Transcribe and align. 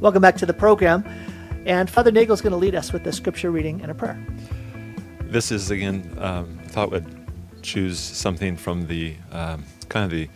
Welcome 0.00 0.22
back 0.22 0.36
to 0.36 0.46
the 0.46 0.54
program. 0.54 1.04
And 1.66 1.90
Father 1.90 2.12
Nagel 2.12 2.32
is 2.32 2.40
going 2.40 2.52
to 2.52 2.56
lead 2.56 2.76
us 2.76 2.92
with 2.92 3.02
the 3.02 3.12
scripture 3.12 3.50
reading 3.50 3.80
and 3.82 3.90
a 3.90 3.94
prayer. 3.94 4.16
This 5.22 5.50
is, 5.50 5.72
again, 5.72 6.16
um, 6.18 6.56
I 6.62 6.68
thought 6.68 6.92
would 6.92 7.26
choose 7.62 7.98
something 7.98 8.56
from 8.56 8.86
the 8.86 9.16
um, 9.32 9.64
kind 9.88 10.04
of 10.04 10.12
the 10.12 10.28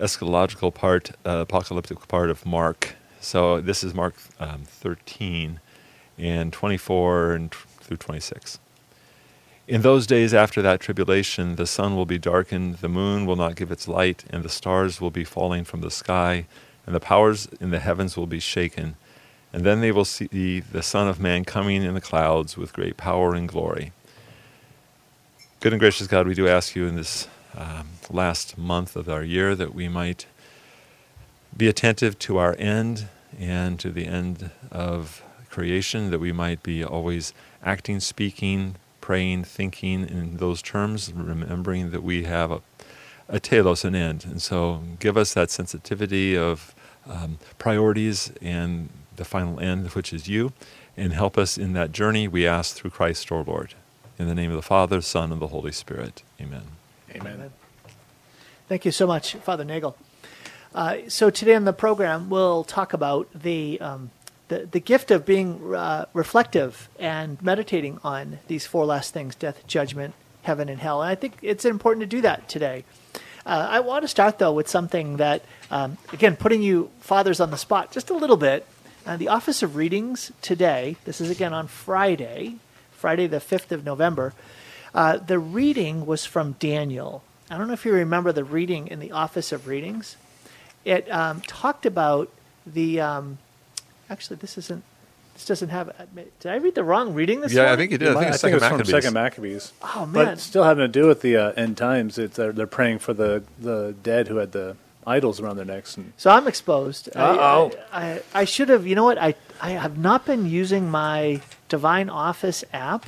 eschatological 0.00 0.74
part, 0.74 1.12
uh, 1.24 1.44
apocalyptic 1.48 2.08
part 2.08 2.28
of 2.28 2.44
Mark. 2.44 2.96
So 3.20 3.60
this 3.60 3.84
is 3.84 3.94
Mark 3.94 4.16
um, 4.40 4.64
13 4.64 5.60
and 6.18 6.52
24 6.52 7.34
and 7.34 7.52
t- 7.52 7.58
through 7.78 7.98
26. 7.98 8.58
In 9.68 9.82
those 9.82 10.08
days 10.08 10.34
after 10.34 10.60
that 10.60 10.80
tribulation, 10.80 11.54
the 11.54 11.68
sun 11.68 11.94
will 11.94 12.04
be 12.04 12.18
darkened, 12.18 12.78
the 12.78 12.88
moon 12.88 13.26
will 13.26 13.36
not 13.36 13.54
give 13.54 13.70
its 13.70 13.86
light, 13.86 14.24
and 14.30 14.42
the 14.42 14.48
stars 14.48 15.00
will 15.00 15.12
be 15.12 15.22
falling 15.22 15.62
from 15.62 15.82
the 15.82 15.90
sky, 15.90 16.46
and 16.86 16.94
the 16.94 17.00
powers 17.00 17.48
in 17.60 17.70
the 17.70 17.78
heavens 17.78 18.16
will 18.16 18.26
be 18.26 18.40
shaken. 18.40 18.96
And 19.52 19.64
then 19.64 19.80
they 19.80 19.92
will 19.92 20.04
see 20.04 20.60
the 20.60 20.82
Son 20.82 21.08
of 21.08 21.20
Man 21.20 21.44
coming 21.44 21.82
in 21.82 21.94
the 21.94 22.00
clouds 22.00 22.56
with 22.56 22.72
great 22.72 22.96
power 22.96 23.34
and 23.34 23.48
glory. 23.48 23.92
Good 25.60 25.72
and 25.72 25.80
gracious 25.80 26.06
God, 26.06 26.26
we 26.26 26.34
do 26.34 26.48
ask 26.48 26.74
you 26.74 26.86
in 26.86 26.96
this 26.96 27.28
um, 27.56 27.88
last 28.10 28.56
month 28.56 28.96
of 28.96 29.08
our 29.08 29.22
year 29.22 29.54
that 29.54 29.74
we 29.74 29.88
might 29.88 30.26
be 31.56 31.68
attentive 31.68 32.18
to 32.20 32.38
our 32.38 32.56
end 32.58 33.08
and 33.38 33.78
to 33.78 33.90
the 33.90 34.06
end 34.06 34.50
of 34.70 35.22
creation, 35.50 36.10
that 36.10 36.18
we 36.18 36.32
might 36.32 36.62
be 36.62 36.82
always 36.82 37.34
acting, 37.62 38.00
speaking, 38.00 38.76
praying, 39.00 39.44
thinking 39.44 40.08
in 40.08 40.38
those 40.38 40.62
terms, 40.62 41.12
remembering 41.12 41.90
that 41.90 42.02
we 42.02 42.24
have 42.24 42.50
a, 42.50 42.62
a 43.32 43.40
telos, 43.40 43.84
an 43.84 43.96
end. 43.96 44.24
And 44.26 44.40
so 44.40 44.82
give 45.00 45.16
us 45.16 45.34
that 45.34 45.50
sensitivity 45.50 46.36
of 46.36 46.74
um, 47.08 47.38
priorities 47.58 48.30
and 48.40 48.90
the 49.16 49.24
final 49.24 49.58
end, 49.58 49.88
which 49.90 50.12
is 50.12 50.28
you, 50.28 50.52
and 50.96 51.12
help 51.12 51.38
us 51.38 51.58
in 51.58 51.72
that 51.72 51.90
journey, 51.92 52.28
we 52.28 52.46
ask 52.46 52.76
through 52.76 52.90
Christ 52.90 53.32
our 53.32 53.42
Lord. 53.42 53.74
In 54.18 54.28
the 54.28 54.34
name 54.34 54.50
of 54.50 54.56
the 54.56 54.62
Father, 54.62 55.00
Son, 55.00 55.32
and 55.32 55.40
the 55.40 55.48
Holy 55.48 55.72
Spirit. 55.72 56.22
Amen. 56.40 56.62
Amen. 57.10 57.34
Amen. 57.34 57.50
Thank 58.68 58.84
you 58.84 58.92
so 58.92 59.06
much, 59.06 59.34
Father 59.34 59.64
Nagel. 59.64 59.96
Uh, 60.74 60.98
so 61.08 61.30
today 61.30 61.54
on 61.54 61.64
the 61.64 61.72
program, 61.72 62.30
we'll 62.30 62.64
talk 62.64 62.92
about 62.92 63.28
the 63.34 63.80
um, 63.80 64.10
the, 64.48 64.66
the 64.70 64.80
gift 64.80 65.10
of 65.10 65.24
being 65.24 65.74
uh, 65.74 66.06
reflective 66.12 66.88
and 66.98 67.40
meditating 67.42 67.98
on 68.04 68.38
these 68.46 68.66
four 68.66 68.84
last 68.84 69.12
things: 69.12 69.34
death, 69.34 69.66
judgment, 69.66 70.14
heaven, 70.42 70.68
and 70.68 70.80
hell. 70.80 71.02
And 71.02 71.10
I 71.10 71.14
think 71.14 71.38
it's 71.42 71.64
important 71.64 72.02
to 72.02 72.06
do 72.06 72.20
that 72.20 72.48
today. 72.48 72.84
Uh, 73.44 73.66
I 73.70 73.80
want 73.80 74.02
to 74.02 74.08
start 74.08 74.38
though 74.38 74.52
with 74.52 74.68
something 74.68 75.16
that, 75.16 75.42
um, 75.70 75.98
again, 76.12 76.36
putting 76.36 76.62
you 76.62 76.90
fathers 77.00 77.40
on 77.40 77.50
the 77.50 77.56
spot 77.56 77.90
just 77.90 78.10
a 78.10 78.14
little 78.14 78.36
bit. 78.36 78.66
Uh, 79.04 79.16
the 79.16 79.28
Office 79.28 79.62
of 79.64 79.74
Readings 79.74 80.30
today. 80.42 80.96
This 81.04 81.20
is 81.20 81.28
again 81.28 81.52
on 81.52 81.66
Friday, 81.66 82.56
Friday 82.92 83.26
the 83.26 83.40
fifth 83.40 83.72
of 83.72 83.84
November. 83.84 84.32
Uh, 84.94 85.16
the 85.16 85.40
reading 85.40 86.06
was 86.06 86.24
from 86.24 86.52
Daniel. 86.60 87.24
I 87.50 87.58
don't 87.58 87.66
know 87.66 87.72
if 87.72 87.84
you 87.84 87.92
remember 87.92 88.30
the 88.30 88.44
reading 88.44 88.86
in 88.86 89.00
the 89.00 89.10
Office 89.10 89.50
of 89.50 89.66
Readings. 89.66 90.16
It 90.84 91.10
um, 91.10 91.40
talked 91.42 91.84
about 91.84 92.30
the. 92.66 93.00
Um, 93.00 93.38
actually, 94.08 94.36
this 94.36 94.56
isn't. 94.56 94.84
This 95.34 95.46
doesn't 95.46 95.70
have. 95.70 95.88
Uh, 95.88 96.04
did 96.40 96.52
I 96.52 96.56
read 96.56 96.74
the 96.74 96.84
wrong 96.84 97.14
reading 97.14 97.40
this 97.40 97.52
Yeah, 97.52 97.62
morning? 97.62 97.72
I 97.72 97.76
think 97.76 97.92
you 97.92 97.98
did. 97.98 98.08
I 98.08 98.12
think, 98.14 98.26
I 98.26 98.28
it's 98.30 98.40
think 98.42 98.60
Second 98.60 98.80
it's 98.80 98.90
from 98.90 99.00
Second 99.00 99.14
Maccabees. 99.14 99.72
Oh 99.82 100.06
man! 100.06 100.12
But 100.12 100.38
still 100.40 100.64
having 100.64 100.82
to 100.82 100.88
do 100.88 101.06
with 101.06 101.22
the 101.22 101.36
uh, 101.36 101.52
end 101.52 101.76
times. 101.76 102.18
It's 102.18 102.36
they're, 102.36 102.52
they're 102.52 102.66
praying 102.66 102.98
for 103.00 103.12
the, 103.14 103.42
the 103.58 103.94
dead 104.02 104.28
who 104.28 104.36
had 104.36 104.52
the 104.52 104.76
idols 105.06 105.40
around 105.40 105.56
their 105.56 105.64
necks. 105.64 105.96
And 105.96 106.12
So 106.16 106.30
I'm 106.30 106.46
exposed. 106.46 107.08
I- 107.16 107.20
Uh-oh. 107.20 107.72
I, 107.92 108.02
I, 108.12 108.22
I 108.34 108.44
should 108.44 108.68
have. 108.68 108.86
You 108.86 108.94
know 108.94 109.04
what? 109.04 109.18
I 109.18 109.34
I 109.60 109.70
have 109.70 109.96
not 109.98 110.26
been 110.26 110.46
using 110.46 110.90
my 110.90 111.40
Divine 111.68 112.10
Office 112.10 112.62
app. 112.72 113.06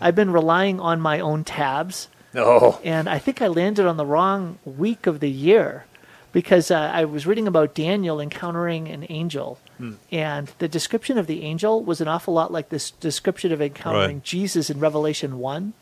I've 0.00 0.14
been 0.14 0.32
relying 0.32 0.80
on 0.80 1.00
my 1.00 1.18
own 1.20 1.44
tabs, 1.44 2.08
no, 2.34 2.78
and 2.84 3.08
I 3.08 3.18
think 3.18 3.40
I 3.40 3.46
landed 3.46 3.86
on 3.86 3.96
the 3.96 4.04
wrong 4.04 4.58
week 4.66 5.06
of 5.06 5.20
the 5.20 5.30
year 5.30 5.86
because 6.32 6.70
uh, 6.70 6.76
I 6.92 7.04
was 7.06 7.26
reading 7.26 7.46
about 7.46 7.74
Daniel 7.74 8.20
encountering 8.20 8.88
an 8.88 9.06
angel, 9.08 9.58
Hmm. 9.78 9.94
and 10.12 10.52
the 10.58 10.68
description 10.68 11.18
of 11.18 11.26
the 11.26 11.42
angel 11.42 11.82
was 11.82 12.00
an 12.00 12.08
awful 12.08 12.34
lot 12.34 12.52
like 12.52 12.68
this 12.68 12.90
description 12.92 13.50
of 13.52 13.60
encountering 13.60 14.16
Right. 14.16 14.24
Jesus 14.24 14.70
in 14.70 14.78
Revelation 14.78 15.38
one, 15.38 15.72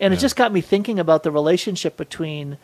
and 0.00 0.14
it 0.14 0.18
just 0.18 0.36
got 0.36 0.52
me 0.52 0.60
thinking 0.60 0.98
about 0.98 1.22
the 1.22 1.30
relationship 1.30 1.96
between 1.96 2.56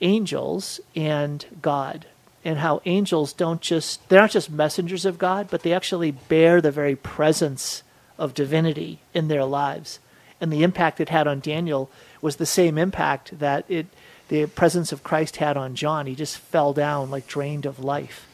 angels 0.00 0.80
and 0.94 1.46
God, 1.62 2.06
and 2.44 2.58
how 2.58 2.82
angels 2.84 3.32
don't 3.32 3.60
just 3.62 4.06
they're 4.08 4.20
not 4.20 4.30
just 4.30 4.50
messengers 4.50 5.04
of 5.04 5.18
God, 5.18 5.48
but 5.50 5.62
they 5.62 5.72
actually 5.72 6.10
bear 6.10 6.60
the 6.60 6.70
very 6.70 6.94
presence 6.96 7.82
of 8.18 8.34
divinity 8.34 9.00
in 9.14 9.28
their 9.28 9.44
lives. 9.44 9.98
And 10.40 10.52
the 10.52 10.62
impact 10.62 11.00
it 11.00 11.08
had 11.08 11.26
on 11.26 11.40
Daniel 11.40 11.90
was 12.20 12.36
the 12.36 12.46
same 12.46 12.76
impact 12.76 13.38
that 13.38 13.64
it 13.68 13.86
the 14.28 14.46
presence 14.46 14.92
of 14.92 15.02
Christ 15.02 15.36
had 15.36 15.56
on 15.56 15.74
John. 15.74 16.06
He 16.06 16.14
just 16.14 16.36
fell 16.38 16.72
down 16.72 17.10
like 17.10 17.26
drained 17.26 17.66
of 17.66 17.78
life. 17.78 18.26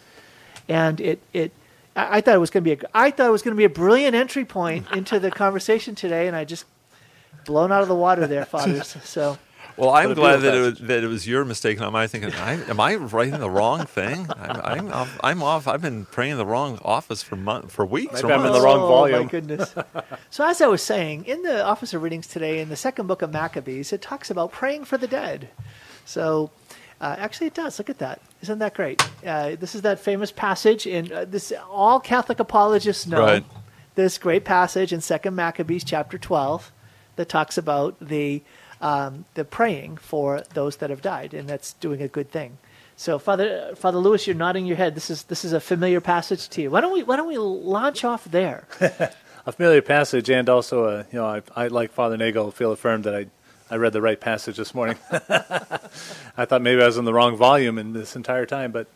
And 0.68 1.00
it 1.00 1.20
it 1.32 1.52
I, 2.00 2.18
I 2.18 2.20
thought 2.20 2.34
it 2.34 2.38
was 2.38 2.50
going 2.50 2.64
to 2.64 2.76
be 2.76 2.82
a 2.82 2.88
I 2.94 3.10
thought 3.10 3.28
it 3.28 3.32
was 3.32 3.42
going 3.42 3.54
to 3.54 3.58
be 3.58 3.64
a 3.64 3.70
brilliant 3.70 4.14
entry 4.14 4.44
point 4.44 4.86
into 4.92 5.18
the 5.18 5.30
conversation 5.30 5.94
today, 5.94 6.26
and 6.26 6.36
I 6.36 6.44
just 6.44 6.64
blown 7.44 7.72
out 7.72 7.82
of 7.82 7.88
the 7.88 7.94
water 7.94 8.26
there, 8.26 8.44
fathers. 8.46 8.96
So 9.04 9.38
Well, 9.76 9.90
I'm 9.90 10.14
glad 10.14 10.38
that 10.38 10.54
it, 10.54 10.60
was, 10.60 10.78
that 10.80 11.04
it 11.04 11.06
was 11.06 11.26
your 11.26 11.44
mistake. 11.44 11.80
And 11.80 11.96
I'm 11.96 12.08
thinking, 12.08 12.32
I, 12.34 12.54
am 12.68 12.80
I 12.80 12.96
writing 12.96 13.38
the 13.38 13.48
wrong 13.48 13.86
thing? 13.86 14.26
I'm, 14.36 14.60
I'm, 14.62 14.92
off, 14.92 15.20
I'm 15.22 15.42
off. 15.42 15.66
I've 15.68 15.80
been 15.80 16.04
praying 16.06 16.36
the 16.36 16.44
wrong 16.44 16.78
office 16.84 17.22
for 17.22 17.36
month, 17.36 17.72
for 17.72 17.86
weeks. 17.86 18.22
Maybe 18.22 18.28
or 18.28 18.32
I'm 18.32 18.46
in 18.46 18.52
the 18.52 18.60
wrong 18.60 18.80
volume. 18.80 19.18
Oh. 19.18 19.22
My 19.22 19.30
goodness. 19.30 19.74
so 20.30 20.46
as 20.46 20.60
I 20.60 20.66
was 20.66 20.82
saying, 20.82 21.24
in 21.24 21.42
the 21.42 21.64
Office 21.64 21.94
of 21.94 22.02
Readings 22.02 22.26
today, 22.26 22.60
in 22.60 22.68
the 22.68 22.76
second 22.76 23.06
book 23.06 23.22
of 23.22 23.32
Maccabees, 23.32 23.92
it 23.92 24.02
talks 24.02 24.30
about 24.30 24.52
praying 24.52 24.84
for 24.84 24.98
the 24.98 25.06
dead. 25.06 25.48
So 26.04 26.50
uh, 27.00 27.16
actually, 27.18 27.46
it 27.48 27.54
does. 27.54 27.78
Look 27.78 27.90
at 27.90 27.98
that. 27.98 28.20
Isn't 28.42 28.58
that 28.58 28.74
great? 28.74 29.02
Uh, 29.26 29.56
this 29.56 29.74
is 29.74 29.82
that 29.82 29.98
famous 30.00 30.30
passage, 30.32 30.86
and 30.86 31.10
uh, 31.12 31.24
this 31.24 31.52
all 31.70 32.00
Catholic 32.00 32.40
apologists 32.40 33.06
know 33.06 33.20
Right. 33.20 33.44
this 33.94 34.18
great 34.18 34.44
passage 34.44 34.92
in 34.92 35.00
Second 35.00 35.34
Maccabees 35.34 35.84
chapter 35.84 36.18
twelve 36.18 36.72
that 37.16 37.28
talks 37.28 37.56
about 37.58 37.96
the 38.00 38.42
um, 38.80 39.24
the 39.34 39.44
praying 39.44 39.96
for 39.98 40.42
those 40.54 40.76
that 40.78 40.90
have 40.90 41.02
died, 41.02 41.34
and 41.34 41.48
that's 41.48 41.74
doing 41.74 42.00
a 42.02 42.08
good 42.08 42.30
thing. 42.30 42.58
So, 42.96 43.18
Father 43.18 43.72
Father 43.76 43.98
Lewis, 43.98 44.26
you're 44.26 44.36
nodding 44.36 44.66
your 44.66 44.76
head. 44.76 44.94
This 44.94 45.08
is 45.10 45.24
this 45.24 45.44
is 45.44 45.52
a 45.54 45.60
familiar 45.60 46.00
passage 46.02 46.48
to 46.50 46.62
you. 46.62 46.70
Why 46.70 46.80
don't 46.82 46.92
we 46.92 47.02
Why 47.02 47.16
don't 47.16 47.28
we 47.28 47.38
launch 47.38 48.04
off 48.04 48.24
there? 48.24 48.64
a 49.46 49.52
familiar 49.52 49.80
passage, 49.82 50.28
and 50.30 50.48
also, 50.50 50.84
uh, 50.84 51.04
you 51.10 51.18
know, 51.18 51.26
I, 51.26 51.42
I 51.56 51.68
like 51.68 51.92
Father 51.92 52.16
Nagel 52.18 52.50
feel 52.50 52.72
affirmed 52.72 53.04
that 53.04 53.14
I, 53.14 53.26
I 53.70 53.76
read 53.76 53.92
the 53.92 54.02
right 54.02 54.20
passage 54.20 54.56
this 54.56 54.74
morning. 54.74 54.96
I 55.12 56.44
thought 56.44 56.60
maybe 56.60 56.82
I 56.82 56.86
was 56.86 56.96
in 56.96 57.04
the 57.04 57.14
wrong 57.14 57.36
volume 57.36 57.78
in 57.78 57.92
this 57.92 58.16
entire 58.16 58.44
time, 58.44 58.72
but, 58.72 58.88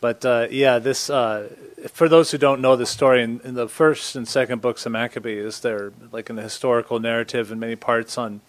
but 0.00 0.24
uh, 0.24 0.48
yeah, 0.50 0.80
this 0.80 1.08
uh, 1.08 1.48
for 1.92 2.08
those 2.08 2.32
who 2.32 2.38
don't 2.38 2.60
know 2.60 2.74
the 2.74 2.86
story, 2.86 3.22
in, 3.22 3.40
in 3.44 3.54
the 3.54 3.68
first 3.68 4.16
and 4.16 4.26
second 4.26 4.60
books 4.62 4.84
of 4.84 4.90
Maccabees, 4.90 5.60
they're 5.60 5.92
like 6.10 6.28
an 6.28 6.38
historical 6.38 6.98
narrative 6.98 7.52
in 7.52 7.60
many 7.60 7.76
parts 7.76 8.18
on, 8.18 8.40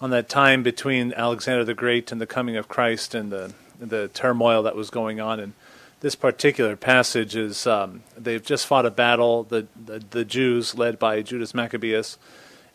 on 0.00 0.10
that 0.10 0.28
time 0.28 0.62
between 0.62 1.12
Alexander 1.14 1.64
the 1.64 1.74
Great 1.74 2.12
and 2.12 2.20
the 2.20 2.26
coming 2.26 2.56
of 2.56 2.68
Christ 2.68 3.12
and 3.12 3.32
the 3.32 3.52
the 3.80 4.08
turmoil 4.08 4.62
that 4.62 4.76
was 4.76 4.90
going 4.90 5.20
on 5.20 5.40
and 5.40 5.54
this 6.00 6.14
particular 6.14 6.76
passage 6.76 7.34
is 7.34 7.66
um, 7.66 8.02
they've 8.14 8.44
just 8.44 8.66
fought 8.66 8.84
a 8.84 8.90
battle 8.90 9.44
the, 9.44 9.66
the 9.86 10.02
the 10.10 10.22
Jews 10.22 10.74
led 10.74 10.98
by 10.98 11.22
Judas 11.22 11.54
Maccabeus 11.54 12.18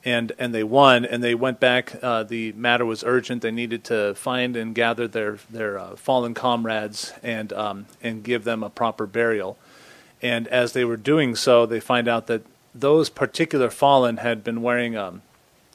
and 0.05 0.31
and 0.37 0.53
they 0.53 0.63
won 0.63 1.03
and 1.03 1.23
they 1.23 1.33
went 1.33 1.59
back 1.59 1.95
uh, 2.01 2.23
the 2.23 2.51
matter 2.53 2.85
was 2.85 3.03
urgent. 3.03 3.41
They 3.41 3.51
needed 3.51 3.83
to 3.85 4.13
find 4.13 4.55
and 4.55 4.75
gather 4.75 5.07
their 5.07 5.39
their 5.49 5.79
uh, 5.79 5.95
fallen 5.95 6.35
comrades 6.35 7.11
and 7.23 7.51
um, 7.51 7.87
and 8.01 8.23
give 8.23 8.43
them 8.43 8.63
a 8.63 8.69
proper 8.69 9.07
burial. 9.07 9.57
And 10.21 10.47
as 10.47 10.73
they 10.73 10.85
were 10.85 10.97
doing 10.97 11.35
so 11.35 11.65
they 11.65 11.79
find 11.79 12.07
out 12.07 12.27
that 12.27 12.43
those 12.73 13.09
particular 13.09 13.69
fallen 13.69 14.17
had 14.17 14.43
been 14.43 14.61
wearing 14.61 14.95
um, 14.95 15.23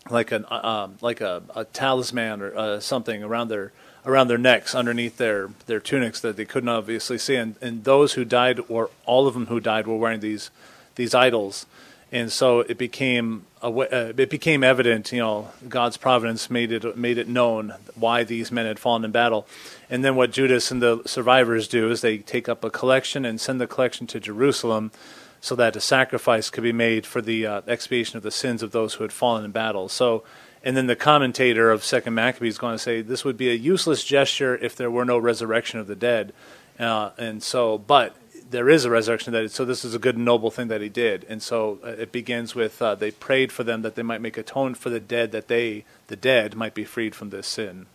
like 0.09 0.31
an 0.31 0.45
uh, 0.51 0.85
um, 0.85 0.99
like 1.01 1.21
a, 1.21 1.43
a 1.57 1.65
talisman 1.65 2.41
or 2.41 2.57
uh, 2.57 2.81
something 2.81 3.25
around 3.25 3.49
their 3.49 3.73
around 4.07 4.29
their 4.29 4.39
necks 4.39 4.77
underneath 4.77 5.17
their 5.17 5.51
their 5.67 5.81
tunics 5.81 6.21
that 6.21 6.37
they 6.37 6.45
couldn't 6.45 6.69
obviously 6.69 7.19
see. 7.19 7.35
And, 7.35 7.57
and 7.61 7.83
those 7.83 8.13
who 8.13 8.25
died 8.25 8.61
or 8.69 8.91
all 9.07 9.27
of 9.27 9.35
them 9.35 9.47
who 9.47 9.59
died 9.59 9.89
were 9.89 9.97
wearing 9.97 10.21
these 10.21 10.51
these 10.95 11.15
idols 11.15 11.67
and 12.13 12.33
so 12.33 12.61
it 12.61 12.79
became 12.79 13.47
uh, 13.63 13.71
it 14.17 14.31
became 14.31 14.65
evident 14.65 15.13
you 15.13 15.19
know 15.19 15.51
God's 15.69 15.97
providence 15.97 16.51
made 16.51 16.73
it 16.73 16.97
made 16.97 17.19
it 17.19 17.29
known 17.29 17.75
why 17.95 18.25
these 18.25 18.51
men 18.51 18.67
had 18.67 18.79
fallen 18.79 19.05
in 19.05 19.11
battle 19.11 19.47
and 19.89 20.05
then 20.05 20.17
what 20.17 20.33
Judas 20.33 20.71
and 20.71 20.83
the 20.83 21.03
survivors 21.07 21.69
do 21.69 21.91
is 21.91 22.01
they 22.01 22.19
take 22.19 22.49
up 22.49 22.65
a 22.65 22.71
collection 22.71 23.25
and 23.25 23.41
send 23.41 23.61
the 23.61 23.67
collection 23.67 24.07
to 24.09 24.21
Jerusalem 24.21 24.91
so 25.41 25.55
that 25.57 25.75
a 25.75 25.81
sacrifice 25.81 26.51
could 26.51 26.63
be 26.63 26.73
made 26.73 27.07
for 27.07 27.23
the 27.23 27.47
uh, 27.47 27.63
expiation 27.67 28.17
of 28.17 28.23
the 28.23 28.31
sins 28.31 28.63
of 28.63 28.73
those 28.73 28.95
who 28.95 29.05
had 29.05 29.13
fallen 29.13 29.45
in 29.45 29.51
battle 29.51 29.89
so 29.89 30.23
and 30.63 30.77
then 30.77 30.87
the 30.87 30.97
commentator 30.97 31.71
of 31.71 31.85
Second 31.85 32.15
Maccabees 32.15 32.55
is 32.55 32.59
going 32.59 32.75
to 32.75 32.79
say 32.79 33.01
this 33.01 33.25
would 33.25 33.37
be 33.37 33.51
a 33.51 33.55
useless 33.55 34.05
gesture 34.05 34.57
if 34.57 34.77
there 34.77 34.91
were 34.91 35.05
no 35.05 35.17
resurrection 35.17 35.81
of 35.81 35.87
the 35.87 35.97
dead. 35.97 36.33
Uh, 36.79 37.11
and 37.17 37.43
so, 37.43 37.79
but 37.79 38.15
there 38.51 38.69
is 38.69 38.85
a 38.85 38.91
resurrection. 38.91 39.33
That 39.33 39.51
so 39.51 39.65
this 39.65 39.85
is 39.85 39.95
a 39.95 39.99
good 39.99 40.17
and 40.17 40.25
noble 40.25 40.51
thing 40.51 40.69
that 40.69 40.81
he 40.81 40.89
did, 40.89 41.25
and 41.29 41.43
so 41.43 41.79
uh, 41.85 41.89
it 41.89 42.13
begins 42.13 42.55
with 42.55 42.83
uh, 42.83 42.95
they 42.95 43.11
prayed 43.11 43.53
for 43.53 43.65
them 43.65 43.83
that 43.83 43.95
they 43.95 44.03
might 44.03 44.21
make 44.21 44.37
atonement 44.37 44.77
for 44.77 44.91
the 44.91 45.01
dead, 45.01 45.33
that 45.33 45.49
they 45.49 45.85
the 46.09 46.17
dead 46.17 46.55
might 46.55 46.75
be 46.75 46.85
freed 46.85 47.15
from 47.15 47.31
this 47.31 47.47
sin, 47.47 47.87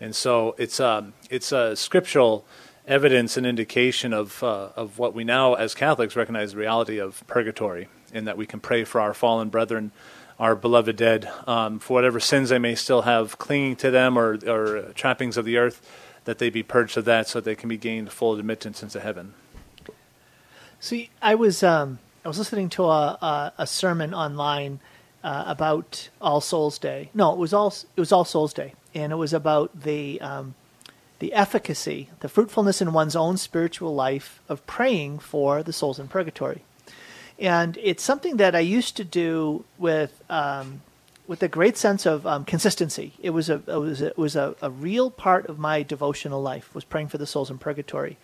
and 0.00 0.14
so 0.14 0.54
it's 0.58 0.80
um, 0.80 1.12
it's 1.30 1.52
a 1.52 1.76
scriptural 1.76 2.44
evidence 2.86 3.36
and 3.36 3.46
indication 3.46 4.12
of 4.12 4.42
uh, 4.42 4.68
of 4.76 4.98
what 4.98 5.14
we 5.14 5.24
now 5.24 5.54
as 5.54 5.74
Catholics 5.74 6.16
recognize 6.16 6.52
the 6.52 6.58
reality 6.58 6.98
of 6.98 7.24
purgatory, 7.26 7.88
in 8.12 8.24
that 8.24 8.36
we 8.36 8.46
can 8.46 8.60
pray 8.60 8.84
for 8.84 9.00
our 9.00 9.14
fallen 9.14 9.48
brethren 9.48 9.92
our 10.40 10.56
beloved 10.56 10.96
dead 10.96 11.30
um, 11.46 11.78
for 11.78 11.94
whatever 11.94 12.18
sins 12.18 12.48
they 12.48 12.58
may 12.58 12.74
still 12.74 13.02
have 13.02 13.38
clinging 13.38 13.76
to 13.76 13.92
them 13.92 14.18
or, 14.18 14.38
or 14.48 14.90
trappings 14.94 15.36
of 15.36 15.44
the 15.44 15.56
earth, 15.56 15.80
that 16.24 16.38
they 16.38 16.50
be 16.50 16.64
purged 16.64 16.96
of 16.96 17.04
that 17.04 17.28
so 17.28 17.38
that 17.38 17.44
they 17.44 17.54
can 17.54 17.68
be 17.68 17.76
gained 17.76 18.10
full 18.10 18.34
admittance 18.36 18.82
into 18.82 18.98
heaven. 18.98 19.34
See, 20.82 21.10
I 21.22 21.36
was 21.36 21.62
um, 21.62 22.00
I 22.24 22.28
was 22.28 22.38
listening 22.38 22.68
to 22.70 22.84
a 22.84 23.18
a, 23.22 23.52
a 23.58 23.66
sermon 23.66 24.12
online 24.12 24.80
uh, 25.22 25.44
about 25.46 26.10
All 26.20 26.40
Souls 26.40 26.76
Day. 26.76 27.08
No, 27.14 27.32
it 27.32 27.38
was 27.38 27.54
all 27.54 27.72
it 27.96 28.00
was 28.00 28.10
All 28.10 28.24
Souls 28.24 28.52
Day, 28.52 28.74
and 28.94 29.12
it 29.12 29.16
was 29.16 29.32
about 29.32 29.82
the 29.82 30.20
um, 30.20 30.54
the 31.20 31.32
efficacy, 31.34 32.08
the 32.18 32.28
fruitfulness 32.28 32.82
in 32.82 32.92
one's 32.92 33.14
own 33.14 33.36
spiritual 33.36 33.94
life 33.94 34.40
of 34.48 34.66
praying 34.66 35.20
for 35.20 35.62
the 35.62 35.72
souls 35.72 36.00
in 36.00 36.08
purgatory 36.08 36.62
and 37.38 37.78
it's 37.82 38.02
something 38.02 38.36
that 38.36 38.54
I 38.54 38.60
used 38.60 38.96
to 38.96 39.04
do 39.04 39.64
with 39.78 40.22
um, 40.30 40.82
with 41.26 41.42
a 41.42 41.48
great 41.48 41.76
sense 41.76 42.06
of 42.06 42.26
um, 42.26 42.44
consistency. 42.44 43.14
It 43.20 43.30
was 43.30 43.50
a 43.50 43.62
it 43.66 43.78
was 43.78 44.02
a, 44.02 44.06
it 44.08 44.18
was 44.18 44.36
a, 44.36 44.54
a 44.62 44.70
real 44.70 45.10
part 45.10 45.46
of 45.46 45.58
my 45.58 45.82
devotional 45.82 46.40
life 46.42 46.74
was 46.74 46.84
praying 46.84 47.08
for 47.08 47.18
the 47.18 47.26
souls 47.26 47.50
in 47.50 47.58
purgatory, 47.58 48.16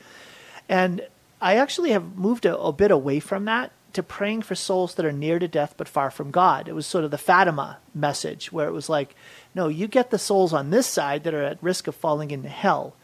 and 0.69 1.07
I 1.41 1.57
actually 1.57 1.91
have 1.91 2.17
moved 2.17 2.45
a, 2.47 2.59
a 2.59 2.73
bit 2.73 2.91
away 2.91 3.21
from 3.21 3.45
that 3.47 3.73
to 3.93 4.03
praying 4.03 4.43
for 4.43 4.55
souls 4.55 4.95
that 4.95 5.07
are 5.07 5.13
near 5.13 5.39
to 5.39 5.49
death 5.49 5.75
but 5.77 5.89
far 5.89 6.11
from 6.11 6.31
God. 6.31 6.69
It 6.69 6.75
was 6.75 6.87
sort 6.87 7.05
of 7.05 7.11
the 7.11 7.19
Fatima 7.19 7.79
message 7.95 8.53
where 8.53 8.69
it 8.69 8.73
was 8.73 8.89
like, 8.89 9.15
no, 9.55 9.69
you 9.69 9.87
get 9.87 10.11
the 10.11 10.19
souls 10.19 10.53
on 10.53 10.71
this 10.71 10.87
side 10.87 11.25
that 11.25 11.35
are 11.35 11.43
at 11.43 11.63
risk 11.63 11.87
of 11.87 11.95
falling 11.95 12.31
into 12.31 12.49
hell, 12.49 12.95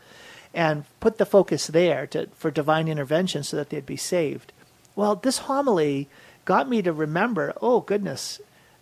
and 0.53 0.85
put 1.01 1.19
the 1.19 1.27
focus 1.27 1.67
there 1.67 2.07
to, 2.09 2.29
for 2.35 2.51
divine 2.51 2.87
intervention 2.87 3.43
so 3.43 3.57
that 3.57 3.71
they'd 3.71 3.87
be 3.87 3.97
saved. 3.97 4.53
Well, 4.95 5.17
this 5.17 5.39
homily 5.39 6.09
got 6.45 6.69
me 6.69 6.83
to 6.83 6.93
remember, 6.93 7.55
oh 7.61 7.81
goodness, 7.81 8.41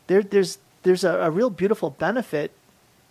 there, 0.09 0.23
there's 0.23 0.59
there's 0.83 1.05
a, 1.05 1.13
a 1.21 1.31
real 1.31 1.49
beautiful 1.49 1.91
benefit 1.91 2.51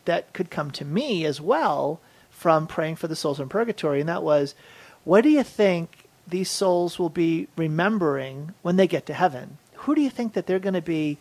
that 0.06 0.34
could 0.34 0.52
come 0.52 0.72
to 0.72 0.84
me 0.84 1.26
as 1.26 1.40
well 1.40 2.02
from 2.30 2.68
praying 2.68 2.98
for 2.98 3.08
the 3.08 3.16
souls 3.16 3.40
in 3.40 3.48
purgatory, 3.48 4.02
and 4.02 4.10
that 4.10 4.24
was, 4.24 4.54
what 5.06 5.22
do 5.22 5.30
you 5.30 5.44
think 5.44 6.01
these 6.32 6.50
souls 6.50 6.98
will 6.98 7.10
be 7.10 7.48
remembering 7.56 8.54
when 8.62 8.76
they 8.76 8.88
get 8.88 9.06
to 9.06 9.14
heaven? 9.14 9.58
Who 9.76 9.96
do 9.96 10.02
you 10.02 10.10
think 10.10 10.34
that 10.34 10.48
they're 10.48 10.60
going 10.60 10.74
to 10.74 10.82
be 10.82 11.18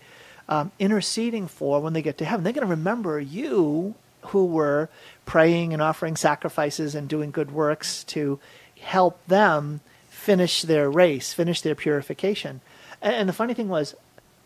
um, 0.49 0.73
interceding 0.79 1.47
for 1.47 1.81
when 1.81 1.93
they 1.93 2.03
get 2.03 2.19
to 2.19 2.25
heaven? 2.25 2.45
They're 2.45 2.53
going 2.53 2.67
to 2.67 2.71
remember 2.71 3.21
you 3.21 3.95
who 4.23 4.47
were 4.47 4.89
praying 5.27 5.73
and 5.73 5.83
offering 5.83 6.17
sacrifices 6.17 6.95
and 6.95 7.09
doing 7.09 7.31
good 7.31 7.51
works 7.51 8.05
to 8.05 8.39
help 8.81 9.25
them 9.27 9.81
finish 10.09 10.63
their 10.63 10.91
race, 10.91 11.33
finish 11.33 11.61
their 11.61 11.75
purification. 11.75 12.61
And, 13.01 13.15
and 13.15 13.29
the 13.29 13.33
funny 13.33 13.55
thing 13.55 13.69
was, 13.69 13.95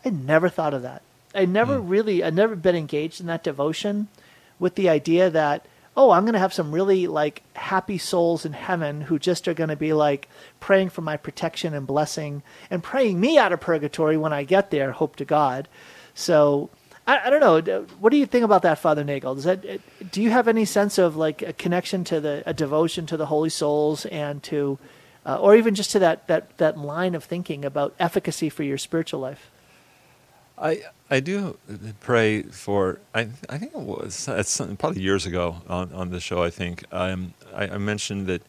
I 0.05 0.11
never 0.11 0.49
thought 0.49 0.75
of 0.75 0.83
that. 0.83 1.03
I 1.35 1.45
never 1.47 1.79
mm. 1.79 1.91
really, 1.91 2.23
I 2.23 2.31
never 2.31 2.55
been 2.55 2.77
engaged 2.77 3.21
in 3.21 3.27
that 3.27 3.43
devotion 3.43 4.09
with 4.59 4.77
the 4.77 4.89
idea 4.89 5.31
that, 5.31 5.67
oh, 5.97 6.11
I'm 6.11 6.25
going 6.25 6.35
to 6.35 6.41
have 6.41 6.53
some 6.53 6.73
really 6.73 7.07
like 7.07 7.43
happy 7.55 7.99
souls 7.99 8.45
in 8.45 8.53
heaven 8.53 9.03
who 9.03 9.19
just 9.19 9.47
are 9.47 9.55
going 9.55 9.71
to 9.71 9.77
be 9.77 9.93
like 9.93 10.29
praying 10.61 10.91
for 10.91 11.03
my 11.03 11.17
protection 11.17 11.75
and 11.75 11.87
blessing 11.87 12.43
and 12.71 12.83
praying 12.83 13.21
me 13.21 13.39
out 13.39 13.53
of 13.53 13.61
purgatory 13.61 14.17
when 14.17 14.33
I 14.33 14.45
get 14.45 14.71
there, 14.71 14.93
hope 14.93 15.17
to 15.17 15.25
God. 15.25 15.69
So 16.15 16.71
I, 17.07 17.27
I, 17.27 17.31
don't 17.31 17.41
know. 17.67 17.87
What 18.01 18.11
do 18.11 18.17
you 18.17 18.27
think 18.27 18.45
about 18.45 18.63
that, 18.63 18.79
Father 18.79 19.05
Nagel? 19.05 19.35
Does 19.35 19.45
that 19.45 19.81
do 20.11 20.23
you 20.23 20.31
have 20.31 20.49
any 20.49 20.65
sense 20.65 20.99
of 20.99 21.17
like 21.17 21.43
a 21.43 21.53
connection 21.53 22.03
to 22.05 22.21
the 22.21 22.43
a 22.47 22.55
devotion 22.55 23.07
to 23.07 23.17
the 23.17 23.27
holy 23.27 23.51
souls 23.51 24.07
and 24.07 24.43
to 24.45 24.79
uh, 25.27 25.37
or 25.37 25.57
even 25.57 25.75
just 25.75 25.91
to 25.93 25.99
that, 25.99 26.27
that, 26.29 26.57
that 26.59 26.77
line 26.77 27.15
of 27.15 27.25
thinking 27.25 27.65
about 27.65 27.95
efficacy 27.99 28.51
for 28.51 28.63
your 28.63 28.77
spiritual 28.77 29.21
life? 29.21 29.51
I 30.59 30.83
I 31.15 31.21
do 31.21 31.57
pray 32.01 32.43
for 32.43 32.99
I 33.15 33.29
I 33.49 33.57
think 33.59 33.73
it 33.73 33.81
was 33.81 34.27
it's 34.29 34.61
probably 34.81 35.01
years 35.01 35.27
ago 35.27 35.63
on, 35.69 35.93
on 35.93 36.11
the 36.11 36.19
show 36.19 36.43
I 36.43 36.51
think 36.51 36.85
um, 36.91 37.35
I, 37.55 37.69
I 37.69 37.79
mentioned 37.79 38.27
that 38.27 38.43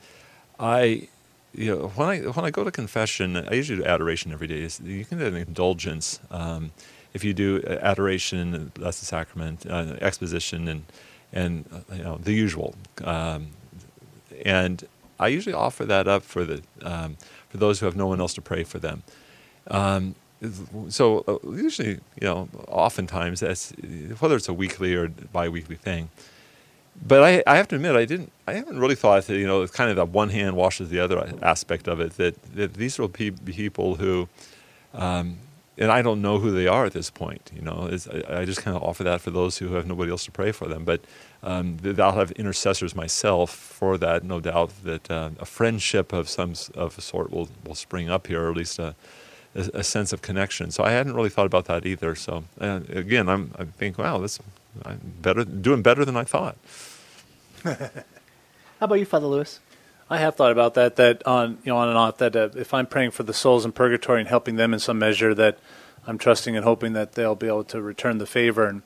I 0.59 1.07
you 1.53 1.69
know 1.71 1.87
when 1.89 2.09
I 2.09 2.17
when 2.35 2.43
I 2.43 2.49
go 2.49 2.63
to 2.63 2.71
confession 2.71 3.37
I 3.37 3.53
usually 3.53 3.83
do 3.83 3.85
adoration 3.85 4.31
every 4.31 4.47
day 4.47 4.67
you 4.83 5.05
can 5.05 5.19
do 5.19 5.27
an 5.27 5.35
indulgence 5.35 6.19
um, 6.31 6.71
if 7.13 7.23
you 7.23 7.35
do 7.35 7.61
adoration 7.91 8.71
that's 8.79 8.99
the 8.99 9.05
sacrament 9.05 9.67
uh, 9.69 9.97
exposition 10.01 10.67
and 10.67 10.81
and 11.31 11.53
you 11.93 12.03
know 12.03 12.17
the 12.17 12.33
usual 12.33 12.73
um, 13.03 13.49
and 14.43 14.87
I 15.19 15.27
usually 15.27 15.53
offer 15.53 15.85
that 15.85 16.07
up 16.07 16.23
for 16.23 16.43
the 16.45 16.63
um, 16.81 17.17
for 17.49 17.57
those 17.57 17.79
who 17.79 17.85
have 17.85 17.95
no 17.95 18.07
one 18.07 18.19
else 18.19 18.33
to 18.33 18.41
pray 18.41 18.63
for 18.63 18.79
them. 18.79 19.03
So 20.89 21.23
uh, 21.27 21.37
usually, 21.49 21.99
you 22.21 22.27
know, 22.27 22.49
oftentimes 22.67 23.41
whether 23.41 24.35
it's 24.35 24.49
a 24.49 24.53
weekly 24.53 24.95
or 24.95 25.09
bi-weekly 25.09 25.75
thing. 25.75 26.09
But 27.03 27.23
I, 27.23 27.43
I 27.45 27.57
have 27.57 27.67
to 27.69 27.75
admit, 27.75 27.95
I 27.95 28.05
didn't. 28.05 28.31
I 28.47 28.53
haven't 28.53 28.79
really 28.79 28.95
thought 28.95 29.25
that 29.25 29.37
you 29.37 29.47
know, 29.47 29.61
it's 29.63 29.71
kind 29.71 29.89
of 29.89 29.95
that 29.97 30.09
one 30.09 30.29
hand 30.29 30.55
washes 30.55 30.89
the 30.89 30.99
other 30.99 31.33
aspect 31.41 31.87
of 31.87 31.99
it. 31.99 32.13
That, 32.13 32.41
that 32.55 32.75
these 32.75 32.97
be 32.97 33.31
people 33.31 33.95
who, 33.95 34.29
um, 34.93 35.37
and 35.77 35.91
I 35.91 36.01
don't 36.01 36.21
know 36.21 36.39
who 36.39 36.51
they 36.51 36.67
are 36.67 36.85
at 36.85 36.93
this 36.93 37.09
point. 37.09 37.51
You 37.53 37.61
know, 37.61 37.89
I, 37.91 38.41
I, 38.41 38.45
just 38.45 38.61
kind 38.61 38.77
of 38.77 38.83
offer 38.83 39.03
that 39.03 39.19
for 39.19 39.31
those 39.31 39.57
who 39.57 39.73
have 39.73 39.85
nobody 39.85 40.09
else 40.09 40.23
to 40.25 40.31
pray 40.31 40.53
for 40.53 40.67
them. 40.67 40.85
But 40.85 41.01
um, 41.43 41.77
I'll 41.99 42.13
have 42.13 42.31
intercessors 42.31 42.95
myself 42.95 43.49
for 43.53 43.97
that. 43.97 44.23
No 44.23 44.39
doubt 44.39 44.71
that 44.85 45.11
uh, 45.11 45.31
a 45.39 45.45
friendship 45.45 46.13
of 46.13 46.29
some 46.29 46.53
of 46.75 46.97
a 46.97 47.01
sort 47.01 47.29
will 47.29 47.49
will 47.65 47.75
spring 47.75 48.09
up 48.09 48.27
here, 48.27 48.45
or 48.45 48.51
at 48.51 48.57
least 48.57 48.79
a, 48.79 48.95
a, 49.55 49.79
a 49.79 49.83
sense 49.83 50.13
of 50.13 50.21
connection. 50.21 50.71
So 50.71 50.83
I 50.83 50.91
hadn't 50.91 51.15
really 51.15 51.29
thought 51.29 51.45
about 51.45 51.65
that 51.65 51.85
either. 51.85 52.15
So 52.15 52.43
uh, 52.59 52.81
again, 52.89 53.29
I'm 53.29 53.51
I 53.57 53.65
think, 53.65 53.97
wow, 53.97 54.17
this 54.19 54.39
I'm 54.83 54.99
better 55.21 55.45
doing 55.45 55.81
better 55.81 56.05
than 56.05 56.17
I 56.17 56.23
thought. 56.23 56.57
How 57.63 57.77
about 58.81 58.95
you, 58.95 59.05
Father 59.05 59.27
Lewis? 59.27 59.59
I 60.09 60.17
have 60.17 60.35
thought 60.35 60.51
about 60.51 60.75
that. 60.75 60.97
That 60.97 61.25
on 61.25 61.57
you 61.63 61.71
know 61.71 61.77
on 61.77 61.87
and 61.87 61.97
off. 61.97 62.17
That 62.17 62.35
uh, 62.35 62.49
if 62.55 62.73
I'm 62.73 62.85
praying 62.85 63.11
for 63.11 63.23
the 63.23 63.33
souls 63.33 63.65
in 63.65 63.71
purgatory 63.71 64.19
and 64.19 64.29
helping 64.29 64.55
them 64.55 64.73
in 64.73 64.79
some 64.79 64.99
measure, 64.99 65.33
that 65.33 65.57
I'm 66.05 66.17
trusting 66.17 66.55
and 66.55 66.63
hoping 66.63 66.93
that 66.93 67.13
they'll 67.13 67.35
be 67.35 67.47
able 67.47 67.63
to 67.65 67.81
return 67.81 68.19
the 68.19 68.25
favor. 68.25 68.67
And 68.67 68.83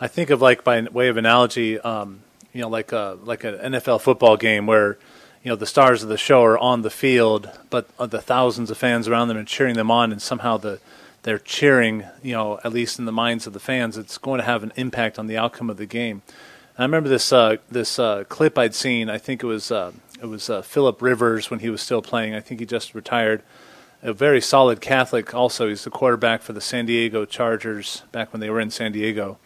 I 0.00 0.06
think 0.06 0.30
of 0.30 0.40
like 0.40 0.62
by 0.62 0.80
way 0.82 1.08
of 1.08 1.16
analogy, 1.16 1.80
um, 1.80 2.20
you 2.52 2.60
know, 2.62 2.68
like 2.68 2.92
a 2.92 3.18
like 3.22 3.44
an 3.44 3.54
NFL 3.72 4.00
football 4.00 4.36
game 4.36 4.66
where 4.66 4.98
you 5.42 5.50
know 5.50 5.56
the 5.56 5.66
stars 5.66 6.02
of 6.02 6.08
the 6.08 6.18
show 6.18 6.42
are 6.44 6.58
on 6.58 6.82
the 6.82 6.90
field, 6.90 7.50
but 7.70 7.88
the 7.98 8.20
thousands 8.20 8.70
of 8.70 8.78
fans 8.78 9.08
around 9.08 9.28
them 9.28 9.36
and 9.36 9.48
cheering 9.48 9.74
them 9.74 9.90
on, 9.90 10.12
and 10.12 10.20
somehow 10.20 10.56
the 10.56 10.80
they're 11.22 11.38
cheering, 11.38 12.04
you 12.22 12.32
know, 12.32 12.58
at 12.64 12.72
least 12.72 12.98
in 12.98 13.04
the 13.04 13.12
minds 13.12 13.46
of 13.46 13.52
the 13.52 13.60
fans, 13.60 13.98
it's 13.98 14.16
going 14.18 14.38
to 14.38 14.44
have 14.44 14.62
an 14.62 14.72
impact 14.76 15.18
on 15.18 15.26
the 15.26 15.36
outcome 15.36 15.68
of 15.68 15.76
the 15.76 15.86
game. 15.86 16.22
And 16.76 16.78
I 16.78 16.82
remember 16.84 17.08
this 17.08 17.32
uh, 17.32 17.56
this 17.70 17.98
uh, 17.98 18.24
clip 18.28 18.58
I'd 18.58 18.74
seen. 18.74 19.10
I 19.10 19.18
think 19.18 19.42
it 19.42 19.46
was 19.46 19.70
uh, 19.70 19.92
it 20.20 20.26
was 20.26 20.48
uh, 20.48 20.62
Philip 20.62 21.00
Rivers 21.02 21.50
when 21.50 21.60
he 21.60 21.70
was 21.70 21.82
still 21.82 22.02
playing. 22.02 22.34
I 22.34 22.40
think 22.40 22.60
he 22.60 22.66
just 22.66 22.94
retired. 22.94 23.42
A 24.02 24.14
very 24.14 24.40
solid 24.40 24.80
Catholic. 24.80 25.34
Also, 25.34 25.68
he's 25.68 25.84
the 25.84 25.90
quarterback 25.90 26.40
for 26.40 26.54
the 26.54 26.60
San 26.62 26.86
Diego 26.86 27.26
Chargers 27.26 28.02
back 28.12 28.32
when 28.32 28.40
they 28.40 28.48
were 28.48 28.60
in 28.60 28.70
San 28.70 28.92
Diego, 28.92 29.38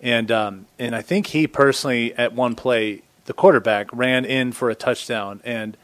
and 0.00 0.30
um, 0.30 0.66
and 0.78 0.96
I 0.96 1.02
think 1.02 1.28
he 1.28 1.46
personally 1.46 2.14
at 2.14 2.32
one 2.32 2.54
play 2.54 3.02
the 3.30 3.34
quarterback 3.34 3.88
ran 3.92 4.24
in 4.24 4.50
for 4.50 4.70
a 4.70 4.74
touchdown 4.74 5.40
and 5.44 5.76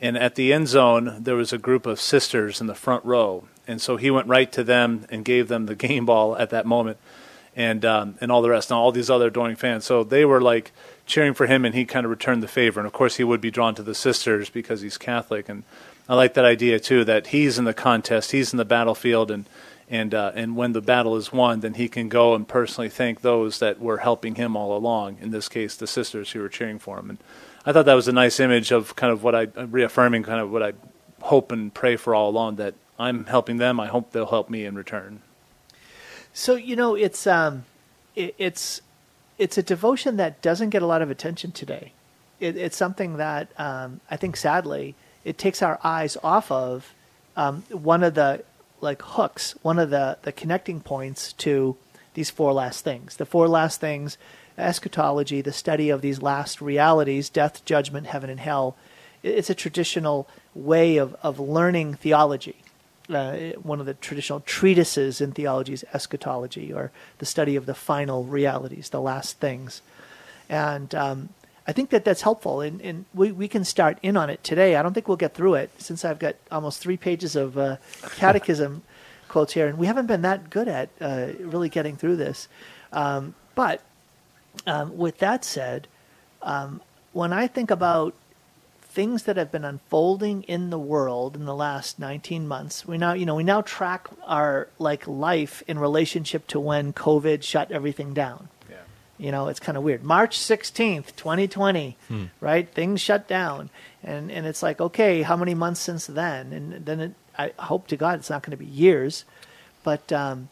and 0.00 0.16
at 0.16 0.36
the 0.36 0.54
end 0.54 0.66
zone 0.66 1.18
there 1.20 1.36
was 1.36 1.52
a 1.52 1.58
group 1.58 1.84
of 1.84 2.00
sisters 2.00 2.62
in 2.62 2.66
the 2.66 2.74
front 2.74 3.04
row 3.04 3.44
and 3.68 3.78
so 3.78 3.98
he 3.98 4.10
went 4.10 4.26
right 4.26 4.50
to 4.50 4.64
them 4.64 5.04
and 5.10 5.22
gave 5.22 5.48
them 5.48 5.66
the 5.66 5.74
game 5.86 6.06
ball 6.06 6.34
at 6.38 6.48
that 6.48 6.64
moment 6.64 6.96
and 7.54 7.84
um, 7.84 8.14
and 8.22 8.32
all 8.32 8.40
the 8.40 8.48
rest 8.48 8.70
and 8.70 8.78
all 8.78 8.90
these 8.90 9.10
other 9.10 9.26
adoring 9.26 9.54
fans 9.54 9.84
so 9.84 10.02
they 10.02 10.24
were 10.24 10.40
like 10.40 10.72
cheering 11.06 11.34
for 11.34 11.46
him, 11.46 11.64
and 11.64 11.74
he 11.74 11.84
kind 11.84 12.04
of 12.04 12.10
returned 12.10 12.42
the 12.42 12.48
favor. 12.48 12.80
And 12.80 12.86
of 12.86 12.92
course, 12.92 13.16
he 13.16 13.24
would 13.24 13.40
be 13.40 13.50
drawn 13.50 13.74
to 13.74 13.82
the 13.82 13.94
sisters 13.94 14.50
because 14.50 14.80
he's 14.80 14.98
Catholic. 14.98 15.48
And 15.48 15.64
I 16.08 16.14
like 16.14 16.34
that 16.34 16.44
idea 16.44 16.80
too 16.80 17.04
that 17.04 17.28
he's 17.28 17.58
in 17.58 17.64
the 17.64 17.74
contest, 17.74 18.32
he's 18.32 18.52
in 18.52 18.56
the 18.56 18.64
battlefield, 18.64 19.30
and 19.30 19.44
and 19.90 20.14
uh, 20.14 20.32
and 20.34 20.56
when 20.56 20.72
the 20.72 20.80
battle 20.80 21.16
is 21.16 21.32
won, 21.32 21.60
then 21.60 21.74
he 21.74 21.88
can 21.88 22.08
go 22.08 22.34
and 22.34 22.48
personally 22.48 22.88
thank 22.88 23.20
those 23.20 23.58
that 23.58 23.80
were 23.80 23.98
helping 23.98 24.36
him 24.36 24.56
all 24.56 24.76
along. 24.76 25.18
In 25.20 25.30
this 25.30 25.48
case, 25.48 25.76
the 25.76 25.86
sisters 25.86 26.30
who 26.32 26.40
were 26.40 26.48
cheering 26.48 26.78
for 26.78 26.98
him. 26.98 27.10
And 27.10 27.18
I 27.66 27.72
thought 27.72 27.84
that 27.86 27.94
was 27.94 28.08
a 28.08 28.12
nice 28.12 28.40
image 28.40 28.70
of 28.72 28.96
kind 28.96 29.12
of 29.12 29.22
what 29.22 29.34
I 29.34 29.42
reaffirming 29.42 30.22
kind 30.22 30.40
of 30.40 30.50
what 30.50 30.62
I 30.62 30.72
hope 31.22 31.52
and 31.52 31.72
pray 31.72 31.96
for 31.96 32.14
all 32.14 32.30
along 32.30 32.56
that 32.56 32.74
I'm 32.98 33.26
helping 33.26 33.58
them. 33.58 33.78
I 33.80 33.86
hope 33.86 34.12
they'll 34.12 34.26
help 34.26 34.48
me 34.48 34.64
in 34.64 34.74
return. 34.74 35.22
So 36.32 36.54
you 36.54 36.76
know, 36.76 36.94
it's 36.94 37.26
um, 37.26 37.64
it, 38.14 38.34
it's 38.38 38.80
it's 39.38 39.58
a 39.58 39.62
devotion 39.62 40.16
that 40.16 40.40
doesn't 40.42 40.70
get 40.70 40.82
a 40.82 40.86
lot 40.86 41.02
of 41.02 41.10
attention 41.10 41.52
today. 41.52 41.92
It, 42.40 42.56
it's 42.56 42.76
something 42.76 43.16
that 43.16 43.48
um, 43.58 44.00
I 44.10 44.16
think, 44.16 44.36
sadly, 44.36 44.94
it 45.24 45.38
takes 45.38 45.62
our 45.62 45.78
eyes 45.82 46.16
off 46.22 46.50
of 46.50 46.94
um, 47.36 47.62
one 47.70 48.02
of 48.02 48.14
the 48.14 48.44
like 48.80 49.02
hooks, 49.02 49.54
one 49.62 49.78
of 49.78 49.90
the 49.90 50.18
the 50.22 50.32
connecting 50.32 50.80
points 50.80 51.32
to 51.34 51.76
these 52.14 52.30
four 52.30 52.52
last 52.52 52.84
things. 52.84 53.16
The 53.16 53.26
four 53.26 53.48
last 53.48 53.80
things, 53.80 54.16
eschatology, 54.56 55.40
the 55.40 55.52
study 55.52 55.90
of 55.90 56.00
these 56.00 56.22
last 56.22 56.60
realities, 56.60 57.28
death, 57.28 57.64
judgment, 57.64 58.06
heaven, 58.06 58.30
and 58.30 58.40
hell. 58.40 58.76
It's 59.22 59.50
a 59.50 59.54
traditional 59.54 60.28
way 60.54 60.96
of, 60.96 61.16
of 61.22 61.40
learning 61.40 61.94
theology. 61.94 62.56
Uh, 63.08 63.52
one 63.62 63.80
of 63.80 63.86
the 63.86 63.94
traditional 63.94 64.40
treatises 64.40 65.20
in 65.20 65.32
theology 65.32 65.72
is 65.72 65.84
eschatology, 65.92 66.72
or 66.72 66.90
the 67.18 67.26
study 67.26 67.56
of 67.56 67.66
the 67.66 67.74
final 67.74 68.24
realities, 68.24 68.90
the 68.90 69.00
last 69.00 69.38
things. 69.38 69.82
And 70.48 70.94
um, 70.94 71.28
I 71.66 71.72
think 71.72 71.90
that 71.90 72.04
that's 72.04 72.22
helpful, 72.22 72.60
and, 72.60 72.80
and 72.82 73.06
we, 73.14 73.32
we 73.32 73.48
can 73.48 73.64
start 73.64 73.98
in 74.02 74.16
on 74.16 74.28
it 74.28 74.44
today. 74.44 74.76
I 74.76 74.82
don't 74.82 74.92
think 74.92 75.08
we'll 75.08 75.16
get 75.16 75.34
through 75.34 75.54
it 75.54 75.70
since 75.78 76.04
I've 76.04 76.18
got 76.18 76.36
almost 76.50 76.80
three 76.80 76.98
pages 76.98 77.36
of 77.36 77.56
uh, 77.56 77.76
catechism 78.16 78.82
quotes 79.28 79.54
here, 79.54 79.66
and 79.66 79.78
we 79.78 79.86
haven't 79.86 80.06
been 80.06 80.22
that 80.22 80.50
good 80.50 80.68
at 80.68 80.90
uh, 81.00 81.28
really 81.40 81.70
getting 81.70 81.96
through 81.96 82.16
this. 82.16 82.48
Um, 82.92 83.34
but 83.54 83.80
um, 84.66 84.96
with 84.96 85.18
that 85.18 85.44
said, 85.44 85.88
um, 86.42 86.82
when 87.12 87.32
I 87.32 87.46
think 87.46 87.70
about 87.70 88.14
things 88.82 89.24
that 89.24 89.36
have 89.36 89.50
been 89.50 89.64
unfolding 89.64 90.44
in 90.44 90.70
the 90.70 90.78
world 90.78 91.34
in 91.34 91.46
the 91.46 91.54
last 91.54 91.98
19 91.98 92.46
months, 92.46 92.86
we 92.86 92.98
now 92.98 93.14
you 93.14 93.24
know 93.26 93.34
we 93.34 93.42
now 93.42 93.62
track 93.62 94.08
our 94.24 94.68
like 94.78 95.08
life 95.08 95.62
in 95.66 95.78
relationship 95.78 96.46
to 96.48 96.60
when 96.60 96.92
COVID 96.92 97.42
shut 97.42 97.72
everything 97.72 98.12
down. 98.12 98.48
You 99.18 99.30
know, 99.30 99.48
it's 99.48 99.60
kind 99.60 99.78
of 99.78 99.84
weird. 99.84 100.02
March 100.02 100.38
16th, 100.38 101.14
2020, 101.16 101.96
Hmm. 102.08 102.24
right? 102.40 102.68
Things 102.68 103.00
shut 103.00 103.28
down. 103.28 103.70
And 104.02 104.30
and 104.30 104.46
it's 104.46 104.62
like, 104.62 104.80
okay, 104.80 105.22
how 105.22 105.36
many 105.36 105.54
months 105.54 105.80
since 105.80 106.06
then? 106.06 106.52
And 106.52 106.84
then 106.84 107.00
it, 107.00 107.14
I 107.38 107.52
hope 107.58 107.86
to 107.88 107.96
God 107.96 108.18
it's 108.18 108.30
not 108.30 108.42
going 108.42 108.50
to 108.50 108.56
be 108.56 108.66
years. 108.66 109.24
But 109.82 110.12
um, 110.12 110.48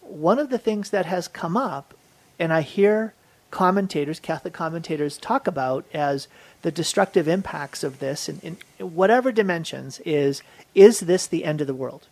one 0.00 0.38
of 0.38 0.48
the 0.50 0.58
things 0.58 0.90
that 0.90 1.06
has 1.06 1.28
come 1.28 1.56
up, 1.56 1.94
and 2.38 2.52
I 2.52 2.62
hear 2.62 3.12
commentators, 3.50 4.18
Catholic 4.20 4.54
commentators, 4.54 5.18
talk 5.18 5.46
about 5.46 5.84
as 5.92 6.26
the 6.62 6.70
destructive 6.70 7.26
impacts 7.28 7.82
of 7.84 7.98
this 7.98 8.28
in, 8.28 8.40
in 8.78 8.94
whatever 8.94 9.32
dimensions 9.32 10.00
is 10.04 10.42
is 10.74 11.00
this 11.00 11.26
the 11.26 11.44
end 11.44 11.60
of 11.60 11.66
the 11.66 11.74
world? 11.74 12.06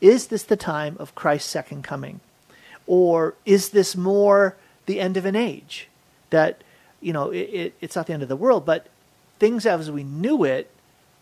Is 0.00 0.26
this 0.28 0.42
the 0.42 0.56
time 0.56 0.96
of 0.98 1.14
Christ's 1.14 1.50
second 1.50 1.82
coming? 1.82 2.20
Or 2.86 3.34
is 3.46 3.70
this 3.70 3.96
more 3.96 4.56
the 4.86 5.00
end 5.00 5.16
of 5.16 5.24
an 5.24 5.36
age? 5.36 5.88
That, 6.30 6.62
you 7.00 7.12
know, 7.12 7.30
it, 7.30 7.50
it, 7.52 7.74
it's 7.80 7.96
not 7.96 8.06
the 8.06 8.12
end 8.12 8.22
of 8.22 8.28
the 8.28 8.36
world, 8.36 8.64
but 8.64 8.88
things 9.38 9.66
as 9.66 9.90
we 9.90 10.04
knew 10.04 10.44
it 10.44 10.70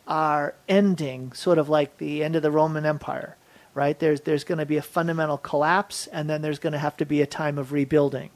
are 0.07 0.55
ending, 0.69 1.33
sort 1.33 1.59
of 1.59 1.69
like 1.69 1.99
the 1.99 2.25
end 2.25 2.37
of 2.37 2.43
the 2.43 2.51
Roman 2.51 2.85
Empire, 2.85 3.37
right? 3.75 3.99
There's, 3.99 4.23
there's 4.23 4.45
going 4.45 4.59
to 4.59 4.67
be 4.67 4.77
a 4.77 4.83
fundamental 4.83 5.39
collapse, 5.39 6.07
and 6.09 6.29
then 6.29 6.43
there's 6.43 6.59
going 6.59 6.73
to 6.73 6.79
have 6.79 6.97
to 6.99 7.07
be 7.07 7.21
a 7.21 7.27
time 7.27 7.59
of 7.59 7.73
rebuilding. 7.73 8.31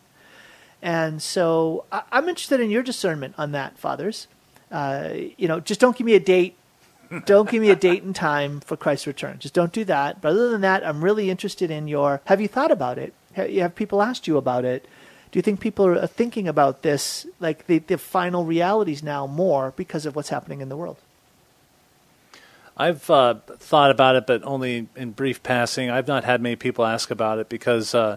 And 0.82 1.22
so 1.22 1.84
I, 1.90 2.02
I'm 2.12 2.28
interested 2.28 2.60
in 2.60 2.70
your 2.70 2.82
discernment 2.82 3.34
on 3.38 3.52
that, 3.52 3.78
fathers. 3.78 4.28
Uh, 4.70 5.10
you 5.36 5.48
know, 5.48 5.60
just 5.60 5.80
don't 5.80 5.96
give 5.96 6.04
me 6.04 6.14
a 6.14 6.20
date. 6.20 6.56
Don't 7.24 7.48
give 7.48 7.62
me 7.62 7.70
a 7.70 7.76
date 7.76 8.02
and 8.02 8.16
time 8.16 8.58
for 8.58 8.76
Christ's 8.76 9.06
return. 9.06 9.38
Just 9.38 9.54
don't 9.54 9.72
do 9.72 9.84
that. 9.84 10.20
But 10.20 10.32
other 10.32 10.50
than 10.50 10.62
that, 10.62 10.84
I'm 10.84 11.04
really 11.04 11.30
interested 11.30 11.70
in 11.70 11.86
your. 11.86 12.20
Have 12.24 12.40
you 12.40 12.48
thought 12.48 12.72
about 12.72 12.98
it? 12.98 13.14
Have 13.34 13.76
people 13.76 14.02
asked 14.02 14.26
you 14.26 14.36
about 14.36 14.64
it? 14.64 14.88
Do 15.36 15.38
you 15.40 15.42
think 15.42 15.60
people 15.60 15.84
are 15.84 16.06
thinking 16.06 16.48
about 16.48 16.80
this, 16.80 17.26
like 17.40 17.66
the, 17.66 17.80
the 17.80 17.98
final 17.98 18.46
realities 18.46 19.02
now, 19.02 19.26
more 19.26 19.74
because 19.76 20.06
of 20.06 20.16
what's 20.16 20.30
happening 20.30 20.62
in 20.62 20.70
the 20.70 20.78
world? 20.78 20.96
I've 22.74 23.10
uh, 23.10 23.34
thought 23.58 23.90
about 23.90 24.16
it, 24.16 24.26
but 24.26 24.42
only 24.44 24.88
in 24.96 25.10
brief 25.10 25.42
passing. 25.42 25.90
I've 25.90 26.08
not 26.08 26.24
had 26.24 26.40
many 26.40 26.56
people 26.56 26.86
ask 26.86 27.10
about 27.10 27.38
it 27.38 27.50
because 27.50 27.94
uh, 27.94 28.16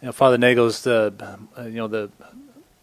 you 0.00 0.06
know 0.06 0.12
Father 0.12 0.38
Nagel's 0.38 0.80
the 0.82 1.12
uh, 1.58 1.64
you 1.64 1.74
know 1.74 1.88
the 1.88 2.10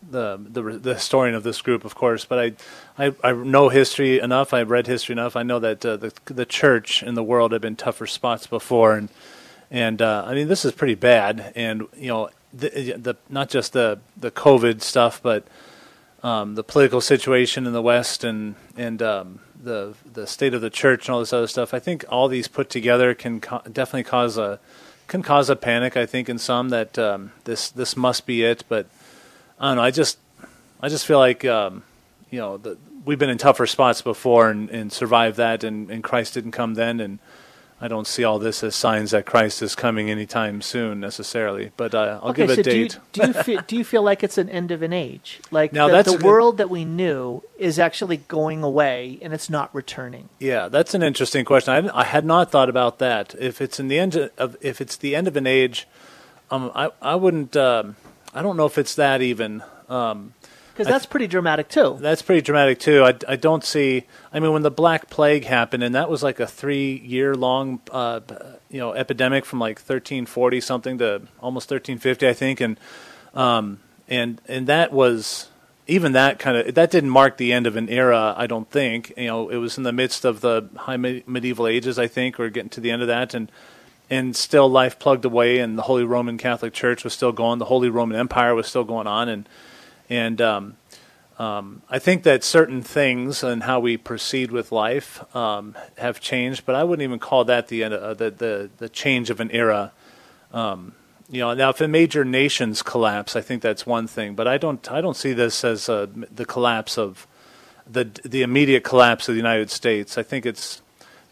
the 0.07 0.37
the 0.37 0.61
the 0.77 0.93
historian 0.93 1.33
of 1.33 1.41
this 1.41 1.59
group, 1.59 1.83
of 1.83 1.95
course. 1.95 2.25
But 2.25 2.53
I 2.99 3.05
I, 3.07 3.15
I 3.23 3.31
know 3.31 3.69
history 3.69 4.19
enough. 4.19 4.53
I've 4.53 4.69
read 4.69 4.85
history 4.85 5.13
enough. 5.13 5.35
I 5.35 5.41
know 5.41 5.57
that 5.57 5.83
uh, 5.83 5.97
the 5.97 6.13
the 6.25 6.45
church 6.45 7.01
and 7.01 7.17
the 7.17 7.23
world 7.23 7.53
have 7.53 7.61
been 7.61 7.75
tougher 7.75 8.05
spots 8.05 8.45
before, 8.45 8.93
and 8.93 9.09
and 9.71 9.99
uh, 9.99 10.25
I 10.27 10.35
mean 10.35 10.47
this 10.47 10.63
is 10.63 10.73
pretty 10.73 10.93
bad. 10.93 11.53
And 11.55 11.87
you 11.97 12.09
know 12.09 12.29
the, 12.53 12.95
the 12.97 13.15
not 13.29 13.49
just 13.49 13.73
the 13.73 13.99
the 14.15 14.31
COVID 14.31 14.81
stuff, 14.81 15.21
but 15.21 15.45
um, 16.21 16.55
the 16.55 16.63
political 16.63 17.01
situation 17.01 17.65
in 17.65 17.73
the 17.73 17.81
West 17.81 18.23
and 18.23 18.55
and 18.77 19.01
um, 19.01 19.39
the 19.61 19.95
the 20.11 20.27
state 20.27 20.53
of 20.53 20.61
the 20.61 20.69
church 20.69 21.07
and 21.07 21.13
all 21.13 21.19
this 21.19 21.33
other 21.33 21.47
stuff. 21.47 21.73
I 21.73 21.79
think 21.79 22.05
all 22.09 22.27
these 22.27 22.47
put 22.47 22.69
together 22.69 23.13
can 23.13 23.41
co- 23.41 23.61
definitely 23.71 24.03
cause 24.03 24.37
a 24.37 24.59
can 25.07 25.23
cause 25.23 25.49
a 25.49 25.55
panic. 25.55 25.97
I 25.97 26.05
think 26.05 26.29
in 26.29 26.37
some 26.37 26.69
that 26.69 26.97
um, 26.99 27.31
this 27.43 27.69
this 27.69 27.97
must 27.97 28.25
be 28.25 28.43
it. 28.43 28.63
But 28.69 28.87
I 29.59 29.69
don't 29.69 29.77
know. 29.77 29.83
I 29.83 29.91
just 29.91 30.17
I 30.81 30.89
just 30.89 31.05
feel 31.05 31.19
like 31.19 31.43
um, 31.45 31.83
you 32.29 32.39
know 32.39 32.57
the, 32.57 32.77
we've 33.05 33.19
been 33.19 33.29
in 33.29 33.37
tougher 33.37 33.67
spots 33.67 34.01
before 34.01 34.49
and, 34.49 34.69
and 34.69 34.91
survived 34.91 35.37
that, 35.37 35.63
and, 35.63 35.91
and 35.91 36.03
Christ 36.03 36.35
didn't 36.35 36.51
come 36.51 36.75
then, 36.75 36.99
and 36.99 37.19
I 37.83 37.89
don't 37.89 38.07
see 38.07 38.23
all 38.23 38.39
this 38.39 38.63
as 38.63 38.77
signs 38.77 39.11
that 39.11 39.25
Christ 39.25 39.61
is 39.61 39.75
coming 39.75 40.09
anytime 40.09 40.61
soon 40.61 41.01
necessarily. 41.01 41.71
But 41.75 41.93
uh, 41.93 42.21
I'll 42.23 42.29
okay, 42.29 42.43
give 42.47 42.51
a 42.51 42.55
so 42.55 42.61
do 42.63 42.77
you, 42.77 42.87
date. 42.87 42.99
do 43.11 43.27
you 43.27 43.33
feel, 43.33 43.61
do 43.67 43.75
you 43.75 43.83
feel 43.83 44.01
like 44.01 44.23
it's 44.23 44.37
an 44.37 44.47
end 44.49 44.71
of 44.71 44.81
an 44.83 44.93
age? 44.93 45.41
Like 45.51 45.73
Now, 45.73 45.87
the, 45.87 45.93
that's 45.93 46.09
the 46.09 46.17
good- 46.17 46.25
world 46.25 46.57
that 46.59 46.69
we 46.69 46.85
knew 46.85 47.43
is 47.57 47.79
actually 47.79 48.17
going 48.17 48.63
away 48.63 49.19
and 49.21 49.33
it's 49.33 49.49
not 49.49 49.69
returning. 49.75 50.29
Yeah, 50.39 50.69
that's 50.69 50.93
an 50.93 51.03
interesting 51.03 51.43
question. 51.43 51.73
I, 51.89 51.99
I 51.99 52.03
had 52.05 52.23
not 52.23 52.49
thought 52.51 52.69
about 52.69 52.99
that. 52.99 53.35
If 53.37 53.59
it's 53.59 53.81
in 53.81 53.89
the 53.89 53.99
end 53.99 54.15
of 54.37 54.55
if 54.61 54.79
it's 54.79 54.95
the 54.95 55.13
end 55.13 55.27
of 55.27 55.35
an 55.35 55.45
age, 55.45 55.85
um, 56.51 56.71
I 56.73 56.89
I 57.01 57.15
wouldn't. 57.15 57.57
Um, 57.57 57.97
I 58.33 58.41
don't 58.41 58.55
know 58.55 58.65
if 58.65 58.77
it's 58.77 58.95
that 58.95 59.21
even. 59.21 59.61
Um, 59.89 60.35
Because 60.73 60.87
that's 60.87 61.05
pretty 61.05 61.27
dramatic 61.27 61.69
too. 61.69 61.97
that's 61.99 62.23
pretty 62.23 62.41
dramatic 62.41 62.79
too. 62.79 63.03
I, 63.03 63.13
I 63.27 63.35
don't 63.35 63.63
see. 63.63 64.05
I 64.33 64.39
mean, 64.39 64.53
when 64.53 64.63
the 64.63 64.71
Black 64.71 65.07
Plague 65.07 65.45
happened, 65.45 65.83
and 65.83 65.93
that 65.93 66.09
was 66.09 66.23
like 66.23 66.39
a 66.39 66.47
three-year 66.47 67.35
long, 67.35 67.79
uh, 67.91 68.21
you 68.69 68.79
know, 68.79 68.93
epidemic 68.93 69.45
from 69.45 69.59
like 69.59 69.77
1340 69.77 70.59
something 70.61 70.97
to 70.97 71.21
almost 71.39 71.69
1350, 71.69 72.27
I 72.27 72.33
think, 72.33 72.59
and 72.59 72.79
um, 73.35 73.81
and 74.07 74.41
and 74.47 74.65
that 74.65 74.91
was 74.91 75.49
even 75.87 76.13
that 76.13 76.39
kind 76.39 76.57
of 76.57 76.73
that 76.73 76.89
didn't 76.89 77.11
mark 77.11 77.37
the 77.37 77.53
end 77.53 77.67
of 77.67 77.75
an 77.75 77.87
era. 77.89 78.33
I 78.35 78.47
don't 78.47 78.69
think. 78.69 79.13
You 79.15 79.27
know, 79.27 79.49
it 79.49 79.57
was 79.57 79.77
in 79.77 79.83
the 79.83 79.93
midst 79.93 80.25
of 80.25 80.41
the 80.41 80.69
high 80.75 80.97
me- 80.97 81.23
medieval 81.27 81.67
ages, 81.67 81.99
I 81.99 82.07
think, 82.07 82.39
or 82.39 82.49
getting 82.49 82.69
to 82.69 82.81
the 82.81 82.89
end 82.89 83.03
of 83.03 83.07
that, 83.09 83.35
and 83.35 83.51
and 84.09 84.35
still 84.35 84.69
life 84.69 84.97
plugged 84.97 85.25
away, 85.25 85.59
and 85.59 85.77
the 85.77 85.83
Holy 85.83 86.03
Roman 86.03 86.37
Catholic 86.37 86.73
Church 86.73 87.03
was 87.03 87.13
still 87.13 87.31
going. 87.31 87.59
The 87.59 87.65
Holy 87.65 87.89
Roman 87.89 88.17
Empire 88.17 88.55
was 88.55 88.67
still 88.67 88.83
going 88.83 89.07
on, 89.07 89.29
and 89.29 89.47
and 90.09 90.41
um, 90.41 90.77
um, 91.39 91.81
I 91.89 91.99
think 91.99 92.23
that 92.23 92.43
certain 92.43 92.81
things 92.81 93.43
and 93.43 93.63
how 93.63 93.79
we 93.79 93.97
proceed 93.97 94.51
with 94.51 94.71
life 94.71 95.23
um, 95.35 95.75
have 95.97 96.19
changed, 96.19 96.65
but 96.65 96.75
I 96.75 96.83
wouldn't 96.83 97.03
even 97.03 97.19
call 97.19 97.45
that 97.45 97.67
the 97.67 97.83
uh, 97.83 98.13
the, 98.13 98.31
the 98.31 98.69
the 98.77 98.89
change 98.89 99.29
of 99.29 99.39
an 99.39 99.49
era. 99.51 99.91
Um, 100.51 100.93
you 101.29 101.39
know, 101.39 101.53
now 101.53 101.69
if 101.71 101.81
a 101.81 101.87
major 101.87 102.23
nations 102.23 102.83
collapse, 102.83 103.35
I 103.35 103.41
think 103.41 103.61
that's 103.61 103.85
one 103.85 104.07
thing, 104.07 104.35
but 104.35 104.47
I 104.47 104.57
don't 104.57 104.89
I 104.91 105.01
don't 105.01 105.17
see 105.17 105.33
this 105.33 105.63
as 105.63 105.89
uh, 105.89 106.07
the 106.13 106.45
collapse 106.45 106.97
of 106.97 107.25
the 107.89 108.05
the 108.23 108.43
immediate 108.43 108.83
collapse 108.83 109.27
of 109.27 109.33
the 109.33 109.39
United 109.39 109.71
States. 109.71 110.17
I 110.17 110.23
think 110.23 110.45
it's 110.45 110.83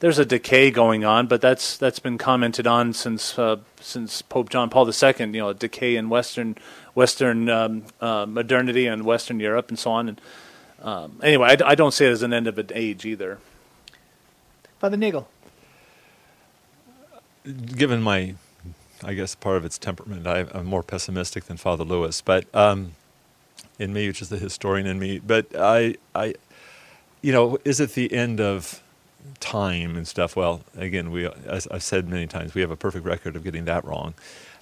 there's 0.02 0.18
a 0.18 0.26
decay 0.26 0.72
going 0.72 1.06
on, 1.06 1.28
but 1.28 1.42
that's 1.42 1.78
that's 1.78 2.00
been 2.00 2.18
commented 2.18 2.66
on 2.66 2.94
since 2.94 3.38
uh, 3.38 3.58
since 3.80 4.24
Pope 4.24 4.50
John 4.50 4.70
Paul 4.70 4.88
II. 4.88 5.14
You 5.20 5.28
know, 5.28 5.50
a 5.50 5.54
decay 5.54 5.96
in 5.96 6.10
Western 6.10 6.58
Western 6.94 7.50
um, 7.50 7.84
uh, 8.00 8.26
modernity 8.28 8.88
and 8.88 9.04
Western 9.04 9.40
Europe 9.40 9.70
and 9.70 9.80
so 9.80 9.92
on. 9.92 10.10
And 10.10 10.22
um, 10.82 11.20
anyway, 11.24 11.56
I 11.64 11.76
don't 11.76 11.94
see 11.94 12.06
it 12.06 12.12
as 12.12 12.24
an 12.24 12.34
end 12.34 12.48
of 12.48 12.58
an 12.58 12.70
age 12.74 13.06
either. 13.06 13.40
Father 14.80 14.98
Nagel. 14.98 15.28
given 17.76 18.02
my, 18.02 18.36
I 19.04 19.14
guess 19.14 19.36
part 19.36 19.58
of 19.58 19.66
its 19.66 19.78
temperament, 19.78 20.28
I, 20.28 20.46
I'm 20.54 20.66
more 20.66 20.84
pessimistic 20.84 21.46
than 21.46 21.58
Father 21.58 21.84
Lewis, 21.84 22.22
but 22.22 22.46
um, 22.56 22.94
in 23.80 23.94
me, 23.94 24.08
which 24.08 24.22
is 24.22 24.30
the 24.30 24.38
historian 24.38 24.88
in 24.88 25.00
me, 25.00 25.20
but 25.20 25.46
I, 25.58 25.96
I, 26.16 26.36
you 27.22 27.32
know, 27.32 27.58
is 27.64 27.80
it 27.80 27.94
the 27.94 28.12
end 28.14 28.42
of 28.42 28.82
time 29.40 29.96
and 29.96 30.08
stuff? 30.08 30.36
Well, 30.36 30.62
again, 30.76 31.12
we, 31.12 31.28
as 31.46 31.68
I've 31.68 31.84
said 31.84 32.10
many 32.10 32.28
times, 32.28 32.54
we 32.54 32.62
have 32.62 32.72
a 32.72 32.76
perfect 32.76 33.06
record 33.06 33.36
of 33.36 33.44
getting 33.44 33.66
that 33.66 33.86
wrong. 33.86 34.14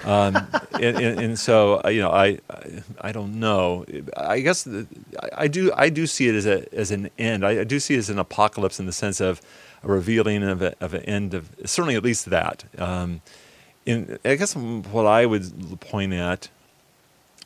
Um, 0.03 0.35
and, 0.73 0.97
and, 0.97 1.19
and 1.19 1.39
so, 1.39 1.81
uh, 1.83 1.89
you 1.89 2.01
know, 2.01 2.11
I, 2.11 2.39
I, 2.49 2.83
I 3.01 3.11
don't 3.11 3.39
know. 3.39 3.85
I 4.15 4.39
guess 4.39 4.63
the, 4.63 4.87
I, 5.21 5.43
I 5.43 5.47
do, 5.47 5.71
I 5.75 5.89
do 5.89 6.07
see 6.07 6.27
it 6.27 6.35
as 6.35 6.45
a, 6.45 6.73
as 6.73 6.91
an 6.91 7.09
end. 7.17 7.45
I, 7.45 7.61
I 7.61 7.63
do 7.63 7.79
see 7.79 7.95
it 7.95 7.99
as 7.99 8.09
an 8.09 8.19
apocalypse 8.19 8.79
in 8.79 8.85
the 8.85 8.93
sense 8.93 9.19
of 9.19 9.41
a 9.83 9.87
revealing 9.87 10.43
of, 10.43 10.61
a, 10.61 10.75
of 10.81 10.93
an 10.93 11.03
end 11.03 11.33
of 11.33 11.49
certainly 11.65 11.95
at 11.95 12.03
least 12.03 12.25
that. 12.25 12.65
Um, 12.77 13.21
in, 13.85 14.19
I 14.25 14.35
guess 14.35 14.55
what 14.55 15.05
I 15.05 15.25
would 15.25 15.79
point 15.79 16.13
at 16.13 16.49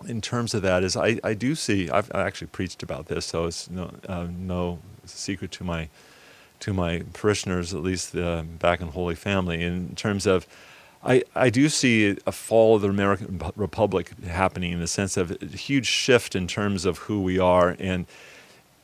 in 0.08 0.22
terms 0.22 0.54
of 0.54 0.62
that 0.64 0.84
is 0.84 0.96
I, 0.98 1.20
I 1.24 1.34
do 1.34 1.56
see 1.56 1.90
I've 1.90 2.12
I 2.14 2.22
actually 2.22 2.48
preached 2.48 2.84
about 2.84 3.08
this, 3.08 3.26
so 3.26 3.46
it's 3.46 3.70
no 3.70 3.92
uh, 4.08 4.28
no 4.30 4.80
secret 5.06 5.52
to 5.54 5.64
my 5.64 5.90
to 6.62 6.74
my 6.74 7.04
parishioners, 7.14 7.74
at 7.74 7.82
least 7.82 8.16
uh, 8.16 8.42
back 8.60 8.82
in 8.82 8.90
Holy 8.90 9.16
Family, 9.16 9.64
in 9.64 9.96
terms 9.96 10.26
of. 10.26 10.48
I, 11.06 11.24
I 11.36 11.50
do 11.50 11.68
see 11.68 12.18
a 12.26 12.32
fall 12.32 12.76
of 12.76 12.82
the 12.82 12.90
American 12.90 13.42
Republic 13.56 14.12
happening 14.26 14.72
in 14.72 14.80
the 14.80 14.88
sense 14.88 15.18
of 15.18 15.32
a 15.32 15.46
huge 15.46 15.86
shift 15.86 16.36
in 16.36 16.48
terms 16.48 16.86
of 16.86 17.00
who 17.00 17.22
we 17.22 17.40
are. 17.40 17.76
And, 17.78 18.06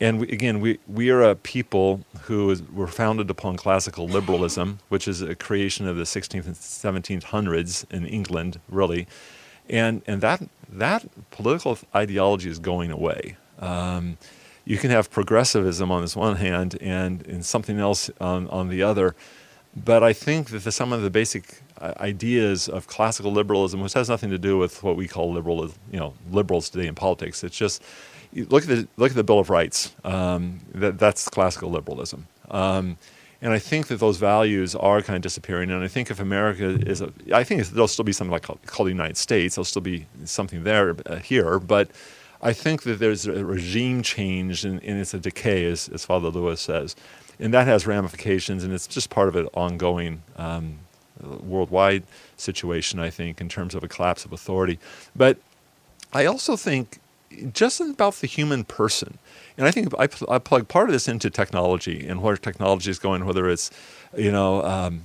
and 0.01 0.19
we, 0.19 0.27
again, 0.29 0.59
we, 0.59 0.79
we 0.87 1.09
are 1.11 1.21
a 1.21 1.35
people 1.35 2.01
who 2.23 2.51
is, 2.51 2.61
were 2.71 2.87
founded 2.87 3.29
upon 3.29 3.55
classical 3.55 4.07
liberalism, 4.07 4.79
which 4.89 5.07
is 5.07 5.21
a 5.21 5.33
creation 5.33 5.87
of 5.87 5.95
the 5.95 6.03
16th 6.03 6.45
and 6.45 6.55
1700s 6.55 7.89
in 7.89 8.05
England, 8.05 8.59
really. 8.67 9.07
And, 9.69 10.01
and 10.05 10.19
that, 10.21 10.41
that 10.69 11.05
political 11.31 11.77
ideology 11.95 12.49
is 12.49 12.59
going 12.59 12.91
away. 12.91 13.37
Um, 13.59 14.17
you 14.65 14.77
can 14.77 14.91
have 14.91 15.09
progressivism 15.09 15.89
on 15.89 16.01
this 16.01 16.15
one 16.15 16.35
hand 16.35 16.77
and, 16.81 17.25
and 17.27 17.45
something 17.45 17.79
else 17.79 18.09
on, 18.19 18.47
on 18.49 18.67
the 18.67 18.83
other. 18.83 19.15
But 19.75 20.03
I 20.03 20.13
think 20.13 20.49
that 20.49 20.63
the, 20.63 20.71
some 20.71 20.91
of 20.91 21.01
the 21.01 21.09
basic 21.09 21.61
ideas 21.81 22.67
of 22.67 22.87
classical 22.87 23.31
liberalism, 23.31 23.81
which 23.81 23.93
has 23.93 24.09
nothing 24.09 24.29
to 24.29 24.37
do 24.37 24.57
with 24.57 24.83
what 24.83 24.95
we 24.95 25.07
call 25.07 25.31
liberal, 25.31 25.69
you 25.91 25.99
know, 25.99 26.13
liberals 26.31 26.69
today 26.69 26.87
in 26.87 26.95
politics, 26.95 27.43
it's 27.43 27.57
just 27.57 27.83
look 28.33 28.63
at 28.63 28.69
the 28.69 28.87
look 28.97 29.11
at 29.11 29.15
the 29.15 29.23
Bill 29.23 29.39
of 29.39 29.49
Rights. 29.49 29.93
Um, 30.03 30.61
that, 30.73 30.99
that's 30.99 31.27
classical 31.29 31.69
liberalism. 31.69 32.27
Um, 32.49 32.97
and 33.41 33.53
I 33.53 33.59
think 33.59 33.87
that 33.87 33.99
those 33.99 34.17
values 34.17 34.75
are 34.75 35.01
kind 35.01 35.15
of 35.15 35.21
disappearing. 35.21 35.71
And 35.71 35.81
I 35.81 35.87
think 35.87 36.11
if 36.11 36.19
America 36.19 36.65
is, 36.65 36.99
a, 37.01 37.13
I 37.33 37.45
think 37.45 37.65
there'll 37.67 37.87
still 37.87 38.03
be 38.03 38.11
something 38.11 38.31
like 38.31 38.43
called, 38.43 38.59
called 38.65 38.87
the 38.87 38.91
United 38.91 39.15
States. 39.15 39.55
There'll 39.55 39.65
still 39.65 39.81
be 39.81 40.07
something 40.25 40.63
there 40.63 40.95
uh, 41.05 41.17
here, 41.17 41.57
but 41.57 41.89
I 42.41 42.53
think 42.53 42.83
that 42.83 42.99
there's 42.99 43.25
a 43.25 43.45
regime 43.45 44.01
change 44.01 44.65
and, 44.65 44.83
and 44.83 44.99
it's 44.99 45.13
a 45.13 45.19
decay, 45.19 45.65
as, 45.65 45.89
as, 45.89 46.05
Father 46.05 46.29
Lewis 46.29 46.61
says, 46.61 46.95
and 47.39 47.53
that 47.53 47.67
has 47.67 47.85
ramifications, 47.87 48.63
and 48.63 48.73
it's 48.73 48.87
just 48.87 49.09
part 49.09 49.27
of 49.27 49.35
an 49.35 49.47
ongoing 49.53 50.23
um, 50.37 50.79
worldwide 51.21 52.03
situation. 52.37 52.99
I 52.99 53.09
think 53.09 53.41
in 53.41 53.49
terms 53.49 53.75
of 53.75 53.83
a 53.83 53.87
collapse 53.87 54.25
of 54.25 54.33
authority, 54.33 54.79
but 55.15 55.37
I 56.13 56.25
also 56.25 56.55
think 56.55 56.99
just 57.53 57.79
about 57.79 58.15
the 58.15 58.27
human 58.27 58.63
person. 58.63 59.17
And 59.57 59.67
I 59.67 59.71
think 59.71 59.93
I, 59.99 60.07
I 60.29 60.39
plug 60.39 60.67
part 60.67 60.89
of 60.89 60.93
this 60.93 61.07
into 61.07 61.29
technology 61.29 62.07
and 62.07 62.21
where 62.21 62.37
technology 62.37 62.89
is 62.89 62.99
going, 62.99 63.25
whether 63.25 63.49
it's, 63.49 63.69
you 64.17 64.31
know, 64.31 64.63
um, 64.63 65.01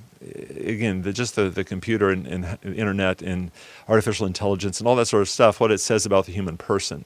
again, 0.57 1.03
the, 1.03 1.13
just 1.13 1.37
the, 1.37 1.51
the 1.51 1.65
computer 1.65 2.11
and, 2.11 2.27
and, 2.27 2.59
internet 2.65 3.21
and 3.21 3.51
artificial 3.89 4.27
intelligence 4.27 4.79
and 4.81 4.89
all 4.89 4.97
that 4.97 5.07
sort 5.07 5.23
of 5.23 5.29
stuff, 5.29 5.61
what 5.61 5.71
it 5.71 5.79
says 5.79 6.07
about 6.07 6.27
the 6.27 6.33
human 6.33 6.57
person. 6.57 7.05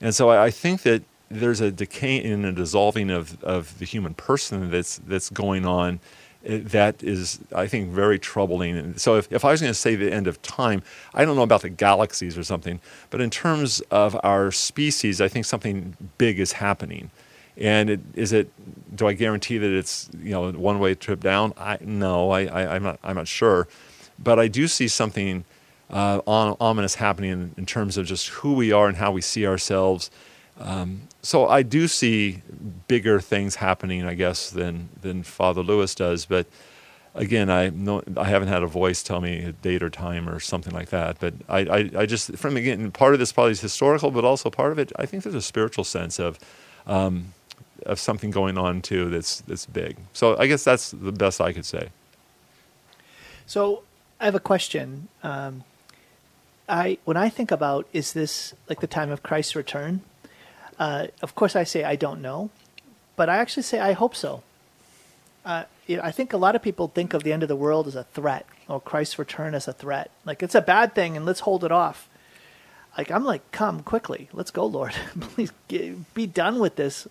And 0.00 0.14
so 0.14 0.30
I, 0.30 0.46
I 0.46 0.50
think 0.50 0.82
that 0.82 1.02
there's 1.30 1.60
a 1.60 1.70
decay 1.70 2.22
and 2.22 2.44
a 2.44 2.52
dissolving 2.52 3.10
of, 3.10 3.42
of 3.42 3.78
the 3.78 3.84
human 3.84 4.14
person 4.14 4.70
that's, 4.70 4.98
that's 4.98 5.30
going 5.30 5.64
on 5.66 6.00
that 6.42 7.02
is, 7.02 7.38
I 7.54 7.66
think, 7.66 7.90
very 7.90 8.18
troubling. 8.18 8.76
And 8.76 9.00
so, 9.00 9.16
if, 9.16 9.30
if 9.30 9.44
I 9.44 9.50
was 9.50 9.60
going 9.60 9.70
to 9.70 9.78
say 9.78 9.94
the 9.94 10.12
end 10.12 10.26
of 10.26 10.40
time, 10.42 10.82
I 11.12 11.24
don't 11.24 11.36
know 11.36 11.42
about 11.42 11.62
the 11.62 11.68
galaxies 11.68 12.38
or 12.38 12.44
something, 12.44 12.80
but 13.10 13.20
in 13.20 13.30
terms 13.30 13.80
of 13.90 14.18
our 14.22 14.50
species, 14.50 15.20
I 15.20 15.28
think 15.28 15.44
something 15.44 15.96
big 16.18 16.40
is 16.40 16.52
happening. 16.52 17.10
And 17.56 17.90
it, 17.90 18.00
is 18.14 18.32
it? 18.32 18.50
Do 18.96 19.06
I 19.06 19.12
guarantee 19.12 19.58
that 19.58 19.70
it's 19.70 20.08
you 20.18 20.30
know 20.30 20.50
one 20.52 20.78
way 20.78 20.94
trip 20.94 21.20
down? 21.20 21.52
I 21.58 21.78
no, 21.82 22.30
I, 22.30 22.44
I 22.46 22.76
am 22.76 22.82
not 22.82 22.98
I'm 23.04 23.16
not 23.16 23.28
sure, 23.28 23.68
but 24.18 24.38
I 24.38 24.48
do 24.48 24.66
see 24.66 24.88
something 24.88 25.44
uh, 25.90 26.20
ominous 26.26 26.94
happening 26.94 27.30
in, 27.30 27.54
in, 27.58 27.66
terms 27.66 27.96
of 27.96 28.06
just 28.06 28.28
who 28.28 28.54
we 28.54 28.70
are 28.70 28.86
and 28.86 28.96
how 28.96 29.10
we 29.10 29.20
see 29.20 29.46
ourselves. 29.46 30.10
Um, 30.60 31.02
so 31.22 31.48
I 31.48 31.62
do 31.62 31.88
see 31.88 32.42
bigger 32.86 33.20
things 33.20 33.56
happening, 33.56 34.04
I 34.04 34.14
guess, 34.14 34.50
than 34.50 34.90
than 35.00 35.22
Father 35.22 35.62
Lewis 35.62 35.94
does. 35.94 36.26
But 36.26 36.46
again, 37.14 37.50
I 37.50 37.70
no, 37.70 38.02
I 38.16 38.24
haven't 38.24 38.48
had 38.48 38.62
a 38.62 38.66
voice 38.66 39.02
tell 39.02 39.20
me 39.20 39.44
a 39.44 39.52
date 39.52 39.82
or 39.82 39.90
time 39.90 40.28
or 40.28 40.38
something 40.38 40.72
like 40.72 40.90
that. 40.90 41.18
But 41.18 41.34
I, 41.48 41.58
I, 41.58 41.90
I 41.98 42.06
just 42.06 42.36
from 42.36 42.56
again 42.56 42.90
part 42.92 43.14
of 43.14 43.20
this 43.20 43.32
probably 43.32 43.52
is 43.52 43.60
historical, 43.60 44.10
but 44.10 44.24
also 44.24 44.50
part 44.50 44.72
of 44.72 44.78
it, 44.78 44.92
I 44.96 45.06
think 45.06 45.22
there's 45.22 45.34
a 45.34 45.42
spiritual 45.42 45.84
sense 45.84 46.18
of. 46.18 46.38
Um, 46.86 47.34
of 47.86 47.98
something 47.98 48.30
going 48.30 48.58
on 48.58 48.82
too 48.82 49.08
that's 49.08 49.40
that's 49.42 49.64
big. 49.64 49.96
So 50.12 50.36
I 50.36 50.46
guess 50.46 50.64
that's 50.64 50.90
the 50.90 51.12
best 51.12 51.40
I 51.40 51.54
could 51.54 51.64
say. 51.64 51.88
So 53.46 53.82
I 54.20 54.26
have 54.26 54.34
a 54.34 54.40
question. 54.40 55.08
Um, 55.22 55.64
I 56.68 56.98
when 57.04 57.16
I 57.16 57.28
think 57.28 57.50
about 57.50 57.86
is 57.92 58.12
this 58.12 58.54
like 58.68 58.80
the 58.80 58.86
time 58.86 59.10
of 59.10 59.22
Christ's 59.22 59.56
return? 59.56 60.02
Uh, 60.80 61.08
of 61.20 61.34
course, 61.34 61.54
I 61.54 61.64
say 61.64 61.84
I 61.84 61.94
don't 61.94 62.22
know, 62.22 62.48
but 63.14 63.28
I 63.28 63.36
actually 63.36 63.64
say 63.64 63.78
I 63.78 63.92
hope 63.92 64.16
so. 64.16 64.42
Uh, 65.44 65.64
I 66.02 66.10
think 66.10 66.32
a 66.32 66.38
lot 66.38 66.56
of 66.56 66.62
people 66.62 66.88
think 66.88 67.12
of 67.12 67.22
the 67.22 67.32
end 67.32 67.42
of 67.42 67.48
the 67.50 67.56
world 67.56 67.86
as 67.86 67.94
a 67.94 68.04
threat, 68.04 68.46
or 68.66 68.80
Christ's 68.80 69.18
return 69.18 69.54
as 69.54 69.68
a 69.68 69.74
threat. 69.74 70.10
Like 70.24 70.42
it's 70.42 70.54
a 70.54 70.62
bad 70.62 70.94
thing, 70.94 71.18
and 71.18 71.26
let's 71.26 71.40
hold 71.40 71.64
it 71.64 71.70
off. 71.70 72.08
Like 72.96 73.10
I'm 73.10 73.24
like, 73.24 73.52
come 73.52 73.82
quickly, 73.82 74.30
let's 74.32 74.50
go, 74.50 74.64
Lord, 74.64 74.92
please 75.20 75.52
get, 75.68 76.14
be 76.14 76.26
done 76.26 76.58
with 76.58 76.76
this, 76.76 77.06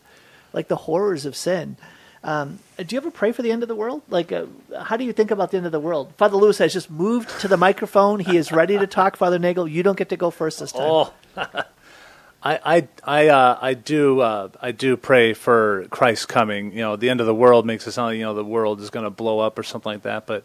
like 0.51 0.67
the 0.67 0.75
horrors 0.75 1.27
of 1.27 1.35
sin. 1.35 1.77
Um, 2.23 2.59
do 2.77 2.95
you 2.95 2.97
ever 2.99 3.11
pray 3.11 3.31
for 3.31 3.43
the 3.43 3.51
end 3.51 3.61
of 3.61 3.69
the 3.69 3.75
world? 3.75 4.01
Like, 4.09 4.31
uh, 4.31 4.47
how 4.81 4.97
do 4.97 5.05
you 5.05 5.13
think 5.13 5.29
about 5.31 5.51
the 5.51 5.57
end 5.57 5.67
of 5.67 5.71
the 5.71 5.79
world? 5.79 6.11
Father 6.17 6.35
Lewis 6.35 6.57
has 6.57 6.73
just 6.73 6.89
moved 6.89 7.29
to 7.41 7.47
the 7.47 7.55
microphone. 7.55 8.19
He 8.19 8.35
is 8.35 8.51
ready 8.51 8.77
to 8.77 8.87
talk. 8.87 9.15
Father 9.15 9.39
Nagel, 9.39 9.67
you 9.67 9.83
don't 9.83 9.97
get 9.97 10.09
to 10.09 10.17
go 10.17 10.31
first 10.31 10.59
this 10.59 10.71
time. 10.71 10.81
Oh. 10.83 11.13
I 12.41 12.59
I 12.77 12.87
I, 13.03 13.27
uh, 13.27 13.57
I 13.61 13.73
do 13.73 14.21
uh, 14.21 14.49
I 14.61 14.71
do 14.71 14.95
pray 14.97 15.33
for 15.33 15.87
Christ's 15.89 16.25
coming. 16.25 16.71
You 16.71 16.79
know, 16.79 16.95
the 16.95 17.09
end 17.09 17.19
of 17.19 17.27
the 17.27 17.35
world 17.35 17.65
makes 17.65 17.85
it 17.87 17.91
sound 17.91 18.11
like 18.11 18.17
you 18.17 18.23
know 18.23 18.33
the 18.33 18.45
world 18.45 18.81
is 18.81 18.89
going 18.89 19.03
to 19.03 19.09
blow 19.09 19.39
up 19.39 19.59
or 19.59 19.63
something 19.63 19.91
like 19.91 20.03
that. 20.03 20.25
But 20.25 20.43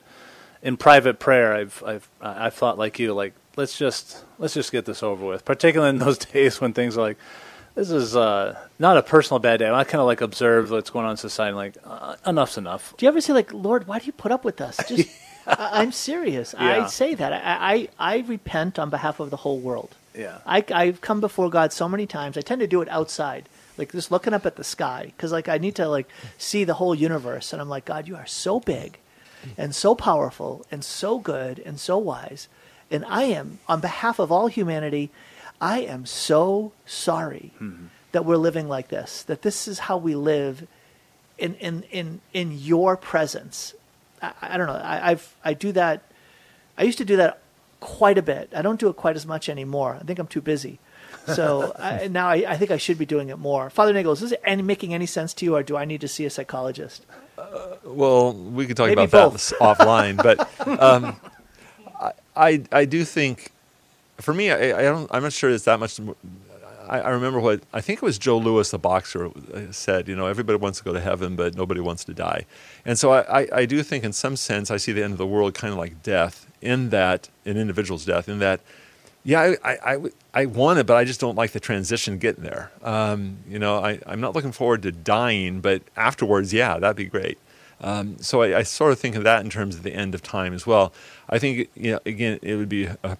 in 0.63 0.77
private 0.77 1.19
prayer, 1.19 1.55
I've 1.55 1.83
I've 1.87 2.09
I've 2.21 2.55
thought 2.55 2.79
like 2.79 2.99
you, 2.99 3.15
like 3.15 3.35
let's 3.57 3.79
just 3.79 4.25
let's 4.39 4.55
just 4.55 4.73
get 4.73 4.85
this 4.85 5.03
over 5.03 5.25
with. 5.25 5.45
Particularly 5.45 5.91
in 5.91 5.99
those 6.05 6.19
days 6.19 6.61
when 6.61 6.73
things 6.73 6.99
are 6.99 7.03
like 7.03 7.19
this 7.75 7.91
is 7.91 8.15
uh, 8.15 8.57
not 8.79 8.97
a 8.97 9.03
personal 9.03 9.41
bad 9.41 9.59
day. 9.59 9.71
I 9.71 9.85
kind 9.85 10.01
of 10.01 10.07
like 10.07 10.21
observe 10.21 10.71
what's 10.71 10.91
going 10.91 11.05
on 11.05 11.13
in 11.13 11.17
society. 11.17 11.55
Like 11.55 11.77
uh, 11.85 12.17
enough's 12.27 12.57
enough. 12.57 12.95
Do 12.97 13.07
you 13.07 13.09
ever 13.09 13.21
say 13.21 13.33
like, 13.33 13.53
Lord, 13.53 13.87
why 13.87 13.99
do 13.99 14.07
you 14.07 14.13
put 14.13 14.33
up 14.33 14.45
with 14.45 14.61
us? 14.61 14.77
Just 14.89 15.09
I, 15.47 15.83
am 15.83 15.93
serious. 15.93 16.55
Yeah. 16.59 16.85
I 16.85 16.87
say 16.87 17.15
that. 17.15 17.33
I, 17.33 17.89
I 17.99 18.15
I 18.15 18.19
repent 18.21 18.79
on 18.79 18.91
behalf 18.91 19.21
of 19.21 19.31
the 19.31 19.37
whole 19.37 19.59
world. 19.59 19.95
Yeah. 20.17 20.39
I, 20.47 20.65
I've 20.73 21.01
come 21.01 21.21
before 21.21 21.51
God 21.51 21.73
so 21.73 21.89
many 21.89 22.07
times. 22.07 22.39
I 22.39 22.41
tend 22.41 22.61
to 22.61 22.67
do 22.67 22.81
it 22.83 22.89
outside, 22.89 23.49
like 23.77 23.93
just 23.93 24.11
looking 24.11 24.33
up 24.33 24.47
at 24.47 24.57
the 24.57 24.65
sky, 24.65 25.13
because 25.17 25.33
like 25.33 25.49
I 25.49 25.59
need 25.59 25.75
to 25.77 25.89
like 25.89 26.09
see 26.39 26.65
the 26.65 26.75
whole 26.75 26.95
universe, 26.95 27.53
and 27.53 27.61
I'm 27.61 27.69
like, 27.69 27.85
God, 27.85 28.07
you 28.07 28.15
are 28.17 28.27
so 28.27 28.61
big, 28.61 28.99
and 29.59 29.75
so 29.75 29.95
powerful, 29.95 30.65
and 30.71 30.85
so 30.85 31.19
good, 31.19 31.59
and 31.59 31.81
so 31.81 31.99
wise, 31.99 32.49
and 32.91 33.05
I 33.07 33.25
am 33.25 33.59
on 33.67 33.81
behalf 33.81 34.19
of 34.19 34.31
all 34.31 34.47
humanity. 34.47 35.11
I 35.61 35.81
am 35.81 36.07
so 36.07 36.73
sorry 36.87 37.53
mm-hmm. 37.61 37.87
that 38.13 38.25
we're 38.25 38.37
living 38.37 38.69
like 38.69 38.89
this. 38.89 39.23
That 39.25 39.43
this 39.43 39.67
is 39.67 39.81
how 39.81 39.97
we 39.97 40.15
live, 40.15 40.67
in 41.39 41.55
in 41.57 41.83
in 41.91 42.21
in 42.33 42.57
your 42.57 42.97
presence. 42.97 43.75
I, 44.23 44.33
I 44.43 44.57
don't 44.57 44.69
know. 44.69 44.75
I, 44.75 45.11
I've 45.11 45.35
I 45.45 45.55
do 45.55 45.73
that. 45.73 46.03
I 46.79 46.85
used 46.85 46.99
to 46.99 47.05
do 47.05 47.17
that 47.17 47.41
quite 47.85 48.17
a 48.17 48.23
bit. 48.23 48.51
I 48.57 48.63
don't 48.63 48.81
do 48.81 48.89
it 48.89 48.97
quite 48.97 49.15
as 49.15 49.27
much 49.27 49.51
anymore. 49.51 49.99
I 50.01 50.05
think 50.05 50.19
I'm 50.19 50.27
too 50.27 50.41
busy. 50.41 50.79
So 51.27 51.75
I, 51.79 52.09
now 52.09 52.29
I, 52.29 52.37
I, 52.49 52.57
think 52.57 52.71
I 52.71 52.79
should 52.79 52.97
be 52.97 53.05
doing 53.05 53.29
it 53.29 53.39
more. 53.39 53.69
Father 53.69 53.93
Nicholas, 53.93 54.23
is 54.23 54.31
this 54.31 54.39
any, 54.43 54.63
making 54.63 54.95
any 54.95 55.05
sense 55.05 55.35
to 55.35 55.45
you, 55.45 55.55
or 55.55 55.63
do 55.63 55.77
I 55.77 55.85
need 55.85 56.01
to 56.01 56.09
see 56.09 56.25
a 56.25 56.31
psychologist? 56.31 57.05
Uh, 57.37 57.77
well, 57.85 58.33
we 58.33 58.67
could 58.67 58.79
talk 58.79 58.87
Maybe 58.87 59.03
about 59.03 59.33
both. 59.33 59.51
that 59.51 59.59
offline, 59.61 60.17
but 60.17 60.49
um, 60.83 61.21
I, 62.01 62.13
I, 62.35 62.63
I 62.73 62.85
do 62.87 63.05
think, 63.05 63.53
for 64.17 64.33
me, 64.33 64.51
I, 64.51 64.79
I 64.79 64.83
don't. 64.83 65.11
I'm 65.13 65.23
not 65.23 65.35
sure 65.35 65.51
it's 65.51 65.65
that 65.65 65.79
much. 65.79 66.01
I, 66.89 67.01
I 67.01 67.09
remember 67.11 67.41
what 67.41 67.63
I 67.73 67.81
think 67.81 67.99
it 67.99 68.03
was 68.03 68.19
Joe 68.19 68.39
Louis, 68.39 68.71
the 68.71 68.79
boxer, 68.79 69.31
said. 69.71 70.09
You 70.09 70.17
know, 70.17 70.27
everybody 70.27 70.59
wants 70.59 70.79
to 70.79 70.85
go 70.85 70.93
to 70.93 71.01
heaven, 71.01 71.37
but 71.37 71.55
nobody 71.55 71.81
wants 71.81 72.05
to 72.05 72.15
die. 72.15 72.47
And 72.85 72.99
so 72.99 73.13
I, 73.13 73.43
I, 73.43 73.49
I 73.53 73.67
do 73.67 73.83
think, 73.83 74.05
in 74.05 74.13
some 74.13 74.37
sense, 74.37 74.71
I 74.71 74.77
see 74.77 74.93
the 74.93 75.03
end 75.03 75.13
of 75.13 75.19
the 75.19 75.27
world 75.27 75.55
kind 75.55 75.73
of 75.73 75.79
like 75.79 76.03
death 76.03 76.47
in 76.61 76.91
that 76.91 77.29
an 77.45 77.57
individual's 77.57 78.05
death. 78.05 78.29
In 78.29 78.39
that, 78.41 78.61
yeah, 79.25 79.55
I, 79.63 79.95
I, 79.95 79.99
I, 80.35 80.47
want 80.47 80.79
it, 80.79 80.87
but 80.87 80.97
I 80.97 81.05
just 81.05 81.21
don't 81.21 81.37
like 81.37 81.53
the 81.53 81.61
transition 81.61 82.19
getting 82.19 82.45
there. 82.45 82.71
Um, 82.83 83.39
you 83.49 83.59
know, 83.59 83.79
I, 83.79 83.99
I'm 84.07 84.21
not 84.21 84.35
looking 84.35 84.53
forward 84.53 84.83
to 84.83 84.93
dying, 84.93 85.61
but 85.61 85.83
afterwards, 85.97 86.53
yeah, 86.53 86.79
that'd 86.79 86.97
be 86.97 87.07
great. 87.07 87.39
Um, 87.81 88.19
so 88.19 88.43
I, 88.43 88.59
I, 88.59 88.63
sort 88.63 88.93
of 88.93 88.99
think 88.99 89.17
of 89.17 89.25
that 89.25 89.45
in 89.45 89.51
terms 89.51 89.75
of 89.77 89.83
the 89.83 89.93
end 89.93 90.15
of 90.15 90.23
time 90.23 90.55
as 90.55 90.67
well. 90.67 90.93
I 91.29 91.39
think, 91.39 91.69
you 91.75 91.93
know, 91.93 92.01
again, 92.07 92.39
it 92.41 92.57
would 92.57 92.69
be, 92.69 92.85
a, 92.85 93.19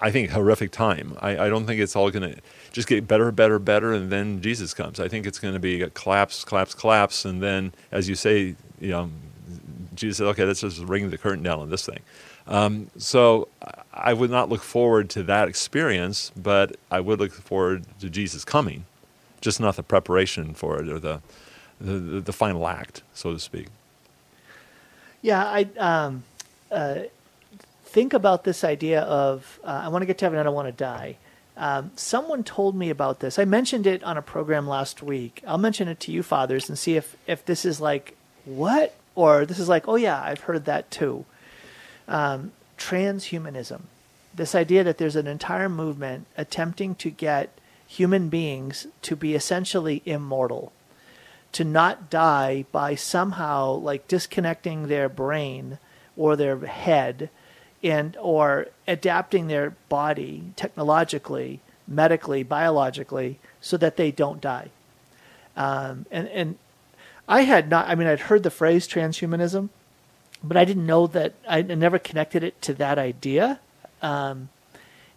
I 0.00 0.10
think, 0.10 0.30
horrific 0.30 0.70
time. 0.70 1.16
I, 1.20 1.46
I 1.46 1.48
don't 1.48 1.66
think 1.66 1.80
it's 1.80 1.96
all 1.96 2.10
going 2.10 2.34
to 2.34 2.40
just 2.72 2.88
get 2.88 3.06
better, 3.06 3.30
better, 3.30 3.58
better, 3.58 3.92
and 3.92 4.10
then 4.10 4.40
Jesus 4.42 4.74
comes. 4.74 5.00
I 5.00 5.08
think 5.08 5.26
it's 5.26 5.38
going 5.38 5.54
to 5.54 5.60
be 5.60 5.82
a 5.82 5.90
collapse, 5.90 6.44
collapse, 6.44 6.74
collapse, 6.74 7.24
and 7.24 7.42
then, 7.42 7.72
as 7.92 8.08
you 8.08 8.14
say, 8.14 8.56
you 8.80 8.90
know, 8.90 9.10
Jesus 9.94 10.18
said, 10.18 10.26
"Okay, 10.28 10.44
let's 10.44 10.60
just 10.60 10.80
ring 10.80 11.10
the 11.10 11.18
curtain 11.18 11.42
down 11.42 11.60
on 11.60 11.70
this 11.70 11.86
thing." 11.86 12.00
Um, 12.46 12.90
so 12.98 13.48
I 13.92 14.12
would 14.12 14.30
not 14.30 14.48
look 14.48 14.62
forward 14.62 15.08
to 15.10 15.22
that 15.24 15.48
experience, 15.48 16.30
but 16.36 16.76
I 16.90 17.00
would 17.00 17.18
look 17.18 17.32
forward 17.32 17.84
to 18.00 18.10
Jesus 18.10 18.44
coming, 18.44 18.84
just 19.40 19.60
not 19.60 19.76
the 19.76 19.82
preparation 19.82 20.52
for 20.54 20.80
it 20.80 20.88
or 20.88 20.98
the 20.98 21.20
the, 21.80 22.20
the, 22.20 22.32
final 22.32 22.68
act, 22.68 23.02
so 23.14 23.32
to 23.32 23.38
speak. 23.38 23.66
Yeah, 25.22 25.44
I 25.44 25.66
um, 25.76 26.22
uh, 26.70 27.00
think 27.94 28.12
about 28.12 28.42
this 28.42 28.64
idea 28.64 29.02
of 29.02 29.60
uh, 29.62 29.82
I 29.84 29.88
want 29.88 30.02
to 30.02 30.06
get 30.06 30.18
to 30.18 30.24
heaven, 30.24 30.40
I 30.40 30.42
don't 30.42 30.54
want 30.54 30.66
to 30.66 30.72
die. 30.72 31.16
Um, 31.56 31.92
someone 31.94 32.42
told 32.42 32.74
me 32.74 32.90
about 32.90 33.20
this. 33.20 33.38
I 33.38 33.44
mentioned 33.44 33.86
it 33.86 34.02
on 34.02 34.18
a 34.18 34.22
program 34.22 34.66
last 34.66 35.00
week. 35.00 35.40
I'll 35.46 35.58
mention 35.58 35.86
it 35.86 36.00
to 36.00 36.10
you, 36.10 36.24
fathers, 36.24 36.68
and 36.68 36.76
see 36.76 36.96
if 36.96 37.16
if 37.28 37.44
this 37.46 37.64
is 37.64 37.80
like 37.80 38.16
what 38.44 38.96
or 39.14 39.46
this 39.46 39.60
is 39.60 39.68
like 39.68 39.86
oh 39.86 39.94
yeah, 39.94 40.20
I've 40.20 40.40
heard 40.40 40.64
that 40.64 40.90
too. 40.90 41.24
Um, 42.08 42.50
transhumanism, 42.76 43.82
this 44.34 44.56
idea 44.56 44.82
that 44.82 44.98
there's 44.98 45.16
an 45.16 45.28
entire 45.28 45.68
movement 45.68 46.26
attempting 46.36 46.96
to 46.96 47.10
get 47.10 47.56
human 47.86 48.28
beings 48.28 48.88
to 49.02 49.14
be 49.14 49.36
essentially 49.36 50.02
immortal 50.04 50.72
to 51.52 51.62
not 51.62 52.10
die 52.10 52.64
by 52.72 52.96
somehow 52.96 53.72
like 53.72 54.08
disconnecting 54.08 54.88
their 54.88 55.08
brain 55.08 55.78
or 56.16 56.34
their 56.34 56.58
head 56.66 57.30
and 57.84 58.16
or 58.16 58.68
adapting 58.88 59.46
their 59.46 59.76
body 59.90 60.42
technologically, 60.56 61.60
medically, 61.86 62.42
biologically, 62.42 63.38
so 63.60 63.76
that 63.76 63.96
they 63.96 64.10
don't 64.10 64.40
die. 64.40 64.70
Um, 65.56 66.06
and 66.10 66.26
and 66.28 66.56
I 67.28 67.42
had 67.42 67.68
not. 67.68 67.86
I 67.86 67.94
mean, 67.94 68.08
I'd 68.08 68.20
heard 68.20 68.42
the 68.42 68.50
phrase 68.50 68.88
transhumanism, 68.88 69.68
but 70.42 70.56
I 70.56 70.64
didn't 70.64 70.86
know 70.86 71.06
that. 71.08 71.34
I 71.48 71.62
never 71.62 71.98
connected 71.98 72.42
it 72.42 72.60
to 72.62 72.74
that 72.74 72.98
idea. 72.98 73.60
Um, 74.02 74.48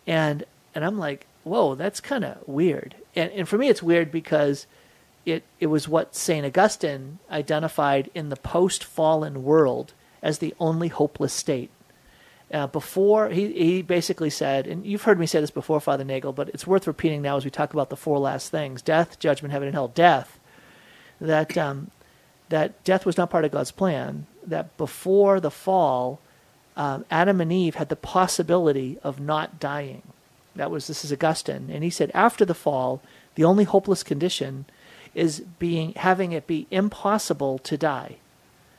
and 0.06 0.44
and 0.76 0.86
I'm 0.86 1.00
like, 1.00 1.26
whoa, 1.44 1.74
that's 1.76 2.02
kind 2.02 2.26
of 2.26 2.46
weird. 2.48 2.96
And 3.16 3.32
and 3.32 3.48
for 3.48 3.58
me, 3.58 3.70
it's 3.70 3.82
weird 3.82 4.12
because 4.12 4.68
it 5.26 5.44
it 5.60 5.68
was 5.68 5.88
what 5.88 6.16
Saint 6.16 6.46
Augustine 6.46 7.20
identified 7.32 8.10
in 8.14 8.30
the 8.30 8.36
post-fallen 8.36 9.44
world 9.44 9.94
as 10.22 10.40
the 10.40 10.54
only 10.60 10.90
hopeless 10.90 11.34
state. 11.34 11.70
Uh, 12.52 12.66
before 12.68 13.30
he 13.30 13.52
he 13.52 13.82
basically 13.82 14.30
said, 14.30 14.68
and 14.68 14.86
you've 14.86 15.04
heard 15.04 15.20
me 15.20 15.26
say 15.26 15.42
this 15.42 15.52
before, 15.52 15.82
Father 15.82 16.06
Nagel, 16.06 16.32
but 16.32 16.48
it's 16.50 16.66
worth 16.66 16.88
repeating 16.88 17.22
now 17.22 17.36
as 17.36 17.44
we 17.44 17.52
talk 17.52 17.74
about 17.74 17.90
the 17.90 17.98
four 17.98 18.20
last 18.20 18.52
things: 18.52 18.82
death, 18.82 19.20
judgment, 19.20 19.52
heaven, 19.52 19.68
and 19.68 19.76
hell. 19.76 19.90
Death. 19.90 20.40
That 21.20 21.58
um, 21.58 21.92
that 22.48 22.82
death 22.86 23.06
was 23.06 23.18
not 23.18 23.30
part 23.30 23.44
of 23.44 23.52
God's 23.52 23.72
plan. 23.72 24.28
That 24.46 24.78
before 24.78 25.42
the 25.42 25.52
fall, 25.52 26.22
um, 26.78 27.04
Adam 27.12 27.42
and 27.42 27.52
Eve 27.52 27.76
had 27.76 27.90
the 27.90 27.98
possibility 27.98 28.98
of 29.04 29.20
not 29.20 29.60
dying. 29.60 30.04
That 30.56 30.72
was 30.72 30.88
this 30.88 31.04
is 31.04 31.12
Augustine, 31.12 31.70
and 31.70 31.84
he 31.84 31.90
said 31.90 32.12
after 32.14 32.46
the 32.46 32.54
fall, 32.54 33.02
the 33.36 33.44
only 33.44 33.66
hopeless 33.66 34.04
condition 34.04 34.66
is 35.14 35.42
being 35.60 35.94
having 35.98 36.32
it 36.32 36.48
be 36.48 36.66
impossible 36.72 37.58
to 37.60 37.78
die, 37.78 38.18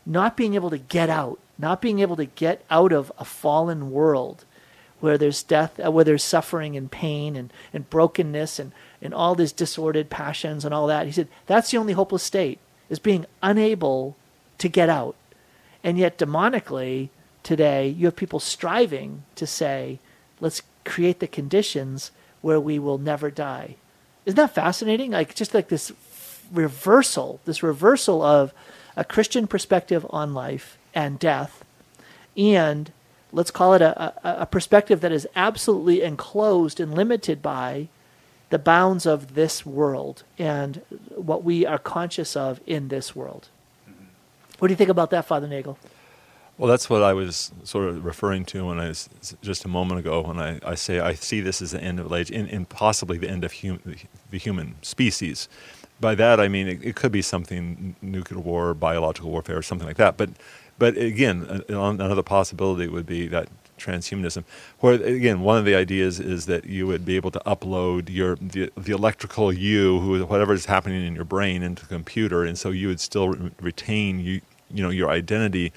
not 0.07 0.39
being 0.39 0.55
able 0.55 0.71
to 0.71 0.79
get 0.79 1.11
out 1.11 1.39
not 1.59 1.83
being 1.83 1.99
able 1.99 2.17
to 2.17 2.25
get 2.25 2.65
out 2.71 2.93
of 2.93 3.13
a 3.19 3.25
fallen 3.25 3.91
world 3.91 4.45
where 5.01 5.19
there's 5.19 5.43
death, 5.43 5.79
uh, 5.85 5.91
where 5.91 6.05
there's 6.05 6.25
suffering 6.25 6.77
and 6.77 6.91
pain 6.91 7.37
and, 7.37 7.53
and 7.73 7.91
brokenness 7.91 8.59
and, 8.59 8.73
and 9.01 9.15
all 9.15 9.35
these 9.35 9.53
disordered 9.53 10.11
passions 10.11 10.65
and 10.65 10.73
all 10.75 10.87
that. 10.87 11.07
He 11.07 11.13
said 11.13 11.29
that's 11.47 11.71
the 11.71 11.77
only 11.77 11.93
hopeless 11.93 12.23
state, 12.23 12.59
is 12.89 12.99
being 12.99 13.27
unable 13.43 14.17
to 14.59 14.69
get 14.69 14.89
out. 14.89 15.15
And 15.85 15.99
yet, 15.99 16.19
demonically, 16.19 17.11
today, 17.43 17.89
you 17.89 18.07
have 18.07 18.17
people 18.17 18.41
striving 18.41 19.23
to 19.37 19.47
say, 19.47 20.01
let's 20.41 20.63
create 20.85 21.21
the 21.21 21.29
conditions 21.29 22.11
where 22.41 22.61
we 22.61 22.79
will 22.79 22.99
never 22.99 23.31
die. 23.31 23.77
Isn't 24.27 24.37
that 24.37 24.55
fascinating? 24.55 25.13
Like, 25.13 25.35
just 25.35 25.55
like 25.55 25.69
this 25.69 25.93
reversal, 26.53 27.41
this 27.45 27.63
reversal 27.63 28.23
of 28.23 28.53
a 28.97 29.05
Christian 29.05 29.47
perspective 29.47 30.05
on 30.11 30.35
life 30.35 30.78
and 30.95 31.19
death, 31.19 31.65
and 32.37 32.93
let's 33.33 33.51
call 33.51 33.75
it 33.75 33.83
a, 33.83 34.15
a, 34.27 34.43
a 34.43 34.47
perspective 34.47 35.01
that 35.01 35.13
is 35.13 35.27
absolutely 35.37 36.03
enclosed 36.03 36.81
and 36.81 36.95
limited 36.95 37.43
by 37.43 37.89
the 38.51 38.59
bounds 38.59 39.05
of 39.05 39.35
this 39.35 39.67
world 39.67 40.23
and 40.39 40.81
what 41.15 41.45
we 41.45 41.67
are 41.67 41.79
conscious 41.79 42.35
of 42.35 42.61
in 42.67 42.89
this 42.89 43.15
world. 43.15 43.49
What 44.59 44.69
do 44.69 44.73
you 44.73 44.77
think 44.77 44.91
about 44.91 45.11
that, 45.11 45.27
Father 45.27 45.47
Nagel? 45.47 45.79
Well, 46.57 46.69
that's 46.69 46.91
what 46.91 47.03
I 47.03 47.13
was 47.13 47.53
sort 47.63 47.89
of 47.89 48.05
referring 48.05 48.45
to 48.47 48.67
when 48.67 48.81
I 48.81 48.89
was 48.89 49.09
just 49.43 49.65
a 49.65 49.69
moment 49.69 50.01
ago 50.01 50.23
when 50.23 50.41
I, 50.41 50.59
I 50.65 50.75
say 50.75 50.99
I 50.99 51.15
see 51.15 51.41
this 51.41 51.63
as 51.63 51.71
the 51.71 51.81
end 51.81 52.01
of 52.01 52.13
age 52.13 52.33
and, 52.33 52.49
and 52.49 52.69
possibly 52.69 53.17
the 53.17 53.31
end 53.31 53.45
of 53.45 53.53
hum, 53.53 53.79
the 54.31 54.39
human 54.39 54.75
species. 54.83 55.49
By 56.01 56.17
that 56.17 56.41
I 56.41 56.49
mean 56.49 56.67
it, 56.67 56.83
it 56.83 56.97
could 56.97 57.13
be 57.13 57.23
something 57.23 57.95
nuclear 58.03 58.41
war, 58.41 58.75
biological 58.75 59.31
warfare, 59.31 59.57
or 59.59 59.63
something 59.63 59.87
like 59.87 59.99
that. 59.99 60.17
But 60.17 60.31
but 60.79 60.97
again, 60.97 61.65
uh, 61.71 61.81
another 61.81 62.23
possibility 62.23 62.89
would 62.89 63.07
be 63.07 63.27
that 63.29 63.49
transhumanism, 63.79 64.45
where 64.81 64.95
again 64.95 65.41
one 65.41 65.57
of 65.57 65.65
the 65.65 65.75
ideas 65.75 66.21
is 66.21 66.47
that 66.47 66.67
you 66.67 66.87
would 66.87 67.05
be 67.05 67.17
able 67.17 67.31
to 67.31 67.41
upload 67.41 68.11
your 68.11 68.37
the, 68.37 68.71
the 68.77 68.93
electrical 68.93 69.53
you, 69.53 70.01
who 70.01 70.25
whatever 70.27 70.53
is 70.53 70.67
happening 70.67 71.05
in 71.05 71.15
your 71.15 71.25
brain, 71.25 71.63
into 71.63 71.83
the 71.83 71.95
computer, 71.95 72.45
and 72.45 72.59
so 72.59 72.71
you 72.71 72.89
would 72.89 73.01
still 73.01 73.29
retain 73.61 74.21
you 74.21 74.41
you 74.71 74.83
know 74.83 74.91
your 74.91 75.11
identity, 75.11 75.73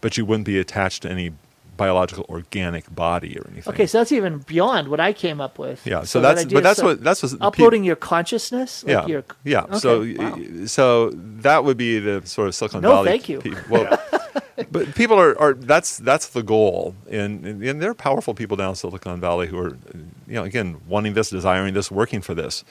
but 0.00 0.16
you 0.16 0.24
wouldn't 0.24 0.46
be 0.46 0.58
attached 0.58 1.02
to 1.02 1.10
any 1.10 1.32
biological 1.80 2.26
organic 2.28 2.94
body 2.94 3.38
or 3.38 3.48
anything. 3.50 3.72
Okay, 3.72 3.86
so 3.86 3.96
that's 3.98 4.12
even 4.12 4.38
beyond 4.40 4.88
what 4.88 5.00
I 5.00 5.14
came 5.14 5.40
up 5.40 5.58
with. 5.58 5.86
Yeah, 5.86 6.00
so, 6.00 6.04
so 6.04 6.20
that's 6.20 6.44
that 6.44 6.52
but 6.52 6.62
that's 6.62 6.80
so 6.80 6.84
what 6.84 7.02
that's 7.02 7.22
what 7.22 7.32
uploading 7.40 7.84
your 7.84 7.96
consciousness. 7.96 8.84
Like 8.84 8.90
yeah, 8.90 9.06
your, 9.06 9.24
yeah. 9.44 9.62
Okay, 9.62 9.78
so 9.78 10.06
wow. 10.18 10.66
so 10.66 11.10
that 11.14 11.64
would 11.64 11.78
be 11.78 11.98
the 11.98 12.20
sort 12.26 12.48
of 12.48 12.54
Silicon 12.54 12.82
no, 12.82 12.90
Valley. 12.96 13.08
thank 13.08 13.30
you. 13.30 13.40
Well, 13.70 13.98
but 14.70 14.94
people 14.94 15.18
are, 15.18 15.38
are 15.40 15.54
that's 15.54 15.96
that's 15.96 16.28
the 16.28 16.42
goal, 16.42 16.94
and, 17.10 17.46
and 17.46 17.64
and 17.64 17.80
there 17.80 17.90
are 17.90 17.94
powerful 17.94 18.34
people 18.34 18.58
down 18.58 18.70
in 18.70 18.74
Silicon 18.74 19.18
Valley 19.18 19.46
who 19.46 19.58
are, 19.58 19.78
you 20.26 20.34
know, 20.34 20.44
again 20.44 20.82
wanting 20.86 21.14
this, 21.14 21.30
desiring 21.30 21.72
this, 21.72 21.90
working 21.90 22.20
for 22.20 22.34
this, 22.34 22.62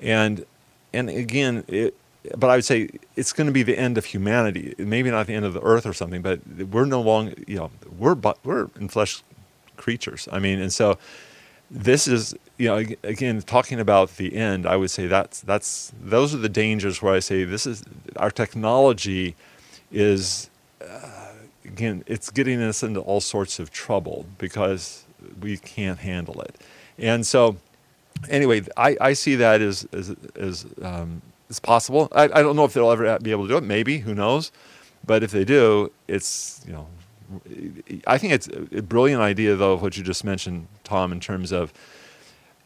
and 0.00 0.46
and 0.94 1.10
again 1.10 1.62
it. 1.68 1.94
But 2.36 2.50
I 2.50 2.56
would 2.56 2.64
say 2.64 2.88
it's 3.14 3.32
going 3.32 3.46
to 3.46 3.52
be 3.52 3.62
the 3.62 3.78
end 3.78 3.96
of 3.96 4.04
humanity. 4.04 4.74
Maybe 4.78 5.12
not 5.12 5.28
the 5.28 5.34
end 5.34 5.44
of 5.44 5.54
the 5.54 5.62
earth 5.62 5.86
or 5.86 5.92
something, 5.92 6.22
but 6.22 6.40
we're 6.72 6.84
no 6.84 7.00
longer, 7.00 7.34
you 7.46 7.56
know, 7.56 7.70
we're 7.98 8.16
we're 8.44 8.68
in 8.78 8.88
flesh 8.88 9.22
creatures. 9.76 10.28
I 10.32 10.38
mean, 10.38 10.60
and 10.60 10.72
so 10.72 10.98
this 11.70 12.06
is 12.06 12.34
you 12.58 12.68
know 12.68 12.76
again 13.02 13.42
talking 13.42 13.80
about 13.80 14.16
the 14.18 14.36
end 14.36 14.66
i 14.66 14.76
would 14.76 14.88
say 14.88 15.08
that's 15.08 15.40
that's 15.40 15.92
those 16.00 16.32
are 16.32 16.38
the 16.38 16.48
dangers 16.48 17.02
where 17.02 17.12
i 17.12 17.18
say 17.18 17.42
this 17.42 17.66
is 17.66 17.82
our 18.14 18.30
technology 18.30 19.34
is 19.90 20.48
again, 21.66 22.04
it's 22.06 22.30
getting 22.30 22.62
us 22.62 22.82
into 22.82 23.00
all 23.00 23.20
sorts 23.20 23.58
of 23.58 23.70
trouble 23.70 24.26
because 24.38 25.04
we 25.40 25.56
can't 25.58 25.98
handle 25.98 26.40
it. 26.40 26.56
And 26.98 27.26
so, 27.26 27.56
anyway, 28.28 28.62
I, 28.76 28.96
I 29.00 29.12
see 29.12 29.34
that 29.36 29.60
as 29.60 29.86
as 29.92 30.14
as, 30.36 30.66
um, 30.82 31.20
as 31.50 31.60
possible. 31.60 32.08
I, 32.12 32.24
I 32.24 32.42
don't 32.42 32.56
know 32.56 32.64
if 32.64 32.72
they'll 32.72 32.90
ever 32.90 33.18
be 33.18 33.30
able 33.30 33.44
to 33.44 33.48
do 33.48 33.56
it. 33.58 33.64
Maybe 33.64 33.98
who 33.98 34.14
knows? 34.14 34.52
But 35.04 35.22
if 35.22 35.30
they 35.30 35.44
do, 35.44 35.92
it's 36.08 36.62
you 36.66 36.72
know, 36.72 36.86
I 38.06 38.18
think 38.18 38.32
it's 38.32 38.48
a 38.48 38.82
brilliant 38.82 39.22
idea 39.22 39.56
though 39.56 39.72
of 39.72 39.82
what 39.82 39.96
you 39.96 40.02
just 40.02 40.24
mentioned, 40.24 40.68
Tom, 40.84 41.12
in 41.12 41.20
terms 41.20 41.52
of 41.52 41.72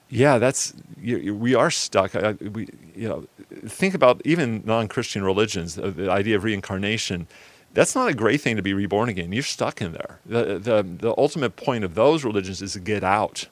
yeah, 0.09 0.39
that's 0.39 0.75
we 1.03 1.55
are 1.55 1.71
stuck. 1.71 2.15
we, 2.41 2.69
you 2.97 3.09
know, 3.09 3.27
think 3.67 3.95
about 3.95 4.21
even 4.25 4.63
non-Christian 4.67 5.23
religions, 5.23 5.77
the 5.77 6.11
idea 6.11 6.37
of 6.37 6.45
reincarnation 6.45 7.29
that's 7.73 7.95
not 7.95 8.09
a 8.09 8.15
great 8.15 8.41
thing 8.41 8.57
to 8.57 8.63
be 8.63 8.75
reborn 8.75 9.09
again. 9.09 9.33
You're 9.33 9.43
stuck 9.43 9.81
in 9.81 9.93
there. 9.93 10.19
The, 10.27 10.59
the, 10.59 10.83
the 10.83 11.15
ultimate 11.17 11.57
point 11.57 11.85
of 11.85 11.95
those 11.95 12.25
religions 12.25 12.63
is 12.63 12.73
to 12.73 12.81
get 12.81 13.05
out, 13.05 13.47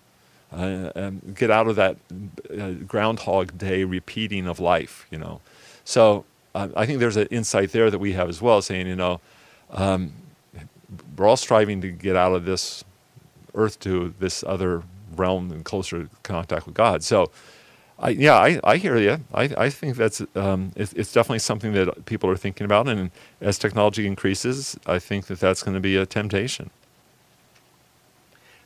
uh, 0.53 0.91
um, 0.97 1.23
get 1.35 1.51
out 1.51 1.69
of 1.69 1.77
that 1.77 1.97
uh, 2.59 2.71
Groundhog 2.87 3.57
Day 3.57 3.85
repeating 3.85 4.47
of 4.47 4.59
life, 4.59 5.07
you 5.11 5.19
know. 5.19 5.41
So 5.85 6.25
uh, 6.55 6.69
I 6.77 6.85
think 6.85 6.99
there's 6.99 7.17
an 7.17 7.29
insight 7.29 7.73
there 7.73 7.91
that 7.91 7.99
we 7.99 8.13
have 8.13 8.29
as 8.29 8.43
well, 8.43 8.61
saying, 8.61 8.87
you 8.87 8.97
know, 8.97 9.21
um, 9.71 10.13
we're 11.19 11.27
all 11.27 11.37
striving 11.37 11.81
to 11.81 11.91
get 11.91 12.17
out 12.17 12.33
of 12.33 12.45
this 12.45 12.85
earth 13.55 13.81
to 13.81 14.15
this 14.19 14.45
other 14.47 14.83
realm 15.17 15.51
and 15.51 15.65
closer 15.65 16.09
contact 16.23 16.67
with 16.67 16.75
God. 16.75 17.03
So 17.03 17.31
I, 17.99 18.11
yeah, 18.11 18.37
I, 18.37 18.61
I 18.63 18.77
hear 18.77 18.97
you. 18.97 19.19
I, 19.35 19.51
I 19.57 19.71
think 19.71 19.97
that's 19.97 20.23
um, 20.37 20.73
it, 20.77 20.93
it's 20.95 21.13
definitely 21.13 21.41
something 21.41 21.73
that 21.73 22.07
people 22.07 22.31
are 22.31 22.37
thinking 22.37 22.65
about, 22.65 22.87
and 22.89 23.11
as 23.41 23.59
technology 23.59 24.07
increases, 24.07 24.79
I 24.87 25.01
think 25.01 25.27
that 25.27 25.41
that's 25.41 25.63
going 25.63 25.75
to 25.75 25.81
be 25.81 25.97
a 25.97 26.07
temptation. 26.07 26.71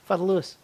Father 0.05 0.25
Lewis. 0.25 0.57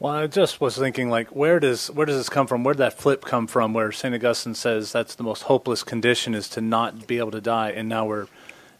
Well, 0.00 0.14
I 0.14 0.26
just 0.26 0.60
was 0.60 0.76
thinking, 0.76 1.10
like, 1.10 1.28
where 1.28 1.60
does 1.60 1.88
where 1.88 2.06
does 2.06 2.16
this 2.16 2.28
come 2.28 2.48
from? 2.48 2.64
Where 2.64 2.74
did 2.74 2.80
that 2.80 2.94
flip 2.94 3.24
come 3.24 3.46
from? 3.46 3.72
Where 3.72 3.92
Saint 3.92 4.16
Augustine 4.16 4.56
says 4.56 4.90
that's 4.90 5.14
the 5.14 5.22
most 5.22 5.44
hopeless 5.44 5.84
condition 5.84 6.34
is 6.34 6.48
to 6.50 6.60
not 6.60 7.06
be 7.06 7.18
able 7.18 7.30
to 7.30 7.40
die, 7.40 7.70
and 7.70 7.88
now 7.88 8.04
we're 8.04 8.26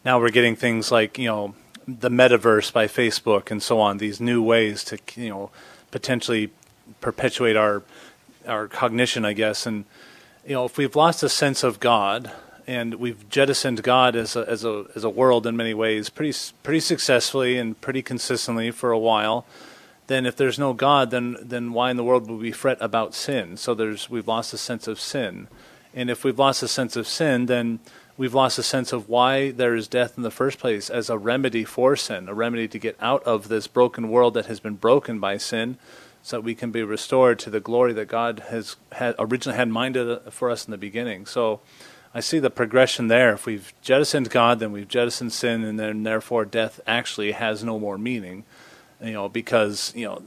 now 0.05 0.19
we're 0.19 0.31
getting 0.31 0.57
things 0.57 0.91
like 0.91 1.19
you 1.19 1.29
know 1.29 1.55
the 1.87 2.11
metaverse 2.11 2.73
by 2.73 2.87
Facebook 2.87 3.51
and 3.51 3.63
so 3.63 3.81
on. 3.81 3.99
These 3.99 4.21
new 4.21 4.43
ways 4.43 4.85
to 4.85 4.99
you 5.17 5.29
know 5.29 5.51
potentially 5.91 6.51
perpetuate 7.01 7.57
our 7.57 7.83
our 8.47 8.69
cognition, 8.69 9.25
I 9.25 9.33
guess. 9.33 9.67
And 9.67 9.85
you 10.47 10.55
know, 10.55 10.65
if 10.65 10.77
we've 10.77 10.97
lost 10.97 11.23
a 11.23 11.29
sense 11.29 11.63
of 11.63 11.81
God 11.81 12.33
and 12.67 12.95
we've 12.95 13.29
jettisoned 13.29 13.83
God 13.83 14.17
as 14.17 14.37
a, 14.37 14.49
as 14.49 14.65
a 14.65 14.87
as 14.95 15.05
a 15.05 15.11
world 15.11 15.47
in 15.47 15.57
many 15.57 15.75
ways, 15.75 16.09
pretty 16.09 16.37
pretty 16.63 16.81
successfully 16.81 17.59
and 17.59 17.81
pretty 17.81 18.03
consistently 18.03 18.71
for 18.71 18.91
a 18.91 18.99
while. 18.99 19.47
Then, 20.09 20.27
if 20.27 20.37
there's 20.37 20.59
no 20.59 20.73
God, 20.73 21.11
then 21.11 21.37
then 21.41 21.73
why 21.73 21.91
in 21.91 21.97
the 21.97 22.05
world 22.05 22.29
would 22.29 22.41
we 22.41 22.53
fret 22.53 22.77
about 22.81 23.15
sin? 23.15 23.57
So 23.57 23.73
there's 23.73 24.11
we've 24.11 24.27
lost 24.29 24.53
a 24.53 24.59
sense 24.59 24.89
of 24.89 25.01
sin, 25.01 25.49
and 25.95 26.11
if 26.11 26.25
we've 26.25 26.39
lost 26.39 26.63
a 26.63 26.69
sense 26.69 26.97
of 26.97 27.07
sin, 27.07 27.47
then 27.47 27.79
we've 28.17 28.35
lost 28.35 28.59
a 28.59 28.63
sense 28.63 28.93
of 28.93 29.09
why 29.09 29.51
there 29.51 29.75
is 29.75 29.89
death 29.89 30.17
in 30.17 30.23
the 30.23 30.31
first 30.31 30.59
place 30.59 30.91
as 30.91 31.09
a 31.09 31.19
remedy 31.19 31.65
for 31.65 31.97
sin, 31.97 32.29
a 32.29 32.35
remedy 32.35 32.69
to 32.69 32.79
get 32.79 32.97
out 33.01 33.23
of 33.25 33.49
this 33.49 33.67
broken 33.67 34.09
world 34.09 34.35
that 34.35 34.47
has 34.47 34.61
been 34.61 34.75
broken 34.75 35.19
by 35.19 35.37
sin, 35.37 35.79
so 36.23 36.37
that 36.37 36.43
we 36.43 36.55
can 36.55 36.71
be 36.71 36.83
restored 36.83 37.39
to 37.41 37.51
the 37.51 37.61
glory 37.61 37.93
that 37.93 38.07
God 38.07 38.45
has 38.51 38.77
had 38.93 39.15
originally 39.19 39.57
had 39.57 39.69
minded 39.69 40.21
for 40.31 40.51
us 40.51 40.65
in 40.65 40.71
the 40.71 40.79
beginning. 40.79 41.27
So 41.27 41.61
I 42.15 42.21
see 42.21 42.39
the 42.39 42.51
progression 42.51 43.09
there. 43.09 43.33
If 43.33 43.47
we've 43.47 43.73
jettisoned 43.81 44.31
God, 44.31 44.59
then 44.59 44.71
we've 44.71 44.89
jettisoned 44.89 45.33
sin, 45.33 45.65
and 45.65 45.79
then 45.79 46.03
therefore 46.03 46.45
death 46.45 46.81
actually 46.87 47.33
has 47.33 47.65
no 47.65 47.79
more 47.79 47.99
meaning. 47.99 48.45
You 49.03 49.15
know, 49.15 49.29
because 49.29 49.93
you 49.97 50.07
know, 50.07 50.23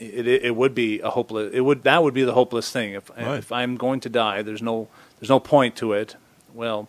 it, 0.00 0.26
it, 0.26 0.44
it 0.46 0.56
would 0.56 0.74
be 0.74 0.98
a 1.00 1.10
hopeless. 1.10 1.52
It 1.54 1.60
would 1.60 1.84
that 1.84 2.02
would 2.02 2.14
be 2.14 2.24
the 2.24 2.32
hopeless 2.32 2.72
thing. 2.72 2.94
If 2.94 3.08
right. 3.10 3.38
if 3.38 3.52
I'm 3.52 3.76
going 3.76 4.00
to 4.00 4.08
die, 4.08 4.42
there's 4.42 4.62
no 4.62 4.88
there's 5.20 5.30
no 5.30 5.38
point 5.38 5.76
to 5.76 5.92
it. 5.92 6.16
Well, 6.52 6.88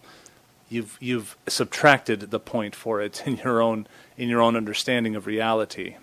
you've 0.70 0.98
you've 1.00 1.38
subtracted 1.48 2.32
the 2.32 2.40
point 2.40 2.76
for 2.76 3.02
it 3.02 3.24
in 3.26 3.38
your 3.38 3.62
own 3.62 3.88
in 4.18 4.30
your 4.30 4.42
own 4.42 4.56
understanding 4.56 5.16
of 5.16 5.28
reality. 5.28 5.96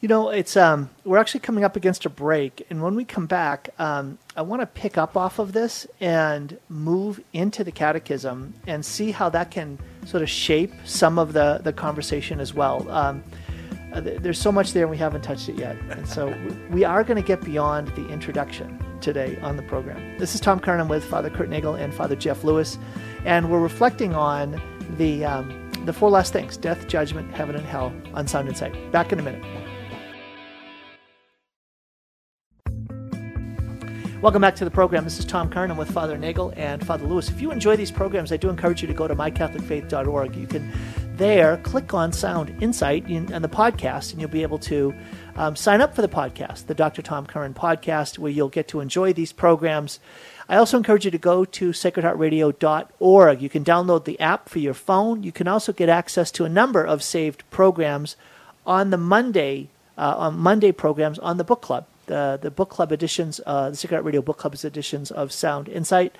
You 0.00 0.06
know, 0.06 0.28
it's 0.28 0.56
um, 0.56 0.90
we're 1.04 1.18
actually 1.18 1.40
coming 1.40 1.64
up 1.64 1.74
against 1.74 2.06
a 2.06 2.10
break, 2.10 2.64
and 2.70 2.80
when 2.80 2.94
we 2.94 3.04
come 3.04 3.26
back, 3.26 3.70
um, 3.80 4.18
I 4.36 4.42
want 4.42 4.62
to 4.62 4.66
pick 4.66 4.96
up 4.96 5.16
off 5.16 5.40
of 5.40 5.52
this 5.52 5.88
and 6.00 6.56
move 6.68 7.20
into 7.32 7.64
the 7.64 7.72
catechism 7.72 8.54
and 8.68 8.84
see 8.84 9.10
how 9.10 9.28
that 9.30 9.50
can 9.50 9.76
sort 10.06 10.22
of 10.22 10.30
shape 10.30 10.72
some 10.84 11.18
of 11.18 11.32
the 11.32 11.60
the 11.64 11.72
conversation 11.72 12.38
as 12.38 12.54
well. 12.54 12.88
Um, 12.88 13.24
uh, 13.92 14.00
there's 14.00 14.40
so 14.40 14.52
much 14.52 14.72
there, 14.72 14.84
and 14.84 14.90
we 14.90 14.98
haven't 14.98 15.22
touched 15.22 15.48
it 15.48 15.56
yet, 15.56 15.76
and 15.90 16.08
so 16.08 16.32
we 16.70 16.84
are 16.84 17.02
going 17.02 17.20
to 17.20 17.26
get 17.26 17.40
beyond 17.42 17.88
the 17.96 18.08
introduction 18.08 18.78
today 19.00 19.36
on 19.42 19.56
the 19.56 19.62
program. 19.64 20.18
This 20.18 20.34
is 20.34 20.40
Tom 20.40 20.60
Curran 20.60 20.86
with 20.86 21.04
Father 21.04 21.30
Kurt 21.30 21.48
Nagel 21.48 21.74
and 21.74 21.92
Father 21.92 22.14
Jeff 22.14 22.44
Lewis, 22.44 22.78
and 23.24 23.50
we're 23.50 23.60
reflecting 23.60 24.14
on 24.14 24.60
the 24.96 25.24
um, 25.24 25.70
the 25.84 25.92
four 25.92 26.10
last 26.10 26.32
things: 26.32 26.56
death, 26.56 26.86
judgment, 26.88 27.34
heaven, 27.34 27.56
and 27.56 27.64
hell 27.64 27.92
on 28.14 28.26
Sound 28.26 28.48
Insight. 28.48 28.92
Back 28.92 29.12
in 29.12 29.18
a 29.18 29.22
minute. 29.22 29.44
Welcome 34.20 34.42
back 34.42 34.56
to 34.56 34.64
the 34.64 34.70
program. 34.72 35.04
This 35.04 35.20
is 35.20 35.24
Tom 35.24 35.48
Curran. 35.48 35.70
I'm 35.70 35.76
with 35.76 35.92
Father 35.92 36.18
Nagel 36.18 36.52
and 36.56 36.84
Father 36.84 37.06
Lewis. 37.06 37.28
If 37.28 37.40
you 37.40 37.52
enjoy 37.52 37.76
these 37.76 37.92
programs, 37.92 38.32
I 38.32 38.36
do 38.36 38.48
encourage 38.48 38.82
you 38.82 38.88
to 38.88 38.94
go 38.94 39.06
to 39.06 39.14
mycatholicfaith.org. 39.14 40.34
You 40.34 40.48
can 40.48 40.72
there 41.14 41.58
click 41.58 41.94
on 41.94 42.12
Sound 42.12 42.60
Insight 42.60 43.06
and 43.06 43.28
the 43.28 43.48
podcast, 43.48 44.10
and 44.10 44.20
you'll 44.20 44.30
be 44.30 44.42
able 44.42 44.58
to 44.58 44.92
um, 45.36 45.54
sign 45.54 45.80
up 45.80 45.94
for 45.94 46.02
the 46.02 46.08
podcast, 46.08 46.66
the 46.66 46.74
Dr. 46.74 47.00
Tom 47.00 47.26
Curran 47.26 47.54
podcast, 47.54 48.18
where 48.18 48.32
you'll 48.32 48.48
get 48.48 48.66
to 48.68 48.80
enjoy 48.80 49.12
these 49.12 49.32
programs. 49.32 50.00
I 50.48 50.56
also 50.56 50.76
encourage 50.78 51.04
you 51.04 51.10
to 51.10 51.18
go 51.18 51.44
to 51.44 51.70
sacredheartradio.org. 51.70 53.42
You 53.42 53.48
can 53.48 53.64
download 53.64 54.04
the 54.04 54.18
app 54.18 54.48
for 54.48 54.58
your 54.58 54.74
phone. 54.74 55.22
You 55.22 55.32
can 55.32 55.46
also 55.46 55.72
get 55.72 55.88
access 55.88 56.30
to 56.32 56.44
a 56.44 56.48
number 56.48 56.82
of 56.82 57.02
saved 57.02 57.42
programs 57.50 58.16
on 58.66 58.90
the 58.90 58.96
Monday 58.96 59.68
uh, 59.96 60.14
on 60.16 60.38
Monday 60.38 60.70
programs 60.70 61.18
on 61.18 61.38
the 61.38 61.44
book 61.44 61.60
club 61.60 61.84
the 62.08 62.38
the 62.40 62.50
book 62.50 62.70
club 62.70 62.90
editions, 62.90 63.40
uh, 63.46 63.70
the 63.70 63.76
Sacred 63.76 63.96
Heart 63.96 64.04
Radio 64.06 64.22
book 64.22 64.38
club's 64.38 64.64
editions 64.64 65.12
of 65.12 65.30
Sound 65.30 65.68
Insight 65.68 66.16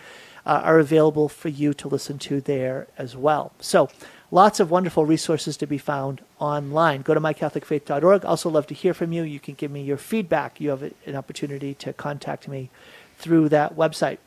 uh, 0.46 0.60
are 0.62 0.78
available 0.78 1.28
for 1.28 1.48
you 1.48 1.74
to 1.74 1.88
listen 1.88 2.18
to 2.20 2.40
there 2.40 2.86
as 2.96 3.16
well. 3.16 3.52
So. 3.60 3.88
Lots 4.30 4.60
of 4.60 4.70
wonderful 4.70 5.06
resources 5.06 5.56
to 5.56 5.66
be 5.66 5.78
found 5.78 6.20
online. 6.38 7.00
Go 7.00 7.14
to 7.14 7.20
mycatholicfaith.org. 7.20 8.26
Also, 8.26 8.50
love 8.50 8.66
to 8.66 8.74
hear 8.74 8.92
from 8.92 9.10
you. 9.10 9.22
You 9.22 9.40
can 9.40 9.54
give 9.54 9.70
me 9.70 9.80
your 9.80 9.96
feedback. 9.96 10.60
You 10.60 10.68
have 10.68 10.82
an 10.82 11.16
opportunity 11.16 11.72
to 11.76 11.94
contact 11.94 12.46
me 12.46 12.68
through 13.18 13.48
that 13.50 13.76
website. 13.76 14.18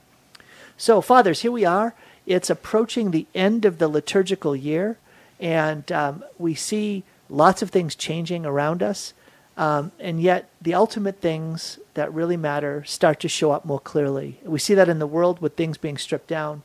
So, 0.78 1.02
fathers, 1.02 1.42
here 1.42 1.52
we 1.52 1.66
are. 1.66 1.94
It's 2.26 2.50
approaching 2.50 3.12
the 3.12 3.28
end 3.34 3.66
of 3.66 3.78
the 3.78 3.88
liturgical 3.88 4.56
year, 4.56 4.98
and 5.40 5.92
um, 5.92 6.24
we 6.38 6.54
see 6.54 7.04
lots 7.30 7.62
of 7.62 7.70
things 7.70 7.96
changing 7.96 8.46
around 8.46 8.84
us. 8.84 9.14
Um, 9.58 9.92
and 10.00 10.22
yet, 10.22 10.50
the 10.62 10.74
ultimate 10.74 11.20
things 11.20 11.80
that 11.94 12.14
really 12.14 12.38
matter 12.38 12.84
start 12.86 13.20
to 13.22 13.28
show 13.28 13.52
up 13.52 13.66
more 13.66 13.80
clearly. 13.80 14.40
We 14.44 14.60
see 14.60 14.74
that 14.76 14.90
in 14.90 15.00
the 15.00 15.08
world 15.08 15.42
with 15.42 15.56
things 15.56 15.78
being 15.78 15.98
stripped 15.98 16.28
down. 16.28 16.64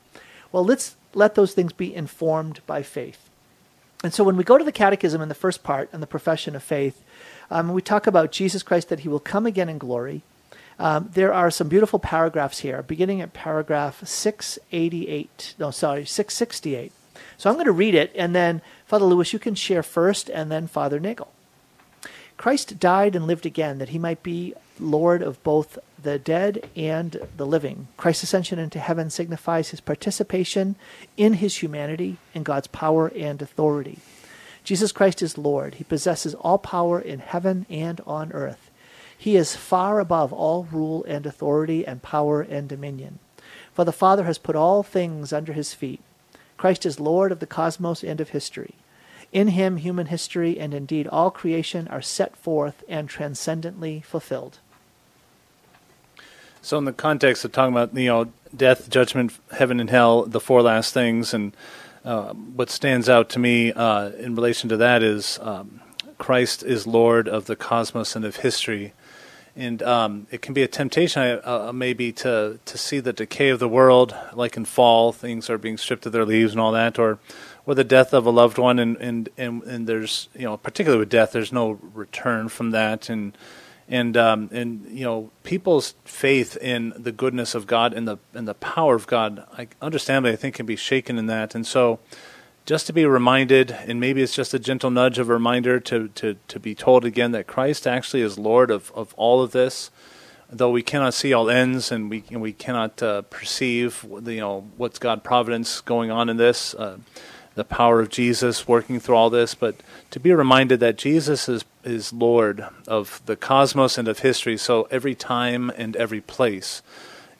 Well, 0.53 0.65
let's 0.65 0.97
let 1.15 1.35
those 1.35 1.53
things 1.53 1.73
be 1.73 1.95
informed 1.95 2.61
by 2.67 2.83
faith. 2.83 3.29
And 4.05 4.15
so, 4.15 4.25
when 4.25 4.37
we 4.37 4.45
go 4.45 4.59
to 4.59 4.65
the 4.65 4.73
Catechism 4.73 5.21
in 5.21 5.29
the 5.29 5.35
first 5.35 5.62
part 5.62 5.89
and 5.93 6.03
the 6.03 6.07
profession 6.07 6.55
of 6.55 6.62
faith, 6.62 7.03
um, 7.51 7.73
we 7.73 7.83
talk 7.83 8.07
about 8.07 8.33
Jesus 8.33 8.62
Christ 8.62 8.89
that 8.89 9.01
he 9.01 9.09
will 9.09 9.21
come 9.21 9.47
again 9.47 9.69
in 9.69 9.79
glory. 9.79 10.23
Um, 10.79 11.11
there 11.12 11.33
are 11.33 11.51
some 11.51 11.69
beautiful 11.69 11.99
paragraphs 11.99 12.59
here, 12.59 12.83
beginning 12.83 13.21
at 13.21 13.33
paragraph 13.33 14.07
688. 14.07 15.55
No, 15.59 15.71
sorry, 15.71 16.05
668. 16.05 16.93
So 17.39 17.49
I'm 17.49 17.57
going 17.57 17.67
to 17.67 17.73
read 17.73 17.95
it, 17.95 18.12
and 18.15 18.35
then 18.35 18.61
Father 18.87 19.07
Lewis, 19.07 19.33
you 19.33 19.39
can 19.39 19.55
share 19.55 19.83
first, 19.83 20.29
and 20.29 20.51
then 20.51 20.67
Father 20.67 21.01
Nagel. 21.01 21.33
Christ 22.37 22.79
died 22.79 23.17
and 23.17 23.27
lived 23.27 23.47
again 23.47 23.79
that 23.79 23.91
he 23.91 23.99
might 23.99 24.23
be 24.23 24.55
Lord 24.79 25.23
of 25.23 25.43
both 25.43 25.79
the 26.03 26.19
dead 26.19 26.69
and 26.77 27.27
the 27.37 27.47
living. 27.47 27.89
Christ's 27.97 28.25
ascension 28.25 28.59
into 28.59 28.79
heaven 28.79 29.09
signifies 29.09 29.71
his 29.71 29.81
participation 29.81 30.77
in 31.17 31.35
his 31.35 31.57
humanity 31.62 32.19
and 32.35 32.45
God's 32.45 32.67
power 32.67 33.09
and 33.17 33.41
authority. 33.41 33.99
Jesus 34.65 34.93
Christ 34.93 35.23
is 35.23 35.39
Lord. 35.39 35.77
He 35.77 35.85
possesses 35.85 36.35
all 36.35 36.59
power 36.59 37.01
in 37.01 37.21
heaven 37.21 37.65
and 37.71 38.01
on 38.07 38.33
earth. 38.33 38.65
He 39.27 39.35
is 39.35 39.57
far 39.57 39.99
above 39.99 40.33
all 40.33 40.69
rule 40.71 41.05
and 41.09 41.27
authority 41.27 41.85
and 41.85 42.01
power 42.01 42.43
and 42.43 42.69
dominion. 42.69 43.19
For 43.75 43.85
the 43.85 43.91
Father 43.91 44.23
has 44.23 44.39
put 44.39 44.55
all 44.55 44.85
things 44.85 45.33
under 45.33 45.53
his 45.53 45.75
feet. 45.75 46.01
Christ 46.57 46.87
is 46.87 47.01
Lord 47.01 47.33
of 47.33 47.41
the 47.41 47.47
cosmos 47.49 48.05
and 48.05 48.21
of 48.21 48.29
history. 48.29 48.77
In 49.33 49.49
him, 49.49 49.79
human 49.79 50.07
history 50.07 50.61
and 50.61 50.73
indeed 50.73 51.09
all 51.09 51.33
creation 51.33 51.89
are 51.89 52.01
set 52.01 52.37
forth 52.37 52.85
and 52.89 53.09
transcendently 53.09 54.01
fulfilled. 54.03 54.61
So, 56.62 56.79
in 56.79 56.85
the 56.85 56.93
context 56.93 57.45
of 57.45 57.51
talking 57.51 57.75
about 57.75 57.97
you 57.97 58.07
know 58.07 58.33
death, 58.57 58.89
judgment, 58.89 59.33
heaven, 59.51 59.81
and 59.81 59.91
hell, 59.91 60.23
the 60.23 60.39
four 60.39 60.62
last 60.62 60.95
things, 60.95 61.35
and 61.35 61.53
uh, 62.05 62.33
what 62.33 62.71
stands 62.71 63.09
out 63.09 63.29
to 63.31 63.41
me 63.41 63.73
uh, 63.73 64.11
in 64.11 64.37
relation 64.37 64.69
to 64.69 64.77
that 64.77 65.03
is 65.03 65.41
um, 65.43 65.81
Christ 66.17 66.62
is 66.62 66.87
Lord 66.87 67.27
of 67.27 67.47
the 67.47 67.57
cosmos 67.57 68.15
and 68.15 68.25
of 68.25 68.37
history, 68.37 68.93
and 69.57 69.83
um, 69.83 70.27
it 70.31 70.42
can 70.42 70.53
be 70.53 70.62
a 70.62 70.69
temptation 70.69 71.40
uh, 71.42 71.73
maybe 71.75 72.12
to 72.12 72.61
to 72.64 72.79
see 72.79 73.01
the 73.01 73.12
decay 73.12 73.49
of 73.49 73.59
the 73.59 73.69
world, 73.69 74.14
like 74.35 74.57
in 74.57 74.66
fall, 74.66 75.12
things 75.12 75.49
are 75.49 75.59
being 75.59 75.79
stripped 75.79 76.05
of 76.05 76.12
their 76.12 76.27
leaves 76.27 76.53
and 76.53 76.61
all 76.61 76.73
that, 76.73 76.99
or 76.99 77.19
or 77.64 77.75
the 77.75 77.85
death 77.85 78.12
of 78.12 78.27
a 78.27 78.31
loved 78.31 78.59
one, 78.59 78.79
and, 78.79 78.97
and, 78.99 79.29
and, 79.37 79.62
and 79.64 79.87
there's 79.87 80.29
you 80.35 80.45
know 80.45 80.57
particularly 80.57 81.01
with 81.01 81.09
death, 81.09 81.33
there's 81.33 81.53
no 81.53 81.79
return 81.95 82.49
from 82.49 82.71
that, 82.71 83.09
and 83.09 83.37
and 83.88 84.16
um, 84.16 84.51
and 84.53 84.87
you 84.90 85.05
know 85.05 85.31
people's 85.42 85.95
faith 86.05 86.57
in 86.59 86.92
the 86.97 87.12
goodness 87.12 87.55
of 87.55 87.66
God 87.66 87.95
and 87.95 88.07
the 88.07 88.19
and 88.35 88.47
the 88.47 88.55
power 88.55 88.95
of 88.95 89.07
God, 89.07 89.47
I 89.57 89.69
understandably 89.81 90.33
I 90.33 90.37
think 90.37 90.55
can 90.55 90.66
be 90.66 90.77
shaken 90.77 91.19
in 91.19 91.27
that, 91.27 91.55
and 91.55 91.66
so 91.66 91.99
just 92.66 92.87
to 92.88 92.92
be 92.92 93.07
reminded, 93.07 93.70
and 93.70 93.98
maybe 93.98 94.22
it's 94.22 94.35
just 94.35 94.52
a 94.52 94.59
gentle 94.59 94.90
nudge 94.90 95.18
of 95.18 95.31
a 95.31 95.33
reminder 95.33 95.81
to 95.81 96.09
to 96.09 96.37
to 96.48 96.61
be 96.61 96.74
told 96.74 97.05
again 97.05 97.33
that 97.33 97.46
Christ 97.46 97.87
actually 97.87 98.22
is 98.22 98.38
Lord 98.38 98.70
of 98.70 98.92
of 98.94 99.14
all 99.16 99.42
of 99.42 99.52
this 99.52 99.90
though 100.50 100.70
we 100.70 100.83
cannot 100.83 101.14
see 101.14 101.33
all 101.33 101.50
ends 101.50 101.90
and 101.90 102.11
we 102.11 102.24
and 102.31 102.40
we 102.40 102.52
cannot 102.52 103.02
uh, 103.02 103.22
perceive 103.22 104.05
you 104.05 104.40
know 104.40 104.68
what's 104.76 104.98
God 104.98 105.24
providence 105.24 105.81
going 105.81 106.11
on 106.11 106.29
in 106.29 106.37
this. 106.37 106.74
Uh, 106.74 106.98
the 107.55 107.64
power 107.64 108.00
of 108.00 108.11
Jesus 108.11 108.68
working 108.68 109.00
through 109.00 109.16
all 109.16 109.31
this, 109.31 109.55
but 109.55 109.76
to 110.11 110.20
be 110.20 110.31
reminded 110.31 110.79
that 110.81 110.98
Jesus 110.98 111.48
is 111.48 111.64
is 111.85 112.12
Lord 112.12 112.66
of 112.87 113.22
the 113.24 113.37
cosmos 113.37 113.96
and 113.96 114.09
of 114.09 114.18
history. 114.18 114.59
So 114.59 114.87
every 114.90 115.14
time 115.14 115.70
and 115.70 115.96
every 115.96 116.20
place, 116.20 116.83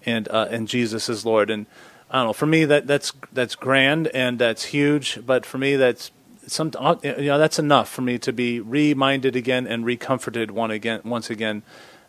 and 0.07 0.27
uh, 0.29 0.49
and 0.51 0.69
Jesus 0.69 1.09
is 1.09 1.27
Lord. 1.27 1.51
And 1.51 1.67
I 2.11 2.19
don't 2.19 2.27
know. 2.29 2.33
For 2.33 2.47
me, 2.47 2.65
that 2.65 2.87
that's 2.87 3.13
that's 3.33 3.55
grand 3.55 4.09
and 4.09 4.39
that's 4.39 4.65
huge. 4.65 5.19
But 5.27 5.45
for 5.45 5.59
me, 5.59 5.77
that's 5.77 6.11
some 6.47 6.71
you 7.03 7.13
know 7.17 7.39
that's 7.39 7.59
enough 7.59 7.89
for 7.89 8.03
me 8.03 8.19
to 8.19 8.33
be 8.33 8.61
reminded 8.61 9.35
again 9.35 9.67
and 9.67 9.85
recomforted 9.85 10.51
one 10.51 10.71
again 10.71 11.01
once 11.05 11.31
again. 11.31 11.63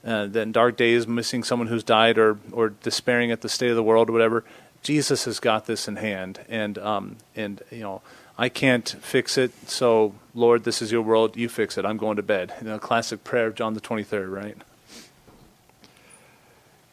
Uh, 0.06 0.28
that 0.28 0.42
in 0.42 0.52
dark 0.52 0.78
days, 0.78 1.08
missing 1.08 1.44
someone 1.44 1.68
who's 1.68 1.84
died 1.84 2.18
or 2.18 2.40
or 2.52 2.70
despairing 2.70 3.32
at 3.32 3.42
the 3.42 3.50
state 3.50 3.72
of 3.72 3.76
the 3.76 3.84
world 3.84 4.10
or 4.10 4.14
whatever, 4.14 4.44
Jesus 4.84 5.26
has 5.26 5.40
got 5.40 5.66
this 5.66 5.88
in 5.88 5.96
hand, 5.98 6.40
and 6.48 6.78
um, 6.78 7.18
and 7.36 7.62
you 7.72 7.82
know 7.82 8.02
I 8.38 8.50
can't 8.50 8.88
fix 8.88 9.38
it. 9.38 9.52
So 9.68 10.14
Lord, 10.36 10.64
this 10.64 10.82
is 10.82 10.92
your 10.92 11.02
world. 11.02 11.36
You 11.36 11.50
fix 11.50 11.78
it. 11.78 11.86
I'm 11.86 11.98
going 11.98 12.18
to 12.18 12.24
bed. 12.24 12.54
You 12.62 12.68
know, 12.68 12.80
classic 12.80 13.24
prayer 13.24 13.48
of 13.48 13.56
John 13.56 13.74
the 13.74 13.82
23rd, 13.82 14.32
right? 14.32 14.58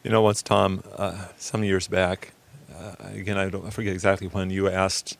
You 0.02 0.10
know, 0.10 0.22
once 0.22 0.42
Tom, 0.42 0.82
uh, 0.96 1.28
some 1.38 1.64
years 1.64 1.88
back, 1.88 2.33
uh, 2.78 2.94
again, 3.12 3.38
I 3.38 3.46
I 3.46 3.70
forget 3.70 3.92
exactly 3.92 4.28
when 4.28 4.50
you 4.50 4.68
asked, 4.68 5.16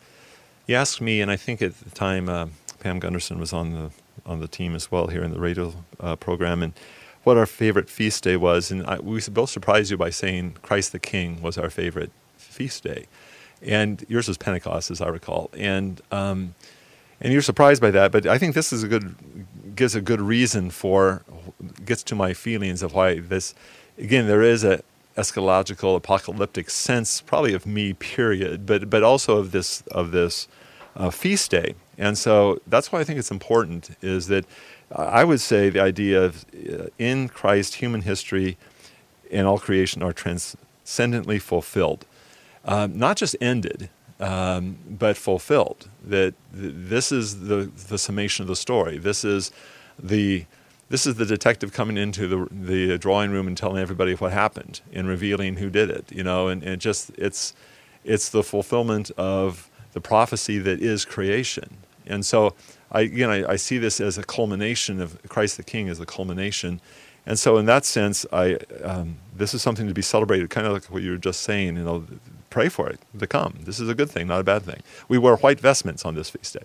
you 0.67 0.75
asked 0.75 1.01
me, 1.01 1.21
and 1.21 1.31
I 1.31 1.37
think 1.37 1.63
at 1.63 1.79
the 1.81 1.91
time 1.91 2.29
uh, 2.29 2.47
Pam 2.81 2.99
Gunderson 2.99 3.39
was 3.39 3.53
on 3.53 3.73
the 3.73 3.91
on 4.27 4.41
the 4.41 4.49
team 4.49 4.75
as 4.75 4.91
well 4.91 5.09
here 5.09 5.23
in 5.23 5.33
the 5.33 5.41
radio 5.41 5.75
uh, 6.01 6.17
program, 6.17 6.63
and 6.63 6.73
what 7.25 7.37
our 7.37 7.47
favorite 7.47 7.89
feast 7.89 8.25
day 8.25 8.37
was, 8.37 8.71
and 8.71 8.87
I, 8.87 8.99
we 8.99 9.21
both 9.31 9.51
surprised 9.51 9.91
you 9.91 9.97
by 9.97 10.11
saying 10.11 10.57
Christ 10.63 10.93
the 10.93 10.99
King 10.99 11.41
was 11.43 11.59
our 11.59 11.71
favorite 11.71 12.11
feast 12.37 12.85
day, 12.85 13.07
and 13.63 14.05
yours 14.09 14.29
was 14.29 14.39
Pentecost, 14.39 14.91
as 14.91 15.01
I 15.01 15.09
recall, 15.09 15.51
and 15.55 16.01
um, 16.11 16.55
and 17.21 17.33
you're 17.33 17.43
surprised 17.43 17.81
by 17.81 17.91
that, 17.93 18.13
but 18.13 18.27
I 18.27 18.39
think 18.39 18.55
this 18.55 18.73
is 18.73 18.83
a 18.83 18.89
good 18.89 19.15
gives 19.75 19.95
a 19.95 20.01
good 20.01 20.21
reason 20.21 20.71
for 20.71 21.23
gets 21.85 22.03
to 22.05 22.15
my 22.15 22.33
feelings 22.33 22.83
of 22.83 22.95
why 22.95 23.19
this 23.21 23.55
again 23.99 24.27
there 24.27 24.43
is 24.43 24.63
a 24.65 24.83
eschatological 25.17 25.97
apocalyptic 25.97 26.71
sense 26.71 27.21
probably 27.21 27.55
of 27.55 27.67
me 27.67 27.93
period 27.93 28.67
but 28.67 28.91
but 28.91 29.03
also 29.03 29.39
of 29.39 29.53
this 29.53 29.83
of 29.91 30.11
this 30.11 30.49
uh, 30.97 31.11
feast 31.11 31.51
day 31.51 31.75
and 31.99 32.19
so 32.19 32.61
that's 32.67 32.91
why 32.91 33.01
I 33.01 33.05
think 33.05 33.19
it's 33.19 33.31
important 33.31 33.97
is 34.03 34.27
that 34.29 34.45
I 34.95 35.25
would 35.25 35.41
say 35.41 35.71
the 35.71 35.81
idea 35.81 36.23
of 36.23 36.45
uh, 36.55 36.87
in 36.99 37.29
Christ 37.29 37.77
human 37.77 38.03
history 38.03 38.57
and 39.31 39.47
all 39.47 39.59
creation 39.59 40.03
are 40.03 40.13
transcendently 40.13 41.39
fulfilled 41.39 42.07
um, 42.65 42.99
not 42.99 43.17
just 43.17 43.37
ended 43.41 43.91
um, 44.21 44.79
but 44.89 45.17
fulfilled. 45.17 45.89
That 46.03 46.35
th- 46.55 46.73
this 46.75 47.13
is 47.13 47.47
the 47.49 47.71
the 47.89 47.99
summation 47.99 48.43
of 48.43 48.49
the 48.49 48.57
story. 48.57 48.99
This 48.99 49.25
is 49.25 49.51
the 49.99 50.47
this 50.89 51.07
is 51.07 51.17
the 51.17 51.27
detective 51.27 51.73
coming 51.73 51.97
into 51.97 52.29
the 52.29 52.49
the 52.51 52.99
drawing 52.99 53.31
room 53.31 53.47
and 53.47 53.57
telling 53.57 53.81
everybody 53.81 54.15
what 54.15 54.33
happened 54.33 54.81
and 54.93 55.09
revealing 55.09 55.57
who 55.57 55.71
did 55.71 55.91
it. 55.91 56.11
You 56.13 56.23
know, 56.23 56.49
and, 56.49 56.63
and 56.63 56.81
just 56.81 57.11
it's 57.17 57.55
it's 58.05 58.29
the 58.29 58.43
fulfillment 58.43 59.11
of 59.17 59.71
the 59.93 60.01
prophecy 60.01 60.59
that 60.59 60.81
is 60.81 61.05
creation. 61.05 61.79
And 62.07 62.25
so, 62.27 62.55
I 62.93 63.03
again, 63.03 63.31
I, 63.31 63.53
I 63.53 63.57
see 63.57 63.79
this 63.79 64.01
as 64.01 64.19
a 64.19 64.23
culmination 64.25 65.01
of 65.01 65.19
Christ 65.29 65.57
the 65.57 65.63
King 65.63 65.89
as 65.89 66.01
a 66.01 66.07
culmination. 66.07 66.81
And 67.27 67.39
so, 67.39 67.57
in 67.57 67.65
that 67.67 67.87
sense, 67.87 68.27
I 68.33 68.57
um, 68.83 69.17
this 69.35 69.55
is 69.55 69.63
something 69.63 69.89
to 69.89 69.95
be 69.95 70.03
celebrated, 70.03 70.51
kind 70.51 70.67
of 70.67 70.75
like 70.75 70.85
what 70.85 71.03
you 71.03 71.13
were 71.13 71.17
just 71.17 71.41
saying. 71.41 71.77
You 71.77 71.85
know, 71.85 72.05
pray 72.51 72.69
for 72.69 72.91
it 72.91 73.01
to 73.19 73.27
come. 73.27 73.61
This 73.63 73.81
is 73.81 73.89
a 73.89 73.95
good 73.95 74.11
thing, 74.11 74.27
not 74.27 74.41
a 74.41 74.45
bad 74.45 74.63
thing. 74.63 74.83
We 75.09 75.17
wear 75.17 75.37
white 75.37 75.61
vestments 75.61 76.05
on 76.05 76.15
this 76.15 76.29
feast 76.29 76.55
day. 76.55 76.65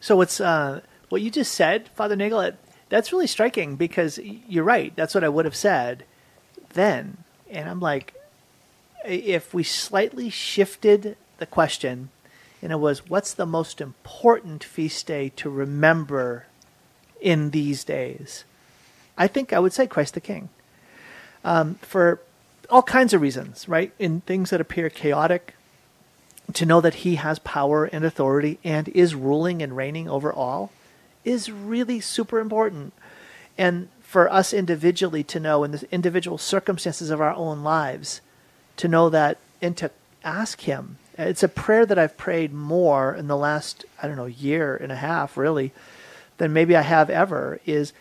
So 0.00 0.20
it's 0.22 0.40
uh, 0.40 0.80
what 1.08 1.22
you 1.22 1.30
just 1.30 1.52
said, 1.52 1.88
Father 1.94 2.16
Nagel. 2.16 2.52
That's 2.88 3.12
really 3.12 3.26
striking 3.26 3.76
because 3.76 4.18
you're 4.18 4.64
right. 4.64 4.94
That's 4.96 5.14
what 5.14 5.24
I 5.24 5.28
would 5.28 5.44
have 5.44 5.56
said 5.56 6.04
then, 6.72 7.24
and 7.50 7.68
I'm 7.68 7.80
like, 7.80 8.14
if 9.04 9.54
we 9.54 9.62
slightly 9.62 10.30
shifted 10.30 11.16
the 11.38 11.46
question, 11.46 12.10
and 12.62 12.72
it 12.72 12.76
was, 12.76 13.08
what's 13.08 13.32
the 13.32 13.46
most 13.46 13.80
important 13.80 14.64
feast 14.64 15.06
day 15.06 15.30
to 15.36 15.48
remember 15.48 16.46
in 17.20 17.50
these 17.50 17.84
days? 17.84 18.44
I 19.16 19.26
think 19.26 19.52
I 19.52 19.58
would 19.58 19.72
say 19.72 19.86
Christ 19.86 20.14
the 20.14 20.20
King. 20.20 20.48
Um, 21.44 21.76
for 21.76 22.20
all 22.68 22.82
kinds 22.82 23.14
of 23.14 23.20
reasons, 23.20 23.68
right? 23.68 23.92
In 23.98 24.20
things 24.22 24.50
that 24.50 24.60
appear 24.60 24.90
chaotic, 24.90 25.54
to 26.52 26.66
know 26.66 26.80
that 26.80 26.94
he 26.94 27.16
has 27.16 27.38
power 27.40 27.84
and 27.84 28.04
authority 28.04 28.58
and 28.64 28.88
is 28.88 29.14
ruling 29.14 29.62
and 29.62 29.76
reigning 29.76 30.08
over 30.08 30.32
all 30.32 30.70
is 31.28 31.50
really 31.50 32.00
super 32.00 32.40
important. 32.40 32.92
And 33.56 33.88
for 34.00 34.32
us 34.32 34.54
individually 34.54 35.22
to 35.24 35.38
know 35.38 35.64
in 35.64 35.72
the 35.72 35.86
individual 35.92 36.38
circumstances 36.38 37.10
of 37.10 37.20
our 37.20 37.34
own 37.34 37.62
lives, 37.62 38.22
to 38.78 38.88
know 38.88 39.10
that 39.10 39.36
and 39.60 39.76
to 39.76 39.90
ask 40.24 40.62
him. 40.62 40.96
It's 41.18 41.42
a 41.42 41.48
prayer 41.48 41.84
that 41.84 41.98
I've 41.98 42.16
prayed 42.16 42.52
more 42.52 43.14
in 43.14 43.26
the 43.26 43.36
last, 43.36 43.84
I 44.02 44.06
don't 44.06 44.16
know, 44.16 44.26
year 44.26 44.76
and 44.76 44.90
a 44.90 44.96
half, 44.96 45.36
really, 45.36 45.72
than 46.38 46.52
maybe 46.52 46.76
I 46.76 46.82
have 46.82 47.10
ever, 47.10 47.60
is 47.66 47.92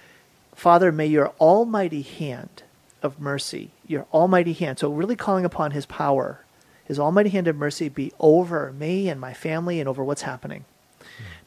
Father, 0.55 0.91
may 0.91 1.07
your 1.07 1.33
almighty 1.41 2.03
hand 2.03 2.63
of 3.01 3.19
mercy, 3.19 3.71
your 3.85 4.05
almighty 4.13 4.53
hand. 4.53 4.79
So, 4.79 4.91
really 4.91 5.15
calling 5.15 5.45
upon 5.45 5.71
his 5.71 5.85
power, 5.85 6.45
his 6.85 6.99
almighty 6.99 7.29
hand 7.29 7.47
of 7.47 7.55
mercy 7.55 7.89
be 7.89 8.13
over 8.19 8.71
me 8.71 9.09
and 9.09 9.19
my 9.19 9.33
family 9.33 9.79
and 9.79 9.89
over 9.89 10.03
what's 10.03 10.21
happening. 10.21 10.65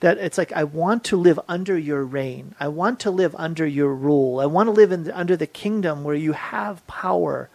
That 0.01 0.19
it's 0.19 0.39
like, 0.39 0.53
I 0.53 0.65
want 0.65 1.05
to 1.05 1.17
live 1.17 1.39
under 1.47 1.77
your 1.79 2.05
reign. 2.05 2.55
I 2.59 2.69
want 2.69 3.01
to 3.01 3.11
live 3.11 3.35
under 3.39 3.67
your 3.67 3.95
rule. 3.95 4.41
I 4.41 4.47
want 4.47 4.67
to 4.69 4.73
live 4.73 4.93
in, 4.93 5.11
under 5.11 5.37
the 5.37 5.47
kingdom 5.47 6.05
where 6.05 6.15
you 6.15 6.33
have 6.33 6.87
power. 6.87 7.51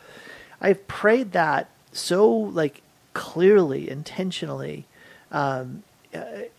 I've 0.61 0.87
prayed 0.87 1.31
that 1.31 1.69
so 1.91 2.29
like 2.29 2.81
clearly, 3.13 3.89
intentionally, 3.89 4.85
um, 5.31 5.83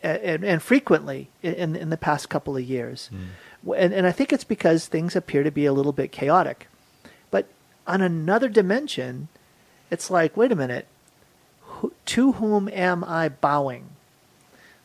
and, 0.03 0.45
and, 0.45 0.63
frequently 0.63 1.29
in, 1.43 1.77
in 1.77 1.91
the 1.91 1.97
past 1.97 2.29
couple 2.29 2.57
of 2.57 2.63
years. 2.65 3.09
Mm. 3.13 3.77
And, 3.77 3.95
and 3.95 4.07
I 4.07 4.13
think 4.13 4.33
it's 4.33 4.45
because 4.45 4.87
things 4.87 5.17
appear 5.17 5.43
to 5.43 5.51
be 5.51 5.67
a 5.67 5.73
little 5.73 5.93
bit 5.93 6.13
chaotic 6.13 6.69
But 7.31 7.47
on 7.87 8.01
another 8.03 8.49
dimension, 8.49 9.29
it's 9.91 10.11
like, 10.11 10.37
wait 10.37 10.53
a 10.53 10.57
minute, 10.57 10.87
who, 11.63 11.93
to 12.07 12.33
whom 12.33 12.69
am 12.69 13.05
I 13.05 13.29
bowing? 13.29 13.96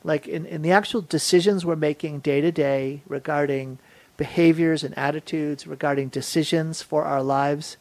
Like 0.04 0.28
in, 0.28 0.46
in 0.46 0.62
the 0.62 0.72
actual 0.72 1.02
decisions 1.02 1.66
we're 1.66 1.76
making 1.76 2.20
day 2.20 2.42
to 2.42 2.52
day 2.52 3.02
regarding 3.08 3.78
behaviors 4.18 4.84
and 4.84 4.98
attitudes, 4.98 5.68
regarding 5.68 6.10
decisions 6.10 6.82
for 6.82 7.06
our 7.06 7.24
lives, 7.24 7.78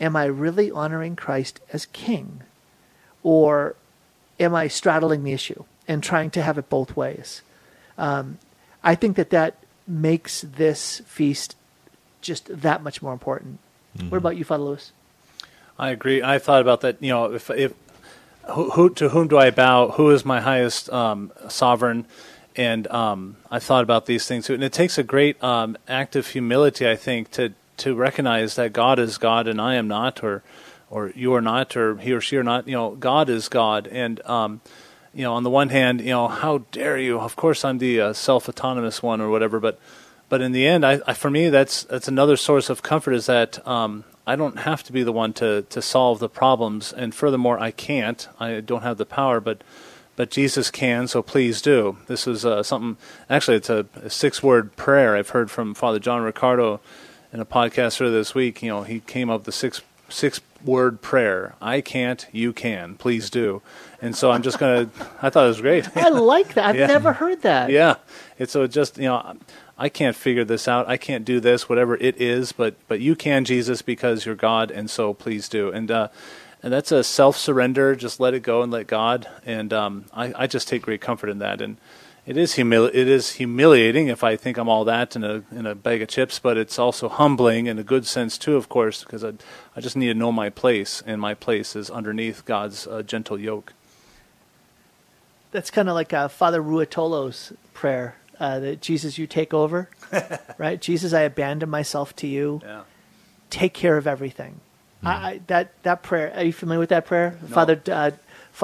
am 0.00 0.16
I 0.16 0.24
really 0.24 0.70
honoring 0.70 1.16
Christ 1.16 1.60
as 1.72 1.86
king? 1.86 2.42
Or 3.22 3.74
am 4.38 4.54
I 4.54 4.68
straddling 4.68 5.24
the 5.24 5.32
issue 5.32 5.64
and 5.88 6.02
trying 6.02 6.30
to 6.30 6.42
have 6.42 6.58
it 6.58 6.68
both 6.68 6.96
ways? 6.96 7.42
Um, 7.98 8.38
I 8.82 8.94
think 8.94 9.16
that 9.16 9.30
that 9.30 9.58
makes 9.86 10.42
this 10.42 11.00
feast 11.06 11.56
just 12.20 12.46
that 12.62 12.82
much 12.82 13.02
more 13.02 13.12
important. 13.12 13.58
Mm-hmm. 13.96 14.10
What 14.10 14.18
about 14.18 14.36
you, 14.36 14.44
Father 14.44 14.64
Lewis? 14.64 14.92
I 15.78 15.90
agree. 15.90 16.22
I 16.22 16.38
thought 16.38 16.60
about 16.60 16.80
that. 16.80 17.02
You 17.02 17.10
know, 17.10 17.32
if 17.32 17.50
if 17.50 17.72
who, 18.50 18.70
who 18.70 18.90
to 18.90 19.08
whom 19.10 19.28
do 19.28 19.38
I 19.38 19.50
bow? 19.50 19.90
Who 19.90 20.10
is 20.10 20.24
my 20.24 20.40
highest 20.40 20.90
um, 20.90 21.32
sovereign? 21.48 22.06
And 22.54 22.86
um, 22.88 23.36
I 23.50 23.58
thought 23.58 23.82
about 23.82 24.06
these 24.06 24.26
things, 24.26 24.46
too. 24.46 24.54
and 24.54 24.64
it 24.64 24.72
takes 24.72 24.96
a 24.96 25.02
great 25.02 25.42
um, 25.44 25.76
act 25.86 26.16
of 26.16 26.28
humility, 26.28 26.88
I 26.88 26.96
think, 26.96 27.30
to 27.32 27.52
to 27.78 27.94
recognize 27.94 28.56
that 28.56 28.72
God 28.72 28.98
is 28.98 29.18
God 29.18 29.46
and 29.46 29.60
I 29.60 29.74
am 29.74 29.88
not, 29.88 30.24
or 30.24 30.42
or 30.88 31.12
you 31.14 31.34
are 31.34 31.42
not, 31.42 31.76
or 31.76 31.96
he 31.98 32.12
or 32.12 32.20
she 32.20 32.36
are 32.36 32.42
not. 32.42 32.66
You 32.66 32.74
know, 32.74 32.90
God 32.94 33.28
is 33.28 33.48
God, 33.48 33.86
and 33.88 34.24
um, 34.24 34.60
you 35.12 35.22
know, 35.22 35.34
on 35.34 35.42
the 35.42 35.50
one 35.50 35.68
hand, 35.68 36.00
you 36.00 36.10
know, 36.10 36.28
how 36.28 36.58
dare 36.72 36.98
you? 36.98 37.20
Of 37.20 37.36
course, 37.36 37.64
I'm 37.64 37.78
the 37.78 38.00
uh, 38.00 38.12
self-autonomous 38.12 39.02
one 39.02 39.20
or 39.20 39.28
whatever, 39.28 39.60
but 39.60 39.78
but 40.28 40.40
in 40.40 40.52
the 40.52 40.66
end, 40.66 40.84
I, 40.84 41.00
I, 41.06 41.12
for 41.12 41.30
me, 41.30 41.50
that's 41.50 41.84
that's 41.84 42.08
another 42.08 42.36
source 42.36 42.70
of 42.70 42.82
comfort 42.82 43.12
is 43.12 43.26
that 43.26 43.66
um, 43.66 44.04
I 44.26 44.36
don't 44.36 44.60
have 44.60 44.82
to 44.84 44.92
be 44.92 45.02
the 45.02 45.12
one 45.12 45.32
to 45.34 45.62
to 45.62 45.80
solve 45.80 46.18
the 46.18 46.28
problems, 46.28 46.92
and 46.92 47.14
furthermore, 47.14 47.58
I 47.58 47.70
can't. 47.70 48.28
I 48.40 48.60
don't 48.60 48.82
have 48.82 48.98
the 48.98 49.06
power, 49.06 49.40
but 49.40 49.62
but 50.16 50.30
Jesus 50.30 50.70
can. 50.70 51.06
So 51.06 51.22
please 51.22 51.62
do. 51.62 51.98
This 52.06 52.26
is 52.26 52.44
uh, 52.44 52.62
something. 52.62 52.96
Actually, 53.30 53.58
it's 53.58 53.70
a, 53.70 53.86
a 54.02 54.10
six-word 54.10 54.74
prayer 54.76 55.14
I've 55.14 55.30
heard 55.30 55.50
from 55.50 55.74
Father 55.74 55.98
John 55.98 56.22
Riccardo 56.22 56.80
in 57.32 57.40
a 57.40 57.46
podcast 57.46 58.00
earlier 58.00 58.14
this 58.14 58.34
week. 58.34 58.62
You 58.62 58.70
know, 58.70 58.82
he 58.82 59.00
came 59.00 59.30
up 59.30 59.40
with 59.40 59.46
the 59.46 59.52
six 59.52 59.82
six 60.08 60.40
word 60.64 61.02
prayer. 61.02 61.54
I 61.60 61.80
can't, 61.80 62.26
you 62.32 62.52
can. 62.52 62.94
Please 62.96 63.30
do. 63.30 63.62
And 64.00 64.16
so 64.16 64.30
I'm 64.30 64.42
just 64.42 64.58
gonna. 64.58 64.90
I 65.22 65.30
thought 65.30 65.44
it 65.44 65.48
was 65.48 65.60
great. 65.60 65.96
I 65.96 66.08
like 66.08 66.54
that. 66.54 66.66
I've 66.66 66.76
yeah. 66.76 66.86
never 66.86 67.12
heard 67.12 67.42
that. 67.42 67.70
Yeah. 67.70 67.96
It's 68.38 68.52
so 68.52 68.66
just 68.66 68.98
you 68.98 69.04
know 69.04 69.36
I 69.78 69.88
can't 69.88 70.16
figure 70.16 70.44
this 70.44 70.66
out. 70.66 70.88
I 70.88 70.96
can't 70.96 71.24
do 71.24 71.38
this, 71.38 71.68
whatever 71.68 71.96
it 71.96 72.20
is, 72.20 72.52
but 72.52 72.76
but 72.88 73.00
you 73.00 73.14
can, 73.14 73.44
Jesus, 73.44 73.82
because 73.82 74.24
you're 74.24 74.34
God, 74.34 74.70
and 74.70 74.88
so 74.88 75.12
please 75.12 75.48
do. 75.48 75.70
And 75.70 75.90
uh, 75.90 76.08
and 76.62 76.72
that's 76.72 76.90
a 76.90 77.04
self 77.04 77.36
surrender. 77.36 77.94
Just 77.94 78.18
let 78.18 78.34
it 78.34 78.42
go 78.42 78.62
and 78.62 78.72
let 78.72 78.86
God. 78.86 79.28
And 79.44 79.72
um, 79.72 80.06
I, 80.12 80.32
I 80.34 80.46
just 80.46 80.68
take 80.68 80.82
great 80.82 81.00
comfort 81.00 81.28
in 81.28 81.38
that. 81.38 81.60
And 81.60 81.76
it 82.26 82.36
is 82.36 82.54
humili- 82.54 82.92
it 82.92 83.06
is 83.06 83.34
humiliating 83.34 84.08
if 84.08 84.24
I 84.24 84.34
think 84.34 84.56
I'm 84.56 84.68
all 84.68 84.84
that 84.84 85.14
in 85.14 85.22
a 85.22 85.42
in 85.52 85.66
a 85.66 85.74
bag 85.74 86.02
of 86.02 86.08
chips, 86.08 86.38
but 86.38 86.56
it's 86.56 86.78
also 86.78 87.08
humbling 87.08 87.66
in 87.66 87.78
a 87.78 87.84
good 87.84 88.06
sense 88.06 88.36
too, 88.36 88.56
of 88.56 88.68
course, 88.68 89.04
because 89.04 89.22
I 89.22 89.34
I 89.76 89.80
just 89.80 89.96
need 89.96 90.08
to 90.08 90.14
know 90.14 90.32
my 90.32 90.50
place, 90.50 91.02
and 91.06 91.20
my 91.20 91.34
place 91.34 91.76
is 91.76 91.90
underneath 91.90 92.44
God's 92.44 92.86
uh, 92.86 93.02
gentle 93.02 93.38
yoke. 93.38 93.74
That's 95.52 95.70
kind 95.70 95.88
of 95.88 95.94
like 95.94 96.12
uh, 96.12 96.28
Father 96.28 96.60
Ruotolo's 96.60 97.52
prayer 97.74 98.16
uh, 98.38 98.58
that 98.60 98.80
Jesus, 98.80 99.18
you 99.18 99.26
take 99.26 99.54
over, 99.54 99.88
right? 100.58 100.80
Jesus, 100.80 101.12
I 101.12 101.20
abandon 101.22 101.70
myself 101.70 102.14
to 102.16 102.26
you. 102.26 102.60
Yeah. 102.62 102.82
Take 103.50 103.74
care 103.74 103.96
of 103.96 104.06
everything. 104.06 104.60
Mm. 105.02 105.08
I, 105.08 105.40
that 105.46 105.82
that 105.82 106.02
prayer. 106.02 106.32
Are 106.34 106.44
you 106.44 106.52
familiar 106.52 106.80
with 106.80 106.88
that 106.90 107.06
prayer, 107.06 107.38
no. 107.42 107.48
Father? 107.48 107.80
Uh, 107.86 108.10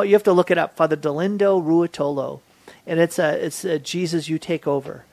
you 0.03 0.12
have 0.12 0.25
to 0.25 0.33
look 0.33 0.51
it 0.51 0.59
up, 0.59 0.77
Father 0.77 0.97
Dolindo 0.97 1.62
Ruotolo, 1.62 2.41
and 2.87 2.99
it's 2.99 3.18
a 3.18 3.45
it's 3.45 3.64
a 3.64 3.79
Jesus, 3.79 4.29
you 4.29 4.39
take 4.39 4.66
over. 4.66 5.05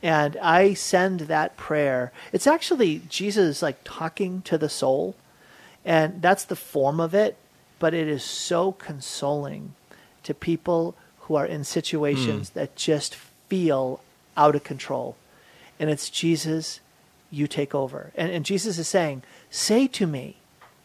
And 0.00 0.36
I 0.36 0.74
send 0.74 1.20
that 1.22 1.56
prayer. 1.56 2.12
It's 2.32 2.46
actually 2.46 3.02
Jesus 3.08 3.62
like 3.62 3.80
talking 3.82 4.42
to 4.42 4.56
the 4.56 4.68
soul, 4.68 5.16
and 5.84 6.22
that's 6.22 6.44
the 6.44 6.56
form 6.56 7.00
of 7.00 7.14
it. 7.14 7.36
but 7.78 7.94
it 7.94 8.08
is 8.08 8.24
so 8.24 8.72
consoling 8.72 9.74
to 10.22 10.34
people 10.34 10.94
who 11.20 11.36
are 11.36 11.46
in 11.46 11.64
situations 11.64 12.50
that 12.50 12.76
just 12.76 13.14
feel 13.48 14.00
out 14.38 14.54
of 14.54 14.64
control. 14.64 15.16
And 15.78 15.90
it's 15.90 16.08
Jesus, 16.08 16.80
you 17.30 17.46
take 17.46 17.74
over. 17.74 18.12
And, 18.14 18.32
and 18.32 18.44
Jesus 18.44 18.78
is 18.78 18.88
saying, 18.88 19.22
Say 19.50 19.86
to 19.88 20.06
me, 20.06 20.36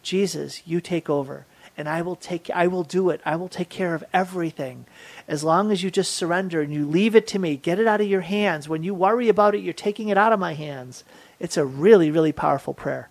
Jesus, 0.02 0.62
you 0.66 0.82
take 0.82 1.10
over. 1.10 1.46
And 1.76 1.90
I 1.90 2.04
will 2.04 2.16
take 2.16 2.52
I 2.52 2.68
will 2.68 2.84
do 2.84 3.10
it. 3.10 3.20
I 3.26 3.36
will 3.36 3.50
take 3.50 3.70
care 3.70 3.96
of 3.96 4.04
everything. 4.14 4.86
As 5.28 5.44
long 5.44 5.72
as 5.72 5.82
you 5.82 5.90
just 5.90 6.14
surrender 6.14 6.62
and 6.62 6.72
you 6.72 6.86
leave 6.86 7.16
it 7.16 7.26
to 7.28 7.40
me, 7.40 7.56
get 7.56 7.80
it 7.80 7.88
out 7.88 8.02
of 8.02 8.08
your 8.08 8.22
hands. 8.22 8.70
When 8.70 8.84
you 8.84 8.94
worry 8.94 9.28
about 9.28 9.56
it, 9.56 9.62
you're 9.62 9.74
taking 9.74 10.10
it 10.10 10.18
out 10.18 10.34
of 10.34 10.40
my 10.40 10.54
hands. 10.54 11.04
It's 11.40 11.58
a 11.58 11.66
really, 11.66 12.12
really 12.12 12.32
powerful 12.32 12.76
prayer. 12.76 13.10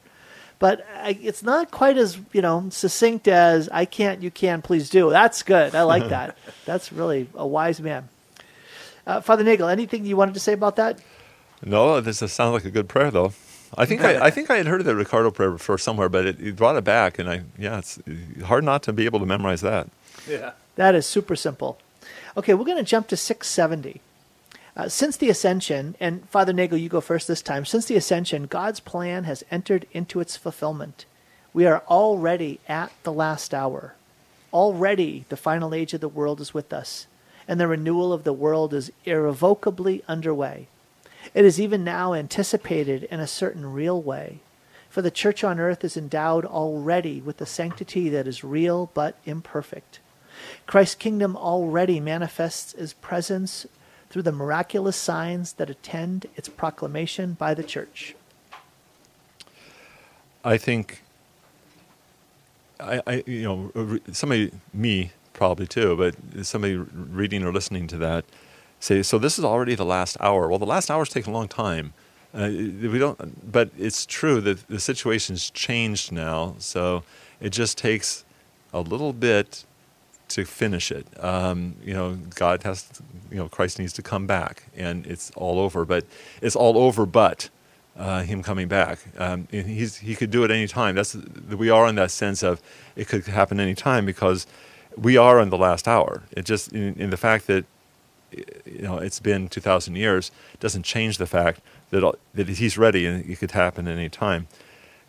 But 0.60 0.86
I, 0.94 1.18
it's 1.20 1.42
not 1.42 1.72
quite 1.72 1.98
as, 1.98 2.20
you 2.32 2.40
know, 2.40 2.68
succinct 2.70 3.26
as 3.26 3.68
I 3.70 3.84
can't, 3.84 4.22
you 4.22 4.30
can, 4.30 4.62
please 4.62 4.88
do. 4.88 5.10
That's 5.10 5.42
good. 5.42 5.74
I 5.74 5.82
like 5.82 6.08
that. 6.10 6.38
That's 6.64 6.92
really 6.92 7.28
a 7.34 7.44
wise 7.44 7.80
man. 7.80 8.08
Uh, 9.06 9.20
Father 9.20 9.44
Nagel, 9.44 9.68
anything 9.68 10.04
you 10.04 10.16
wanted 10.16 10.34
to 10.34 10.40
say 10.40 10.52
about 10.52 10.76
that? 10.76 11.00
No, 11.64 12.00
this 12.00 12.20
does 12.20 12.32
sound 12.32 12.52
like 12.52 12.64
a 12.64 12.70
good 12.70 12.88
prayer, 12.88 13.10
though. 13.10 13.32
I 13.76 13.86
think 13.86 14.02
I, 14.02 14.26
I 14.26 14.30
think 14.30 14.50
I 14.50 14.56
had 14.56 14.66
heard 14.66 14.80
of 14.80 14.86
the 14.86 14.94
Riccardo 14.94 15.30
prayer 15.30 15.50
before 15.50 15.78
somewhere, 15.78 16.08
but 16.08 16.26
it, 16.26 16.40
it 16.40 16.56
brought 16.56 16.76
it 16.76 16.84
back, 16.84 17.18
and 17.18 17.28
I 17.28 17.42
yeah, 17.58 17.78
it's 17.78 17.98
hard 18.44 18.64
not 18.64 18.82
to 18.84 18.92
be 18.92 19.06
able 19.06 19.18
to 19.20 19.26
memorize 19.26 19.62
that. 19.62 19.88
Yeah. 20.28 20.52
That 20.76 20.94
is 20.94 21.06
super 21.06 21.36
simple. 21.36 21.78
Okay, 22.36 22.54
we're 22.54 22.64
going 22.64 22.76
to 22.78 22.82
jump 22.82 23.08
to 23.08 23.16
670. 23.16 24.00
Uh, 24.74 24.88
since 24.88 25.16
the 25.18 25.28
ascension, 25.28 25.94
and 26.00 26.28
Father 26.30 26.52
Nagel, 26.52 26.78
you 26.78 26.88
go 26.88 27.00
first 27.02 27.28
this 27.28 27.42
time. 27.42 27.64
Since 27.64 27.86
the 27.86 27.96
ascension, 27.96 28.46
God's 28.46 28.80
plan 28.80 29.24
has 29.24 29.44
entered 29.50 29.86
into 29.92 30.20
its 30.20 30.36
fulfillment. 30.36 31.04
We 31.52 31.66
are 31.66 31.82
already 31.88 32.58
at 32.66 32.90
the 33.02 33.12
last 33.12 33.52
hour. 33.52 33.94
Already, 34.52 35.26
the 35.28 35.36
final 35.36 35.74
age 35.74 35.92
of 35.92 36.00
the 36.00 36.08
world 36.08 36.40
is 36.40 36.54
with 36.54 36.72
us, 36.72 37.06
and 37.52 37.60
the 37.60 37.68
renewal 37.68 38.14
of 38.14 38.24
the 38.24 38.32
world 38.32 38.72
is 38.72 38.90
irrevocably 39.04 40.02
underway. 40.08 40.68
It 41.34 41.44
is 41.44 41.60
even 41.60 41.84
now 41.84 42.14
anticipated 42.14 43.02
in 43.10 43.20
a 43.20 43.26
certain 43.26 43.74
real 43.74 44.00
way, 44.00 44.38
for 44.88 45.02
the 45.02 45.10
church 45.10 45.44
on 45.44 45.60
earth 45.60 45.84
is 45.84 45.94
endowed 45.94 46.46
already 46.46 47.20
with 47.20 47.36
the 47.36 47.44
sanctity 47.44 48.08
that 48.08 48.26
is 48.26 48.42
real 48.42 48.88
but 48.94 49.18
imperfect. 49.26 50.00
Christ's 50.66 50.94
kingdom 50.94 51.36
already 51.36 52.00
manifests 52.00 52.72
its 52.72 52.94
presence 52.94 53.66
through 54.08 54.22
the 54.22 54.32
miraculous 54.32 54.96
signs 54.96 55.52
that 55.52 55.68
attend 55.68 56.24
its 56.36 56.48
proclamation 56.48 57.34
by 57.34 57.52
the 57.52 57.62
church. 57.62 58.14
I 60.42 60.56
think 60.56 61.02
I, 62.80 63.02
I 63.06 63.24
you 63.26 63.42
know 63.42 64.00
somebody 64.10 64.52
me 64.72 65.12
probably 65.32 65.66
too, 65.66 65.96
but 65.96 66.46
somebody 66.46 66.76
reading 66.76 67.42
or 67.42 67.52
listening 67.52 67.86
to 67.88 67.96
that 67.98 68.24
say 68.82 69.02
so 69.02 69.18
this 69.18 69.38
is 69.38 69.44
already 69.44 69.74
the 69.74 69.84
last 69.84 70.16
hour. 70.20 70.48
Well, 70.48 70.58
the 70.58 70.66
last 70.66 70.90
hour's 70.90 71.08
taken 71.08 71.32
a 71.32 71.36
long 71.36 71.48
time. 71.48 71.94
Uh, 72.34 72.48
we 72.48 72.98
don't, 72.98 73.52
but 73.52 73.70
it's 73.78 74.06
true 74.06 74.40
that 74.40 74.66
the 74.68 74.80
situation's 74.80 75.50
changed 75.50 76.10
now, 76.10 76.54
so 76.58 77.04
it 77.40 77.50
just 77.50 77.76
takes 77.76 78.24
a 78.72 78.80
little 78.80 79.12
bit 79.12 79.64
to 80.28 80.44
finish 80.46 80.90
it. 80.90 81.06
Um, 81.22 81.76
you 81.84 81.92
know, 81.92 82.14
God 82.34 82.62
has, 82.62 82.84
to, 82.84 83.02
you 83.30 83.36
know, 83.36 83.48
Christ 83.48 83.78
needs 83.78 83.92
to 83.94 84.02
come 84.02 84.26
back, 84.26 84.64
and 84.74 85.06
it's 85.06 85.30
all 85.32 85.60
over. 85.60 85.84
But 85.84 86.06
it's 86.40 86.56
all 86.56 86.78
over, 86.78 87.04
but 87.04 87.50
uh, 87.98 88.22
Him 88.22 88.42
coming 88.42 88.66
back. 88.66 89.00
Um, 89.18 89.46
he's 89.50 89.98
He 89.98 90.14
could 90.14 90.30
do 90.30 90.42
it 90.42 90.50
any 90.50 90.66
time. 90.66 90.94
That's 90.94 91.14
we 91.14 91.68
are 91.68 91.86
in 91.86 91.96
that 91.96 92.10
sense 92.10 92.42
of 92.42 92.62
it 92.96 93.08
could 93.08 93.26
happen 93.26 93.60
any 93.60 93.74
time 93.74 94.06
because 94.06 94.46
we 94.96 95.16
are 95.16 95.40
in 95.40 95.50
the 95.50 95.58
last 95.58 95.88
hour. 95.88 96.22
It 96.32 96.44
just 96.44 96.72
in, 96.72 96.94
in 96.94 97.10
the 97.10 97.16
fact 97.16 97.46
that 97.46 97.64
you 98.64 98.82
know 98.82 98.98
it's 98.98 99.20
been 99.20 99.48
2,000 99.48 99.94
years 99.96 100.30
doesn't 100.58 100.84
change 100.84 101.18
the 101.18 101.26
fact 101.26 101.60
that 101.90 102.14
that 102.34 102.48
He's 102.48 102.78
ready 102.78 103.06
and 103.06 103.28
it 103.28 103.38
could 103.38 103.52
happen 103.52 103.88
any 103.88 104.08
time. 104.08 104.48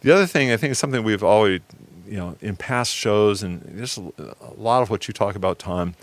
The 0.02 0.12
other 0.12 0.26
thing 0.26 0.52
I 0.52 0.58
think 0.58 0.72
is 0.72 0.80
something 0.80 1.04
we've 1.04 1.24
always 1.24 1.62
you 2.08 2.18
know, 2.18 2.36
in 2.42 2.56
past 2.56 2.94
shows 2.94 3.44
and 3.44 3.78
just 3.78 3.98
a 3.98 4.36
lot 4.58 4.82
of 4.82 4.90
what 4.90 5.08
you 5.08 5.14
talk 5.14 5.36
about, 5.36 5.60
Tom, 5.60 5.96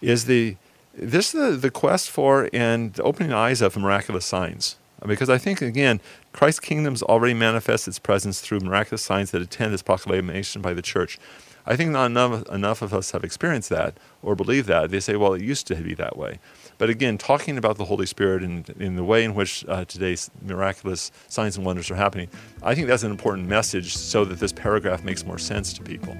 is 0.00 0.26
the 0.26 0.56
this 0.94 1.32
the 1.32 1.52
the 1.52 1.70
quest 1.70 2.10
for 2.10 2.48
and 2.52 2.94
the 2.94 3.02
opening 3.02 3.32
eyes 3.32 3.60
of 3.62 3.76
miraculous 3.76 4.24
signs. 4.24 4.76
Because 5.06 5.30
I 5.30 5.38
think 5.38 5.62
again, 5.62 6.00
Christ's 6.32 6.60
kingdom's 6.60 7.02
already 7.02 7.32
manifests 7.32 7.88
its 7.88 7.98
presence 7.98 8.40
through 8.40 8.60
miraculous 8.60 9.02
signs 9.02 9.30
that 9.30 9.40
attend 9.40 9.72
its 9.72 9.82
proclamation 9.82 10.60
by 10.60 10.74
the 10.74 10.82
church. 10.82 11.18
I 11.66 11.76
think 11.76 11.90
not 11.90 12.06
enough, 12.06 12.48
enough 12.48 12.82
of 12.82 12.94
us 12.94 13.10
have 13.12 13.24
experienced 13.24 13.68
that 13.70 13.98
or 14.22 14.34
believe 14.34 14.66
that. 14.66 14.90
They 14.90 15.00
say, 15.00 15.16
well, 15.16 15.34
it 15.34 15.42
used 15.42 15.66
to 15.68 15.74
be 15.76 15.94
that 15.94 16.16
way. 16.16 16.38
But 16.78 16.90
again, 16.90 17.18
talking 17.18 17.58
about 17.58 17.76
the 17.76 17.84
Holy 17.84 18.06
Spirit 18.06 18.42
and 18.42 18.68
in 18.70 18.96
the 18.96 19.04
way 19.04 19.24
in 19.24 19.34
which 19.34 19.64
uh, 19.68 19.84
today's 19.84 20.30
miraculous 20.42 21.10
signs 21.28 21.56
and 21.56 21.66
wonders 21.66 21.90
are 21.90 21.96
happening, 21.96 22.28
I 22.62 22.74
think 22.74 22.86
that's 22.88 23.02
an 23.02 23.10
important 23.10 23.48
message 23.48 23.96
so 23.96 24.24
that 24.24 24.38
this 24.38 24.52
paragraph 24.52 25.04
makes 25.04 25.24
more 25.24 25.38
sense 25.38 25.72
to 25.74 25.82
people. 25.82 26.16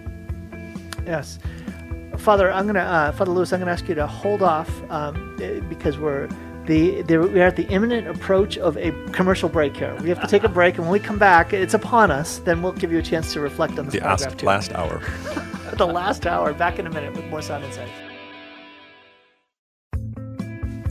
Yes. 1.07 1.38
Father, 2.18 2.53
I'm 2.53 2.66
gonna, 2.66 2.80
uh, 2.80 3.12
Father 3.12 3.30
Lewis, 3.30 3.53
I'm 3.53 3.61
gonna 3.61 3.72
ask 3.72 3.88
you 3.88 3.95
to 3.95 4.07
hold 4.07 4.43
off 4.43 4.68
um, 4.91 5.36
eh, 5.41 5.61
because 5.61 5.97
we're 5.97 6.28
the, 6.70 7.02
the, 7.02 7.18
we're 7.18 7.44
at 7.44 7.56
the 7.56 7.66
imminent 7.66 8.06
approach 8.06 8.56
of 8.56 8.76
a 8.76 8.92
commercial 9.10 9.48
break 9.48 9.76
here. 9.76 9.92
We 10.02 10.08
have 10.08 10.20
to 10.20 10.28
take 10.28 10.44
a 10.44 10.48
break, 10.48 10.76
and 10.76 10.84
when 10.84 10.92
we 10.92 11.00
come 11.00 11.18
back, 11.18 11.52
it's 11.52 11.74
upon 11.74 12.12
us. 12.12 12.38
Then 12.38 12.62
we'll 12.62 12.74
give 12.74 12.92
you 12.92 12.98
a 12.98 13.02
chance 13.02 13.32
to 13.32 13.40
reflect 13.40 13.76
on 13.76 13.86
this 13.86 13.94
the 13.94 14.00
paragraph 14.00 14.36
too. 14.36 14.46
last 14.46 14.72
hour. 14.74 15.02
the 15.76 15.86
last 15.86 16.28
hour. 16.28 16.52
Back 16.52 16.78
in 16.78 16.86
a 16.86 16.90
minute 16.90 17.12
with 17.16 17.24
more 17.26 17.42
sound 17.42 17.64
insights. 17.64 17.90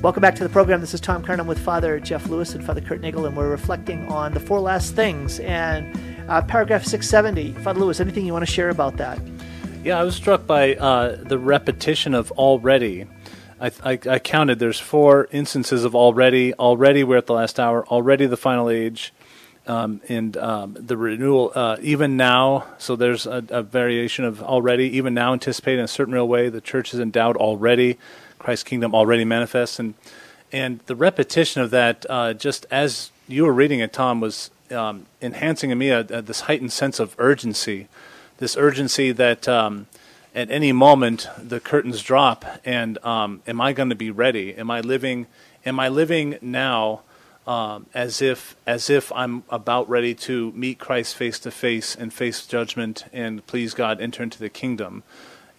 Welcome 0.03 0.19
back 0.19 0.36
to 0.36 0.43
the 0.43 0.49
program. 0.49 0.82
This 0.82 0.93
is 0.93 0.99
Tom 0.99 1.23
Curran. 1.23 1.39
I'm 1.39 1.47
with 1.47 1.59
Father 1.59 1.97
Jeff 2.01 2.27
Lewis 2.27 2.55
and 2.55 2.65
Father 2.65 2.82
Kurt 2.82 2.99
Nagel, 2.99 3.25
and 3.25 3.38
we're 3.38 3.49
reflecting 3.49 4.05
on 4.09 4.34
the 4.34 4.41
four 4.41 4.59
last 4.59 4.95
things. 4.95 5.39
And 5.39 5.97
uh, 6.27 6.41
paragraph 6.41 6.84
670, 6.84 7.53
Father 7.63 7.80
Lewis, 7.80 8.01
anything 8.01 8.25
you 8.25 8.34
want 8.34 8.45
to 8.45 8.51
share 8.51 8.67
about 8.67 8.97
that? 8.97 9.17
Yeah, 9.86 9.97
I 9.97 10.03
was 10.03 10.13
struck 10.13 10.45
by 10.45 10.75
uh, 10.75 11.23
the 11.23 11.39
repetition 11.39 12.13
of 12.13 12.34
already. 12.34 13.07
I, 13.62 13.72
I, 13.84 13.99
I, 14.10 14.20
counted 14.20 14.60
there's 14.60 14.80
four 14.80 15.28
instances 15.32 15.84
of 15.84 15.95
already. 15.95 16.53
Already 16.53 17.03
we're 17.03 17.18
at 17.18 17.26
the 17.26 17.34
last 17.34 17.60
hour. 17.60 17.86
Already 17.88 18.26
the 18.26 18.38
final 18.38 18.70
age. 18.70 19.14
Um, 19.68 20.01
and 20.10 20.36
um, 20.38 20.76
the 20.80 20.97
renewal, 20.97 21.51
uh, 21.53 21.78
even 21.82 22.18
now, 22.18 22.66
so 22.80 22.95
there's 22.95 23.28
a, 23.28 23.43
a, 23.49 23.62
variation 23.62 24.26
of 24.26 24.41
already, 24.41 24.86
even 24.97 25.14
now 25.14 25.34
anticipated 25.34 25.78
in 25.78 25.86
a 25.86 25.88
certain 25.88 26.14
real 26.14 26.28
way. 26.28 26.49
The 26.49 26.62
church 26.62 26.91
is 26.91 26.99
endowed 26.99 27.38
already 27.38 27.99
Christ's 28.39 28.64
kingdom 28.64 28.95
already 28.95 29.26
manifests, 29.26 29.78
and 29.78 29.93
and 30.51 30.80
the 30.88 30.95
repetition 30.95 31.62
of 31.62 31.70
that, 31.70 32.05
uh, 32.10 32.34
just 32.34 32.66
as 32.72 33.12
you 33.28 33.43
were 33.43 33.53
reading 33.53 33.80
it, 33.80 33.93
Tom, 33.93 34.20
was 34.20 34.49
um, 34.72 35.05
enhancing 35.22 35.70
in 35.70 35.78
me 35.78 35.89
a, 35.89 35.99
a, 35.99 36.22
this 36.24 36.41
heightened 36.41 36.72
sense 36.72 36.99
of 36.99 37.16
urgency, 37.20 37.88
this 38.38 38.57
urgency 38.57 39.12
that 39.12 39.47
um, 39.47 39.86
at 40.40 40.50
any 40.52 40.72
moment 40.72 41.28
the 41.38 41.60
curtains 41.60 42.02
drop, 42.02 42.46
and 42.66 42.98
um, 43.04 43.42
am 43.48 43.60
I 43.62 43.74
going 43.74 43.90
to 43.90 43.96
be 43.96 44.12
ready? 44.12 44.56
Am 44.56 44.72
I 44.72 44.82
living? 44.82 45.28
Am 45.66 45.80
I 45.80 45.90
living 45.90 46.38
now? 46.42 47.02
Um, 47.48 47.88
as 47.96 48.22
if 48.22 48.56
as 48.68 48.92
if 48.92 49.12
I'm 49.14 49.44
about 49.50 49.90
ready 49.90 50.14
to 50.14 50.52
meet 50.52 50.78
Christ 50.78 51.16
face 51.16 51.40
to 51.40 51.50
face 51.50 51.96
and 51.96 52.14
face 52.14 52.46
judgment 52.46 53.06
and 53.12 53.46
please 53.48 53.74
God 53.74 54.00
enter 54.00 54.22
into 54.22 54.38
the 54.38 54.50
kingdom 54.50 55.02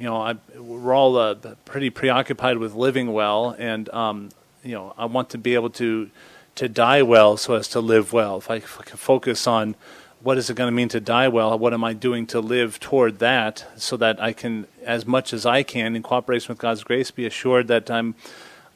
you 0.00 0.06
know, 0.06 0.16
I, 0.16 0.36
we're 0.58 0.94
all 0.94 1.18
uh, 1.18 1.34
pretty 1.66 1.90
preoccupied 1.90 2.56
with 2.56 2.74
living 2.74 3.12
well, 3.12 3.54
and 3.58 3.86
um, 3.90 4.30
you 4.64 4.72
know, 4.72 4.94
I 4.96 5.04
want 5.04 5.28
to 5.30 5.38
be 5.38 5.54
able 5.54 5.68
to 5.70 6.10
to 6.54 6.68
die 6.70 7.02
well 7.02 7.36
so 7.36 7.54
as 7.54 7.68
to 7.68 7.80
live 7.80 8.12
well. 8.12 8.38
If 8.38 8.50
I, 8.50 8.56
if 8.56 8.80
I 8.80 8.84
can 8.84 8.96
focus 8.96 9.46
on 9.46 9.76
what 10.22 10.38
is 10.38 10.50
it 10.50 10.54
going 10.54 10.68
to 10.68 10.72
mean 10.74 10.88
to 10.88 11.00
die 11.00 11.28
well, 11.28 11.58
what 11.58 11.72
am 11.72 11.82
I 11.82 11.92
doing 11.92 12.26
to 12.28 12.40
live 12.40 12.78
toward 12.78 13.18
that, 13.20 13.66
so 13.76 13.96
that 13.96 14.20
I 14.20 14.32
can, 14.32 14.66
as 14.84 15.06
much 15.06 15.32
as 15.32 15.46
I 15.46 15.62
can, 15.62 15.96
in 15.96 16.02
cooperation 16.02 16.48
with 16.48 16.58
God's 16.58 16.84
grace, 16.84 17.10
be 17.10 17.26
assured 17.26 17.68
that 17.68 17.90
I'm 17.90 18.14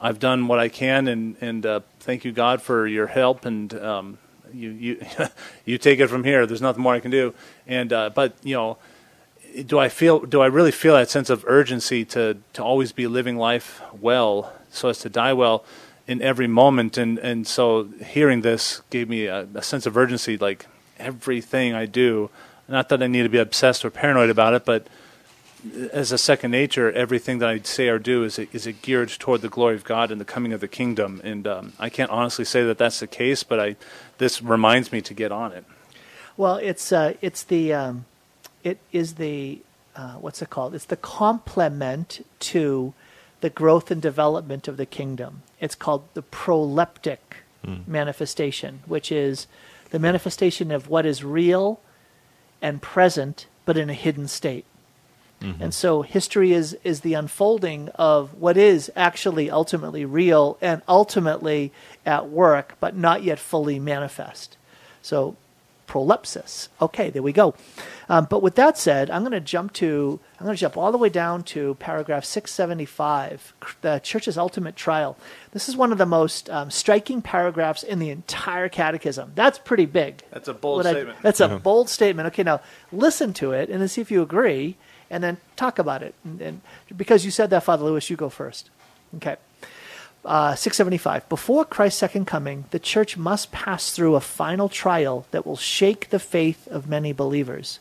I've 0.01 0.19
done 0.19 0.49
what 0.49 0.59
I 0.59 0.69
can, 0.69 1.09
and 1.09 1.37
and 1.41 1.65
uh, 1.65 1.81
thank 2.01 2.25
you 2.25 2.33
God 2.33 2.63
for 2.63 2.87
your 2.87 3.07
help 3.07 3.45
and. 3.45 3.75
Um, 3.75 4.19
you 4.53 4.71
you 4.71 5.07
you 5.65 5.79
take 5.79 5.99
it 5.99 6.09
from 6.09 6.25
here. 6.25 6.47
There's 6.47 6.63
nothing 6.63 6.83
more 6.83 6.95
I 6.95 7.01
can 7.01 7.11
do. 7.11 7.35
And 7.67 7.93
uh, 7.93 8.11
but 8.15 8.35
you 8.43 8.55
know, 8.55 8.79
do 9.67 9.79
I 9.79 9.89
feel 9.89 10.21
do 10.21 10.41
I 10.41 10.47
really 10.47 10.71
feel 10.71 10.95
that 10.95 11.11
sense 11.11 11.31
of 11.31 11.45
urgency 11.47 12.05
to 12.07 12.39
to 12.55 12.63
always 12.63 12.93
be 12.93 13.07
living 13.07 13.37
life 13.37 13.83
well 14.01 14.53
so 14.71 14.89
as 14.89 14.99
to 15.01 15.09
die 15.09 15.33
well 15.33 15.65
in 16.07 16.23
every 16.23 16.47
moment 16.47 16.97
and 16.99 17.19
and 17.19 17.47
so 17.47 17.89
hearing 18.05 18.43
this 18.43 18.83
gave 18.91 19.09
me 19.09 19.27
a, 19.27 19.47
a 19.55 19.63
sense 19.63 19.87
of 19.87 19.97
urgency 19.97 20.37
like 20.37 20.67
everything 21.05 21.75
I 21.75 21.87
do 21.87 22.31
not 22.69 22.89
that 22.89 23.03
I 23.03 23.07
need 23.07 23.25
to 23.25 23.29
be 23.29 23.39
obsessed 23.39 23.85
or 23.85 23.91
paranoid 23.91 24.31
about 24.31 24.55
it 24.55 24.65
but 24.65 24.87
as 25.93 26.13
a 26.13 26.19
second 26.19 26.51
nature 26.51 26.91
everything 26.93 27.39
that 27.39 27.49
I 27.49 27.59
say 27.61 27.89
or 27.89 27.99
do 27.99 28.25
is 28.25 28.39
is 28.39 28.67
it 28.67 28.83
geared 28.83 29.11
toward 29.11 29.41
the 29.43 29.49
glory 29.49 29.75
of 29.75 29.85
God 29.85 30.11
and 30.11 30.21
the 30.21 30.25
coming 30.25 30.53
of 30.53 30.61
the 30.61 30.69
kingdom 30.69 31.21
and 31.25 31.47
um, 31.47 31.73
I 31.79 31.89
can't 31.89 32.11
honestly 32.11 32.45
say 32.45 32.65
that 32.65 32.79
that's 32.79 33.01
the 33.01 33.07
case 33.07 33.43
but 33.43 33.61
I 33.61 33.77
this 34.19 34.43
reminds 34.43 34.93
me 34.93 35.01
to 35.03 35.15
get 35.15 35.33
on 35.33 35.53
it 35.53 35.65
well 36.37 36.57
it's 36.57 36.93
uh, 36.93 37.15
it's 37.21 37.43
the 37.43 37.73
um 37.73 38.05
it 38.63 38.79
is 38.93 39.15
the 39.15 39.61
uh, 39.97 40.15
what's 40.15 40.43
it 40.43 40.51
called? 40.51 40.75
It's 40.75 40.87
the 40.87 40.97
complement 40.97 42.27
to 42.41 42.95
the 43.41 43.51
growth 43.51 43.91
and 43.91 44.03
development 44.03 44.67
of 44.67 44.77
the 44.77 44.87
kingdom. 44.87 45.43
It's 45.61 45.75
called 45.75 46.05
the 46.15 46.23
proleptic 46.23 47.19
manifestation, 47.87 48.81
which 48.87 49.11
is 49.11 49.47
the 49.95 50.01
manifestation 50.01 50.73
of 50.73 50.89
what 50.89 51.07
is 51.07 51.23
real 51.23 51.79
and 52.61 52.83
present, 52.83 53.47
but 53.65 53.77
in 53.77 53.89
a 53.89 53.95
hidden 53.95 54.27
state. 54.27 54.65
Mm-hmm. 55.41 55.63
And 55.63 55.73
so 55.73 56.03
history 56.03 56.53
is, 56.53 56.77
is 56.83 57.03
the 57.03 57.15
unfolding 57.15 57.91
of 57.91 58.35
what 58.35 58.57
is 58.57 58.91
actually 58.97 59.53
ultimately 59.53 60.05
real 60.05 60.59
and 60.61 60.83
ultimately 60.89 61.71
at 62.05 62.29
work, 62.29 62.75
but 62.81 62.97
not 62.97 63.23
yet 63.23 63.39
fully 63.39 63.79
manifest. 63.79 64.57
So 65.01 65.37
prolepsis. 65.87 66.69
Okay, 66.81 67.11
there 67.11 67.23
we 67.23 67.33
go. 67.33 67.55
Um, 68.09 68.27
but 68.29 68.43
with 68.43 68.55
that 68.57 68.77
said, 68.77 69.11
I'm 69.11 69.23
going 69.23 69.33
to 69.33 69.41
jump 69.41 69.73
to 69.75 70.21
I'm 70.39 70.45
going 70.47 70.57
to 70.57 70.61
jump 70.61 70.77
all 70.77 70.93
the 70.93 70.99
way 70.99 71.09
down 71.09 71.43
to 71.45 71.75
paragraph 71.77 72.25
675, 72.25 73.55
the 73.81 73.99
church's 74.01 74.37
ultimate 74.39 74.77
trial. 74.77 75.17
This 75.53 75.69
is 75.69 75.77
one 75.77 75.93
of 75.93 75.99
the 75.99 76.07
most 76.07 76.51
um, 76.51 76.71
striking 76.71 77.23
paragraphs 77.23 77.83
in 77.83 77.99
the 77.99 78.11
entire 78.11 78.69
catechism. 78.69 79.33
That's 79.35 79.59
pretty 79.59 79.87
big. 79.87 80.23
That's 80.31 80.49
a 80.49 80.55
bold 80.55 80.79
What 80.79 80.87
I- 80.87 80.93
statement. 80.93 81.19
that's 81.23 81.41
a 81.41 81.49
bold 81.59 81.89
statement. 81.89 82.27
Okay, 82.29 82.43
now 82.43 82.61
listen 82.93 83.33
to 83.35 83.53
it 83.53 83.71
and 83.71 83.81
then 83.81 83.89
see 83.89 84.01
if 84.01 84.11
you 84.11 84.23
agree, 84.23 84.77
and 85.11 85.23
then 85.23 85.37
talk 85.57 85.79
about 85.79 86.03
it. 86.03 86.15
And, 86.25 86.41
and 86.41 86.61
because 86.97 87.25
you 87.25 87.31
said 87.31 87.51
that, 87.51 87.63
Father 87.65 87.85
Lewis, 87.85 88.11
you 88.11 88.17
go 88.17 88.29
first. 88.29 88.71
Okay. 89.17 89.37
Uh, 90.25 90.55
675. 90.55 91.29
Before 91.29 91.67
Christ's 91.67 92.01
second 92.01 92.25
coming, 92.25 92.65
the 92.71 92.79
church 92.79 93.19
must 93.19 93.53
pass 93.53 93.91
through 93.91 94.15
a 94.15 94.21
final 94.21 94.71
trial 94.71 95.27
that 95.33 95.45
will 95.45 95.57
shake 95.57 96.09
the 96.09 96.19
faith 96.19 96.67
of 96.69 96.89
many 96.89 97.13
believers. 97.13 97.79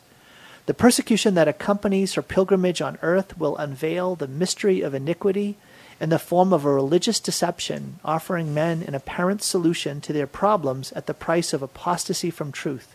The 0.66 0.74
persecution 0.74 1.36
that 1.36 1.48
accompanies 1.48 2.16
her 2.16 2.22
pilgrimage 2.22 2.82
on 2.82 2.98
earth 3.02 3.38
will 3.38 3.56
unveil 3.56 4.16
the 4.16 4.28
mystery 4.28 4.82
of 4.82 4.94
iniquity 4.94 5.56
in 6.02 6.10
the 6.10 6.20
form 6.20 6.52
of 6.52 6.66
a 6.66 6.74
religious 6.74 7.22
deception, 7.22 8.00
offering 8.04 8.54
men 8.54 8.84
an 8.84 8.94
apparent 8.94 9.42
solution 9.42 10.02
to 10.02 10.12
their 10.12 10.28
problems 10.28 10.92
at 10.94 11.06
the 11.06 11.14
price 11.14 11.54
of 11.54 11.62
apostasy 11.62 12.30
from 12.30 12.52
truth. 12.52 12.94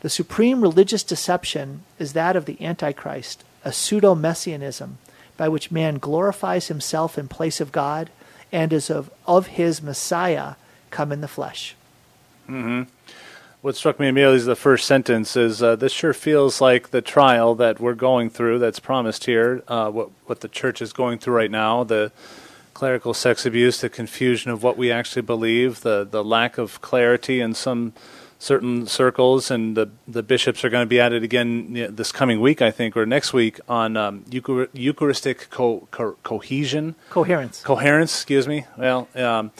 The 0.00 0.10
supreme 0.10 0.60
religious 0.60 1.02
deception 1.02 1.84
is 1.98 2.12
that 2.12 2.36
of 2.36 2.44
the 2.44 2.62
Antichrist, 2.62 3.44
a 3.64 3.72
pseudo 3.72 4.14
messianism 4.14 4.98
by 5.38 5.48
which 5.48 5.70
man 5.70 5.96
glorifies 5.96 6.68
himself 6.68 7.16
in 7.16 7.28
place 7.28 7.62
of 7.62 7.72
God 7.72 8.10
and 8.54 8.72
is 8.72 8.88
of, 8.88 9.10
of 9.26 9.48
his 9.48 9.82
Messiah 9.82 10.54
come 10.90 11.10
in 11.10 11.20
the 11.20 11.28
flesh. 11.28 11.74
Mm-hmm. 12.48 12.84
What 13.62 13.74
struck 13.74 13.98
me 13.98 14.06
immediately 14.06 14.36
is 14.36 14.44
the 14.44 14.54
first 14.54 14.86
sentence 14.86 15.36
is 15.36 15.60
uh, 15.60 15.74
this 15.74 15.92
sure 15.92 16.12
feels 16.14 16.60
like 16.60 16.90
the 16.90 17.02
trial 17.02 17.56
that 17.56 17.80
we're 17.80 17.94
going 17.94 18.30
through 18.30 18.60
that's 18.60 18.78
promised 18.78 19.24
here, 19.24 19.64
uh, 19.66 19.90
what, 19.90 20.10
what 20.26 20.40
the 20.40 20.48
church 20.48 20.80
is 20.80 20.92
going 20.92 21.18
through 21.18 21.34
right 21.34 21.50
now, 21.50 21.82
the 21.82 22.12
clerical 22.74 23.12
sex 23.12 23.44
abuse, 23.44 23.80
the 23.80 23.88
confusion 23.88 24.52
of 24.52 24.62
what 24.62 24.76
we 24.76 24.92
actually 24.92 25.22
believe, 25.22 25.80
the, 25.80 26.06
the 26.08 26.22
lack 26.22 26.56
of 26.56 26.80
clarity 26.80 27.40
in 27.40 27.54
some 27.54 27.92
certain 28.38 28.86
circles, 28.86 29.50
and 29.50 29.76
the, 29.76 29.90
the 30.06 30.22
bishops 30.22 30.64
are 30.64 30.68
going 30.68 30.82
to 30.82 30.88
be 30.88 31.00
at 31.00 31.12
it 31.12 31.22
again 31.22 31.74
you 31.74 31.84
know, 31.84 31.90
this 31.90 32.12
coming 32.12 32.40
week, 32.40 32.60
I 32.62 32.70
think, 32.70 32.96
or 32.96 33.06
next 33.06 33.32
week 33.32 33.60
on 33.68 33.96
um, 33.96 34.24
Euchar- 34.30 34.68
Eucharistic 34.72 35.48
co- 35.50 35.88
co- 35.90 36.16
cohesion, 36.22 36.94
Coherence. 37.10 37.62
coherence, 37.62 38.14
excuse 38.14 38.46
me. 38.46 38.66
Well, 38.76 39.08
um, 39.14 39.50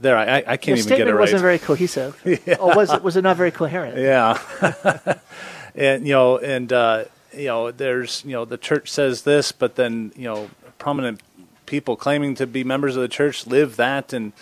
there, 0.00 0.16
I, 0.16 0.38
I 0.46 0.56
can't 0.56 0.66
Your 0.68 0.76
even 0.78 0.88
get 0.88 0.94
it 0.94 0.96
statement 0.96 1.14
right. 1.14 1.20
wasn't 1.20 1.42
very 1.42 1.58
cohesive. 1.58 2.20
Or 2.60 2.74
was 2.74 2.92
it, 2.92 3.02
was 3.02 3.16
it 3.16 3.22
not 3.22 3.36
very 3.36 3.50
coherent? 3.52 3.96
Yeah, 3.98 4.38
and 5.74 6.06
you 6.06 6.14
know, 6.14 6.38
and 6.38 6.72
uh, 6.72 7.04
you 7.32 7.46
know, 7.46 7.70
there's 7.70 8.24
you 8.24 8.32
know, 8.32 8.44
the 8.44 8.58
church 8.58 8.90
says 8.90 9.22
this, 9.22 9.52
but 9.52 9.76
then 9.76 10.12
you 10.16 10.24
know, 10.24 10.50
prominent 10.78 11.20
people 11.66 11.96
claiming 11.96 12.34
to 12.34 12.46
be 12.46 12.64
members 12.64 12.96
of 12.96 13.02
the 13.02 13.08
church 13.08 13.46
live 13.46 13.76
that, 13.76 14.12
and 14.12 14.32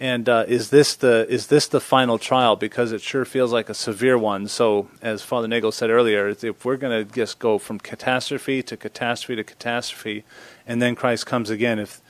and 0.00 0.28
uh, 0.28 0.44
is 0.48 0.70
this 0.70 0.94
the 0.96 1.26
is 1.28 1.48
this 1.48 1.68
the 1.68 1.80
final 1.80 2.18
trial? 2.18 2.56
Because 2.56 2.90
it 2.90 3.02
sure 3.02 3.24
feels 3.26 3.52
like 3.52 3.68
a 3.68 3.74
severe 3.74 4.16
one. 4.16 4.48
So, 4.48 4.88
as 5.02 5.22
Father 5.22 5.46
Nagel 5.46 5.72
said 5.72 5.90
earlier, 5.90 6.28
if 6.28 6.64
we're 6.64 6.78
going 6.78 7.06
to 7.06 7.12
just 7.14 7.38
go 7.38 7.58
from 7.58 7.78
catastrophe 7.78 8.62
to 8.62 8.76
catastrophe 8.76 9.36
to 9.36 9.44
catastrophe, 9.44 10.24
and 10.66 10.80
then 10.80 10.94
Christ 10.94 11.26
comes 11.26 11.50
again, 11.50 11.78
if 11.78 12.00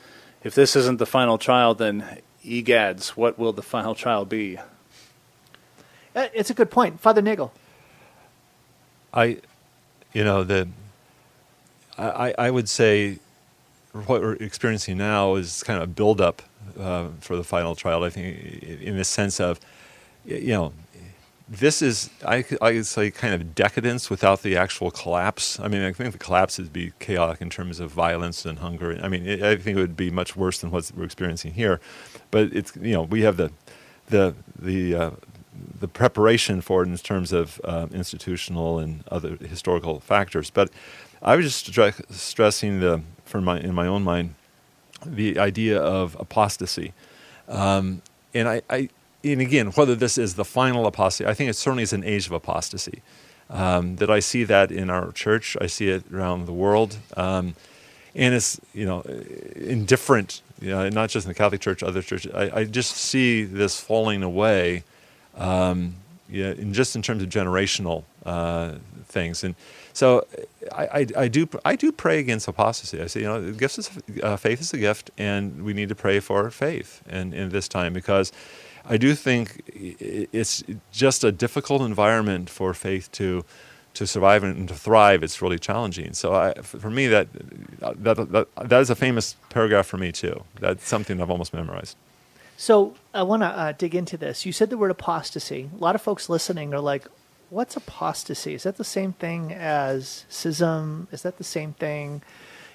if 0.43 0.55
this 0.55 0.75
isn't 0.75 0.97
the 0.99 1.05
final 1.05 1.37
trial, 1.37 1.75
then 1.75 2.19
egads, 2.45 3.09
what 3.09 3.37
will 3.37 3.51
the 3.53 3.61
final 3.61 3.93
trial 3.93 4.23
be? 4.25 4.57
Uh, 6.15 6.27
It's 6.33 6.49
a 6.49 6.53
good 6.53 6.71
point. 6.71 6.99
Father 6.99 7.21
Nagel. 7.21 7.51
I, 9.13 9.39
you 10.13 10.23
know, 10.23 10.43
the, 10.45 10.69
I, 11.97 12.29
I- 12.29 12.35
I 12.47 12.49
would 12.51 12.69
say 12.69 13.19
what 13.93 14.21
we're 14.21 14.33
experiencing 14.35 14.97
now 14.97 15.35
is 15.35 15.63
kind 15.63 15.77
of 15.77 15.83
a 15.83 15.91
buildup 15.91 16.41
uh, 16.79 17.09
for 17.19 17.35
the 17.35 17.43
final 17.43 17.75
trial. 17.75 18.03
I 18.03 18.09
think, 18.09 18.37
in 18.81 18.97
the 18.97 19.03
sense 19.03 19.39
of, 19.39 19.59
you 20.25 20.53
know, 20.53 20.73
this 21.51 21.81
is 21.81 22.09
I 22.25 22.45
I 22.61 22.81
say 22.81 23.11
kind 23.11 23.33
of 23.33 23.53
decadence 23.53 24.09
without 24.09 24.41
the 24.41 24.55
actual 24.55 24.89
collapse. 24.89 25.59
I 25.59 25.67
mean, 25.67 25.81
I 25.81 25.91
think 25.91 26.13
the 26.13 26.17
collapse 26.17 26.57
would 26.57 26.71
be 26.71 26.93
chaotic 26.99 27.41
in 27.41 27.49
terms 27.49 27.81
of 27.81 27.91
violence 27.91 28.45
and 28.45 28.59
hunger. 28.59 28.97
I 29.03 29.09
mean, 29.09 29.27
it, 29.27 29.43
I 29.43 29.57
think 29.57 29.77
it 29.77 29.81
would 29.81 29.97
be 29.97 30.09
much 30.09 30.35
worse 30.35 30.59
than 30.59 30.71
what 30.71 30.89
we're 30.95 31.03
experiencing 31.03 31.53
here. 31.53 31.81
But 32.31 32.53
it's 32.53 32.73
you 32.77 32.93
know 32.93 33.01
we 33.01 33.23
have 33.23 33.35
the 33.35 33.51
the 34.07 34.33
the 34.57 34.95
uh, 34.95 35.11
the 35.79 35.89
preparation 35.89 36.61
for 36.61 36.83
it 36.83 36.87
in 36.87 36.97
terms 36.97 37.33
of 37.33 37.59
uh, 37.65 37.87
institutional 37.91 38.79
and 38.79 39.03
other 39.11 39.35
historical 39.35 39.99
factors. 39.99 40.49
But 40.49 40.69
I 41.21 41.35
was 41.35 41.45
just 41.45 41.71
stre- 41.71 42.11
stressing 42.13 42.79
the 42.79 43.01
for 43.25 43.41
my 43.41 43.59
in 43.59 43.73
my 43.73 43.87
own 43.87 44.03
mind 44.03 44.35
the 45.05 45.39
idea 45.39 45.79
of 45.79 46.15
apostasy. 46.19 46.93
Um, 47.47 48.01
and 48.33 48.47
I, 48.47 48.61
I, 48.69 48.89
and 49.23 49.41
again, 49.41 49.67
whether 49.71 49.95
this 49.95 50.17
is 50.17 50.35
the 50.35 50.45
final 50.45 50.87
apostasy, 50.87 51.25
I 51.25 51.33
think 51.33 51.49
it 51.49 51.55
certainly 51.55 51.83
is 51.83 51.93
an 51.93 52.03
age 52.03 52.25
of 52.25 52.31
apostasy. 52.31 53.01
Um, 53.49 53.97
that 53.97 54.09
I 54.09 54.21
see 54.21 54.45
that 54.45 54.71
in 54.71 54.89
our 54.89 55.11
church, 55.11 55.57
I 55.59 55.67
see 55.67 55.89
it 55.89 56.05
around 56.09 56.45
the 56.45 56.53
world, 56.53 56.95
um, 57.17 57.55
and 58.15 58.33
it's 58.33 58.61
you 58.73 58.85
know 58.85 59.01
in 59.01 59.83
different, 59.83 60.41
you 60.61 60.69
know, 60.69 60.87
not 60.87 61.09
just 61.09 61.25
in 61.25 61.31
the 61.31 61.35
Catholic 61.35 61.59
Church, 61.59 61.83
other 61.83 62.01
churches. 62.01 62.31
I, 62.33 62.59
I 62.59 62.63
just 62.63 62.95
see 62.95 63.43
this 63.43 63.77
falling 63.77 64.23
away, 64.23 64.85
um, 65.35 65.95
yeah, 66.29 66.51
in 66.53 66.73
just 66.73 66.95
in 66.95 67.01
terms 67.01 67.21
of 67.23 67.27
generational 67.27 68.05
uh, 68.25 68.75
things, 69.11 69.43
and 69.43 69.55
so 69.93 70.25
I, 70.71 70.85
I, 70.85 71.07
I 71.17 71.27
do 71.27 71.47
I 71.65 71.75
do 71.75 71.91
pray 71.91 72.19
against 72.19 72.47
apostasy. 72.47 73.01
I 73.01 73.07
say 73.07 73.21
you 73.21 73.27
know 73.27 73.51
gifts 73.51 73.79
is, 73.79 73.89
uh, 74.23 74.37
faith 74.37 74.61
is 74.61 74.73
a 74.73 74.77
gift, 74.77 75.11
and 75.17 75.63
we 75.63 75.73
need 75.73 75.89
to 75.89 75.95
pray 75.95 76.19
for 76.19 76.49
faith 76.49 77.01
in, 77.09 77.33
in 77.33 77.49
this 77.49 77.67
time 77.67 77.93
because 77.93 78.31
I 78.85 78.97
do 78.97 79.15
think 79.15 79.61
it's 79.67 80.63
just 80.91 81.23
a 81.23 81.31
difficult 81.31 81.81
environment 81.81 82.49
for 82.49 82.73
faith 82.73 83.11
to 83.13 83.45
to 83.93 84.07
survive 84.07 84.43
and 84.43 84.69
to 84.69 84.75
thrive. 84.75 85.21
It's 85.21 85.41
really 85.41 85.59
challenging. 85.59 86.13
So 86.13 86.33
I, 86.33 86.53
for 86.53 86.89
me, 86.89 87.07
that, 87.07 87.27
that 87.81 88.31
that 88.31 88.47
that 88.55 88.81
is 88.81 88.89
a 88.89 88.95
famous 88.95 89.35
paragraph 89.49 89.85
for 89.85 89.97
me 89.97 90.11
too. 90.11 90.43
That's 90.59 90.87
something 90.87 91.21
I've 91.21 91.29
almost 91.29 91.53
memorized. 91.53 91.95
So 92.57 92.93
I 93.13 93.23
want 93.23 93.41
to 93.41 93.47
uh, 93.47 93.71
dig 93.71 93.95
into 93.95 94.17
this. 94.17 94.45
You 94.45 94.51
said 94.51 94.69
the 94.69 94.77
word 94.77 94.91
apostasy. 94.91 95.69
A 95.75 95.83
lot 95.83 95.95
of 95.95 96.01
folks 96.01 96.29
listening 96.29 96.73
are 96.73 96.79
like, 96.79 97.07
"What's 97.51 97.75
apostasy? 97.75 98.53
Is 98.55 98.63
that 98.63 98.77
the 98.77 98.89
same 98.97 99.11
thing 99.13 99.53
as 99.53 100.25
schism? 100.29 101.07
Is 101.11 101.21
that 101.21 101.37
the 101.37 101.43
same 101.43 101.73
thing?" 101.73 102.23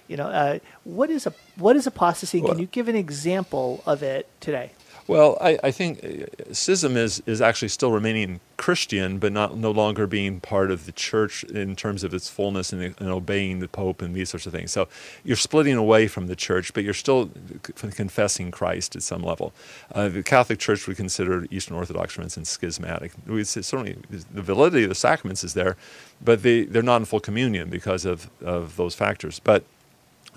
You 0.06 0.16
know, 0.16 0.28
uh, 0.28 0.58
what 0.84 1.08
is 1.10 1.26
a 1.26 1.32
what 1.56 1.74
is 1.76 1.86
apostasy? 1.86 2.38
And 2.38 2.48
Can 2.48 2.58
you 2.58 2.66
give 2.66 2.86
an 2.86 2.94
example 2.94 3.82
of 3.86 4.02
it 4.02 4.28
today? 4.38 4.70
Well, 5.08 5.38
I, 5.40 5.56
I 5.62 5.70
think 5.70 6.04
uh, 6.04 6.52
schism 6.52 6.96
is, 6.96 7.22
is 7.26 7.40
actually 7.40 7.68
still 7.68 7.92
remaining 7.92 8.40
Christian, 8.56 9.18
but 9.18 9.32
not 9.32 9.56
no 9.56 9.70
longer 9.70 10.08
being 10.08 10.40
part 10.40 10.72
of 10.72 10.84
the 10.84 10.90
church 10.90 11.44
in 11.44 11.76
terms 11.76 12.02
of 12.02 12.12
its 12.12 12.28
fullness 12.28 12.72
and, 12.72 12.82
and 12.82 13.08
obeying 13.08 13.60
the 13.60 13.68
Pope 13.68 14.02
and 14.02 14.16
these 14.16 14.30
sorts 14.30 14.46
of 14.46 14.52
things. 14.52 14.72
So 14.72 14.88
you're 15.22 15.36
splitting 15.36 15.76
away 15.76 16.08
from 16.08 16.26
the 16.26 16.34
church, 16.34 16.74
but 16.74 16.82
you're 16.82 16.94
still 16.94 17.30
confessing 17.62 18.50
Christ 18.50 18.96
at 18.96 19.02
some 19.04 19.22
level. 19.22 19.52
Uh, 19.94 20.08
the 20.08 20.24
Catholic 20.24 20.58
Church 20.58 20.88
would 20.88 20.96
consider 20.96 21.46
Eastern 21.52 21.76
Orthodox, 21.76 22.14
for 22.14 22.22
instance, 22.22 22.50
schismatic. 22.50 23.12
We 23.26 23.44
certainly 23.44 23.98
the 24.10 24.42
validity 24.42 24.84
of 24.84 24.88
the 24.88 24.96
sacraments 24.96 25.44
is 25.44 25.54
there, 25.54 25.76
but 26.24 26.42
they, 26.42 26.64
they're 26.64 26.82
not 26.82 26.96
in 26.96 27.04
full 27.04 27.20
communion 27.20 27.70
because 27.70 28.04
of, 28.04 28.28
of 28.42 28.76
those 28.76 28.96
factors. 28.96 29.38
But 29.38 29.62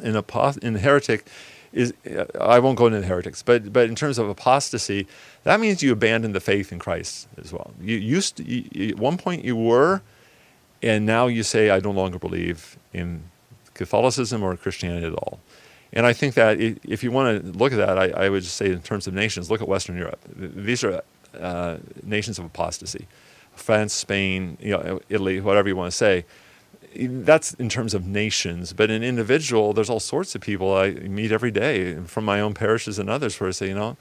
in 0.01 0.13
apost- 0.13 0.59
in 0.59 0.75
heretic 0.75 1.25
is 1.71 1.93
uh, 2.09 2.25
I 2.39 2.59
won't 2.59 2.77
go 2.77 2.87
into 2.87 3.01
heretics, 3.01 3.43
but 3.43 3.71
but 3.71 3.87
in 3.89 3.95
terms 3.95 4.17
of 4.17 4.27
apostasy, 4.29 5.07
that 5.43 5.59
means 5.59 5.83
you 5.83 5.91
abandon 5.91 6.31
the 6.33 6.39
faith 6.39 6.71
in 6.71 6.79
Christ 6.79 7.27
as 7.37 7.53
well. 7.53 7.71
You 7.81 7.97
used 7.97 8.37
to, 8.37 8.43
you, 8.43 8.89
at 8.89 8.97
one 8.97 9.17
point 9.17 9.43
you 9.43 9.55
were, 9.55 10.01
and 10.81 11.05
now 11.05 11.27
you 11.27 11.43
say 11.43 11.69
I 11.69 11.79
no 11.79 11.91
longer 11.91 12.19
believe 12.19 12.77
in 12.93 13.23
Catholicism 13.73 14.43
or 14.43 14.55
Christianity 14.57 15.07
at 15.07 15.13
all. 15.13 15.39
And 15.91 16.05
I 16.05 16.13
think 16.13 16.35
that 16.35 16.59
if 16.59 17.03
you 17.03 17.11
want 17.11 17.43
to 17.43 17.51
look 17.57 17.71
at 17.71 17.77
that, 17.77 17.97
I, 17.97 18.25
I 18.25 18.29
would 18.29 18.43
just 18.43 18.57
say 18.57 18.71
in 18.71 18.81
terms 18.81 19.07
of 19.07 19.13
nations, 19.13 19.49
look 19.49 19.61
at 19.61 19.67
Western 19.67 19.97
Europe. 19.97 20.19
These 20.35 20.83
are 20.83 21.01
uh, 21.39 21.77
nations 22.03 22.37
of 22.37 22.45
apostasy, 22.45 23.07
France, 23.55 23.93
Spain, 23.93 24.57
you 24.61 24.71
know, 24.71 24.99
Italy, 25.09 25.41
whatever 25.41 25.67
you 25.67 25.75
want 25.75 25.91
to 25.91 25.97
say 25.97 26.25
that's 26.95 27.53
in 27.53 27.69
terms 27.69 27.93
of 27.93 28.07
nations, 28.07 28.73
but 28.73 28.89
in 28.89 29.03
individual, 29.03 29.73
there's 29.73 29.89
all 29.89 29.99
sorts 29.99 30.35
of 30.35 30.41
people 30.41 30.75
I 30.75 30.91
meet 30.91 31.31
every 31.31 31.51
day 31.51 31.95
from 32.05 32.25
my 32.25 32.41
own 32.41 32.53
parishes 32.53 32.97
and 32.99 33.09
others 33.09 33.39
where 33.39 33.49
I 33.49 33.51
say, 33.51 33.67
you 33.67 33.75
know, 33.75 33.97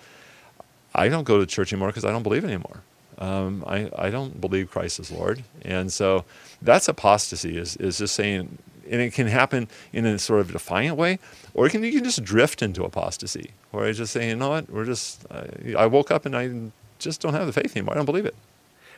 I 0.95 1.09
don't 1.09 1.25
go 1.25 1.39
to 1.39 1.47
church 1.47 1.73
anymore 1.73 1.89
because 1.89 2.05
I 2.05 2.11
don't 2.11 2.23
believe 2.23 2.45
anymore. 2.45 2.83
Um, 3.19 3.65
I, 3.67 3.91
I 3.97 4.11
don't 4.11 4.41
believe 4.41 4.71
Christ 4.71 5.01
is 5.01 5.11
Lord. 5.11 5.43
And 5.63 5.93
so 5.93 6.25
that's 6.63 6.89
apostasy, 6.89 7.59
is, 7.59 7.77
is 7.77 7.99
just 7.99 8.15
saying, 8.15 8.59
and 8.91 9.01
it 9.01 9.13
can 9.13 9.27
happen 9.27 9.69
in 9.93 10.07
a 10.07 10.19
sort 10.19 10.41
of 10.41 10.53
defiant 10.53 10.97
way, 10.97 11.19
or 11.53 11.67
it 11.67 11.71
can, 11.71 11.83
you 11.83 11.93
can 11.93 12.05
just 12.05 12.25
drift 12.25 12.63
into 12.63 12.85
apostasy, 12.85 13.51
where 13.71 13.85
I 13.85 13.93
just 13.93 14.13
say, 14.13 14.29
you 14.29 14.37
know 14.37 14.51
what, 14.51 14.71
we're 14.71 14.87
just, 14.87 15.27
I, 15.31 15.75
I 15.77 15.87
woke 15.87 16.11
up 16.11 16.25
and 16.25 16.37
I 16.37 16.73
just 16.99 17.21
don't 17.21 17.35
have 17.35 17.47
the 17.47 17.53
faith 17.53 17.77
anymore. 17.77 17.95
I 17.95 17.97
don't 17.99 18.07
believe 18.07 18.25
it. 18.25 18.35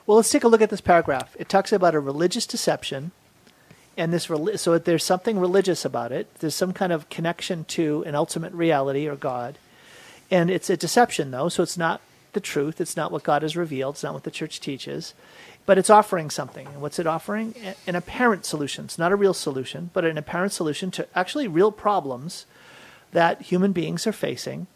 Well, 0.07 0.17
let's 0.17 0.31
take 0.31 0.45
a 0.45 0.49
look 0.49 0.63
at 0.63 0.71
this 0.71 0.81
paragraph. 0.81 1.37
It 1.39 1.49
talks 1.49 1.73
about 1.73 1.95
a 1.95 2.01
religious 2.01 2.47
deception, 2.47 3.13
and 3.97 4.13
this 4.13 4.31
so 4.61 4.79
there's 4.79 5.05
something 5.05 5.39
religious 5.39 5.85
about 5.85 6.13
it. 6.13 6.33
There's 6.39 6.55
some 6.55 6.73
kind 6.73 6.93
of 6.93 7.09
connection 7.11 7.65
to 7.65 8.03
an 8.07 8.15
ultimate 8.15 8.53
reality 8.53 9.07
or 9.07 9.17
God, 9.17 9.59
and 10.31 10.51
it's 10.51 10.71
a 10.71 10.77
deception 10.77 11.31
though. 11.31 11.49
So 11.49 11.63
it's 11.63 11.79
not 11.79 12.01
the 12.33 12.41
truth. 12.41 12.81
It's 12.81 12.97
not 12.97 13.13
what 13.13 13.23
God 13.23 13.43
has 13.43 13.57
revealed. 13.57 13.97
It's 13.97 14.03
not 14.03 14.15
what 14.15 14.25
the 14.25 14.31
church 14.31 14.61
teaches, 14.61 15.15
but 15.67 15.79
it's 15.79 15.91
offering 15.91 16.31
something. 16.31 16.67
And 16.67 16.81
what's 16.81 16.99
it 16.99 17.07
offering? 17.07 17.55
An 17.87 17.97
apparent 17.97 18.45
solution. 18.45 18.85
It's 18.85 18.99
not 18.99 19.13
a 19.13 19.17
real 19.17 19.35
solution, 19.35 19.91
but 19.93 20.05
an 20.05 20.19
apparent 20.19 20.53
solution 20.53 20.91
to 20.93 21.07
actually 21.15 21.49
real 21.49 21.73
problems 21.73 22.47
that 23.13 23.43
human 23.43 23.73
beings 23.73 24.07
are 24.07 24.13
facing. 24.13 24.67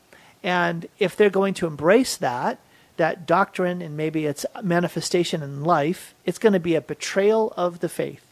And 0.42 0.88
if 0.98 1.16
they're 1.16 1.30
going 1.30 1.54
to 1.54 1.66
embrace 1.66 2.16
that, 2.16 2.58
that 2.96 3.26
doctrine 3.26 3.80
and 3.82 3.96
maybe 3.96 4.26
its 4.26 4.44
manifestation 4.62 5.42
in 5.42 5.64
life, 5.64 6.14
it's 6.24 6.38
going 6.38 6.52
to 6.52 6.60
be 6.60 6.74
a 6.74 6.80
betrayal 6.80 7.52
of 7.56 7.80
the 7.80 7.88
faith. 7.88 8.23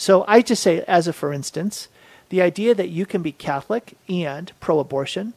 So 0.00 0.24
I 0.26 0.40
just 0.40 0.62
say, 0.62 0.82
as 0.88 1.06
a 1.06 1.12
for 1.12 1.30
instance, 1.30 1.88
the 2.30 2.40
idea 2.40 2.74
that 2.74 2.88
you 2.88 3.04
can 3.04 3.20
be 3.20 3.32
Catholic 3.32 3.98
and 4.08 4.50
pro 4.58 4.78
abortion 4.78 5.34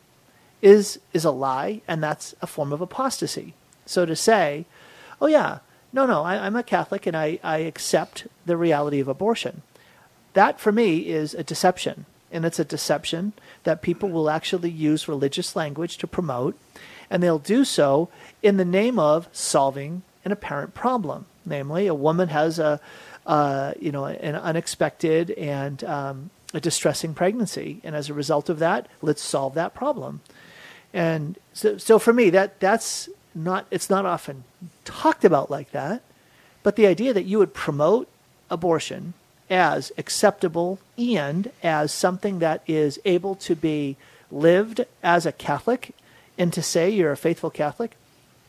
is, 0.62 1.02
is 1.12 1.26
a 1.26 1.32
lie, 1.32 1.82
and 1.86 2.02
that's 2.02 2.34
a 2.42 2.48
form 2.48 2.72
of 2.72 2.80
apostasy. 2.80 3.56
So 3.86 4.06
to 4.06 4.16
say, 4.16 4.64
oh, 5.20 5.28
yeah, 5.28 5.60
no, 5.92 6.06
no, 6.06 6.24
I, 6.24 6.48
am 6.48 6.56
a 6.56 6.64
Catholic 6.64 7.06
and 7.06 7.18
I, 7.18 7.40
I 7.44 7.58
accept 7.58 8.26
the 8.46 8.56
reality 8.56 9.02
of 9.02 9.10
abortion, 9.10 9.64
that 10.32 10.62
for 10.62 10.72
me 10.72 11.10
is 11.10 11.34
a 11.34 11.44
deception. 11.44 12.06
And 12.32 12.46
it's 12.46 12.58
a 12.58 12.64
deception 12.64 13.34
that 13.66 13.82
people 13.82 14.08
will 14.08 14.30
actually 14.30 14.72
use 14.72 15.10
religious 15.10 15.58
language 15.58 15.98
to 15.98 16.08
promote 16.08 16.58
and 17.10 17.22
they'll 17.22 17.38
do 17.38 17.66
so 17.66 18.08
in 18.42 18.56
the 18.56 18.64
name 18.64 18.98
of 18.98 19.28
solving 19.34 20.04
an 20.24 20.32
apparent 20.32 20.74
problem. 20.74 21.26
Namely, 21.46 21.88
a 21.88 21.94
woman 21.94 22.30
has 22.30 22.58
a, 22.58 22.80
uh, 23.26 23.74
you 23.80 23.92
know, 23.92 24.06
an 24.06 24.36
unexpected 24.36 25.32
and 25.32 25.84
um, 25.84 26.30
a 26.54 26.60
distressing 26.60 27.14
pregnancy, 27.14 27.80
and 27.84 27.96
as 27.96 28.10
a 28.10 28.14
result 28.14 28.50
of 28.50 28.60
that, 28.60 28.88
let's 29.02 29.22
solve 29.22 29.54
that 29.56 29.74
problem. 29.74 30.22
And 30.94 31.38
so, 31.54 31.78
so 31.78 31.98
for 32.00 32.14
me, 32.14 32.30
that 32.30 32.60
that's 32.60 33.10
not 33.34 33.66
it's 33.72 33.90
not 33.90 34.06
often 34.06 34.44
talked 34.86 35.26
about 35.26 35.50
like 35.50 35.72
that, 35.72 36.02
but 36.62 36.76
the 36.76 36.88
idea 36.88 37.14
that 37.14 37.26
you 37.26 37.40
would 37.40 37.54
promote 37.54 38.08
abortion 38.50 39.14
as 39.50 39.92
acceptable 39.98 40.80
and 40.98 41.52
as 41.62 41.92
something 41.92 42.40
that 42.40 42.62
is 42.68 43.00
able 43.06 43.36
to 43.36 43.56
be 43.56 43.98
lived 44.32 44.86
as 45.02 45.26
a 45.26 45.32
Catholic 45.32 45.96
and 46.38 46.54
to 46.54 46.62
say 46.62 46.90
you're 46.90 47.12
a 47.12 47.18
faithful 47.18 47.50
Catholic, 47.50 47.96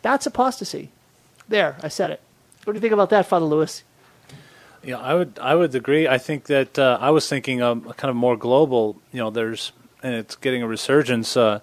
that's 0.03 0.27
apostasy. 0.27 0.91
There, 1.49 1.77
I 1.83 1.89
said 1.89 2.11
it. 2.11 2.21
What 2.65 2.73
do 2.73 2.77
you 2.77 2.81
think 2.81 2.93
about 2.95 3.11
that, 3.11 3.27
Father 3.27 3.45
Lewis? 3.45 3.83
Yeah, 4.85 4.99
I 4.99 5.15
would 5.15 5.39
I 5.41 5.55
would 5.55 5.75
agree. 5.75 6.07
I 6.07 6.19
think 6.19 6.45
that 6.45 6.79
uh, 6.79 6.99
I 7.01 7.11
was 7.11 7.29
thinking 7.29 7.63
um, 7.63 7.83
kind 7.95 8.11
of 8.11 8.17
more 8.17 8.37
global. 8.37 9.01
You 9.13 9.21
know, 9.21 9.31
there's 9.31 9.73
and 10.03 10.15
it's 10.15 10.37
getting 10.37 10.63
a 10.63 10.67
resurgence. 10.67 11.37
Uh, 11.37 11.61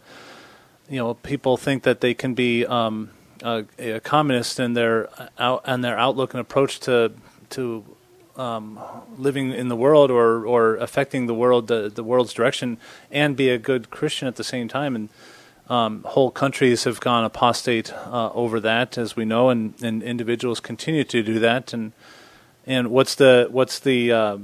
you 0.89 0.97
know, 0.97 1.13
people 1.13 1.55
think 1.55 1.83
that 1.83 2.01
they 2.01 2.13
can 2.13 2.33
be 2.33 2.65
um, 2.65 3.11
a, 3.43 3.65
a, 3.77 3.99
communist 3.99 4.59
in 4.59 4.73
their 4.73 5.09
out 5.37 5.61
and 5.65 5.83
their 5.83 5.97
outlook 5.97 6.33
and 6.33 6.41
approach 6.41 6.79
to 6.81 7.13
to 7.51 7.85
um, 8.37 8.79
living 9.17 9.51
in 9.51 9.67
the 9.67 9.75
world 9.75 10.09
or 10.09 10.45
or 10.45 10.77
affecting 10.77 11.27
the 11.27 11.35
world 11.35 11.67
the, 11.67 11.91
the 11.93 12.03
world's 12.03 12.33
direction 12.33 12.79
and 13.11 13.37
be 13.37 13.49
a 13.49 13.59
good 13.59 13.91
Christian 13.91 14.27
at 14.27 14.35
the 14.35 14.43
same 14.43 14.67
time 14.67 14.95
and 14.95 15.09
um, 15.69 16.03
whole 16.03 16.31
countries 16.31 16.83
have 16.83 16.99
gone 16.99 17.23
apostate 17.23 17.93
uh, 17.93 18.29
over 18.33 18.59
that, 18.59 18.97
as 18.97 19.15
we 19.15 19.23
know, 19.23 19.49
and, 19.49 19.73
and 19.81 20.03
individuals 20.03 20.59
continue 20.59 21.05
to 21.05 21.23
do 21.23 21.39
that. 21.39 21.71
And 21.71 21.93
and 22.65 22.91
what's 22.91 23.15
the 23.15 23.47
what's 23.49 23.79
the 23.79 24.11
uh, 24.11 24.37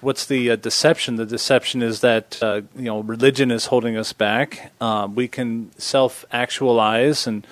what's 0.00 0.26
the 0.26 0.50
uh, 0.50 0.56
deception? 0.56 1.16
The 1.16 1.26
deception 1.26 1.82
is 1.82 2.00
that 2.00 2.42
uh, 2.42 2.62
you 2.74 2.84
know 2.84 3.00
religion 3.00 3.50
is 3.50 3.66
holding 3.66 3.96
us 3.96 4.12
back. 4.12 4.72
Um, 4.80 5.14
we 5.14 5.28
can 5.28 5.70
self 5.78 6.24
actualize, 6.32 7.26
and 7.26 7.46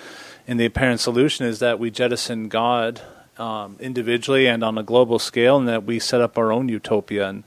and 0.47 0.59
the 0.59 0.65
apparent 0.65 0.99
solution 0.99 1.45
is 1.45 1.59
that 1.59 1.79
we 1.79 1.91
jettison 1.91 2.49
God 2.49 3.01
um, 3.37 3.77
individually 3.79 4.47
and 4.47 4.63
on 4.63 4.77
a 4.77 4.83
global 4.83 5.19
scale, 5.19 5.57
and 5.57 5.67
that 5.67 5.83
we 5.83 5.99
set 5.99 6.21
up 6.21 6.37
our 6.37 6.51
own 6.51 6.69
utopia. 6.69 7.29
And 7.29 7.43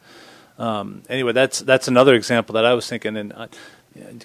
um, 0.59 1.03
anyway, 1.09 1.33
that's 1.33 1.61
that's 1.61 1.87
another 1.87 2.15
example 2.15 2.55
that 2.55 2.65
I 2.65 2.75
was 2.75 2.89
thinking. 2.89 3.17
And 3.17 3.33
uh, 3.33 3.49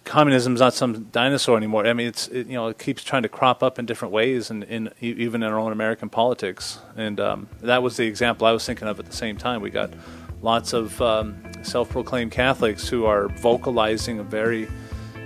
communism 0.04 0.54
is 0.54 0.60
not 0.60 0.74
some 0.74 1.06
dinosaur 1.06 1.58
anymore. 1.58 1.86
I 1.86 1.94
mean, 1.94 2.08
it's 2.08 2.28
it, 2.28 2.48
you 2.48 2.54
know 2.54 2.68
it 2.68 2.80
keeps 2.80 3.04
trying 3.04 3.24
to 3.24 3.30
crop 3.30 3.64
up 3.64 3.80
in 3.80 3.86
different 3.86 4.14
ways, 4.14 4.50
and 4.50 4.64
in, 4.64 4.88
in, 5.00 5.20
even 5.20 5.44
in 5.44 5.52
our 5.52 5.60
own 5.60 5.72
American 5.72 6.10
politics. 6.10 6.80
And 6.96 7.20
um, 7.20 7.50
that 7.62 7.84
was 7.84 7.98
the 7.98 8.06
example 8.06 8.48
I 8.48 8.52
was 8.52 8.66
thinking 8.66 8.88
of 8.88 9.00
at 9.00 9.06
the 9.06 9.16
same 9.16 9.38
time. 9.38 9.62
We 9.62 9.70
got 9.70 9.92
lots 10.42 10.74
of 10.74 11.02
um, 11.02 11.42
self-proclaimed 11.64 12.32
Catholics 12.32 12.88
who 12.88 13.06
are 13.06 13.30
vocalizing 13.30 14.20
a 14.20 14.24
very 14.24 14.68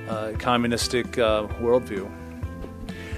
uh, 0.07 0.33
communistic 0.37 1.17
uh, 1.17 1.47
worldview. 1.59 2.09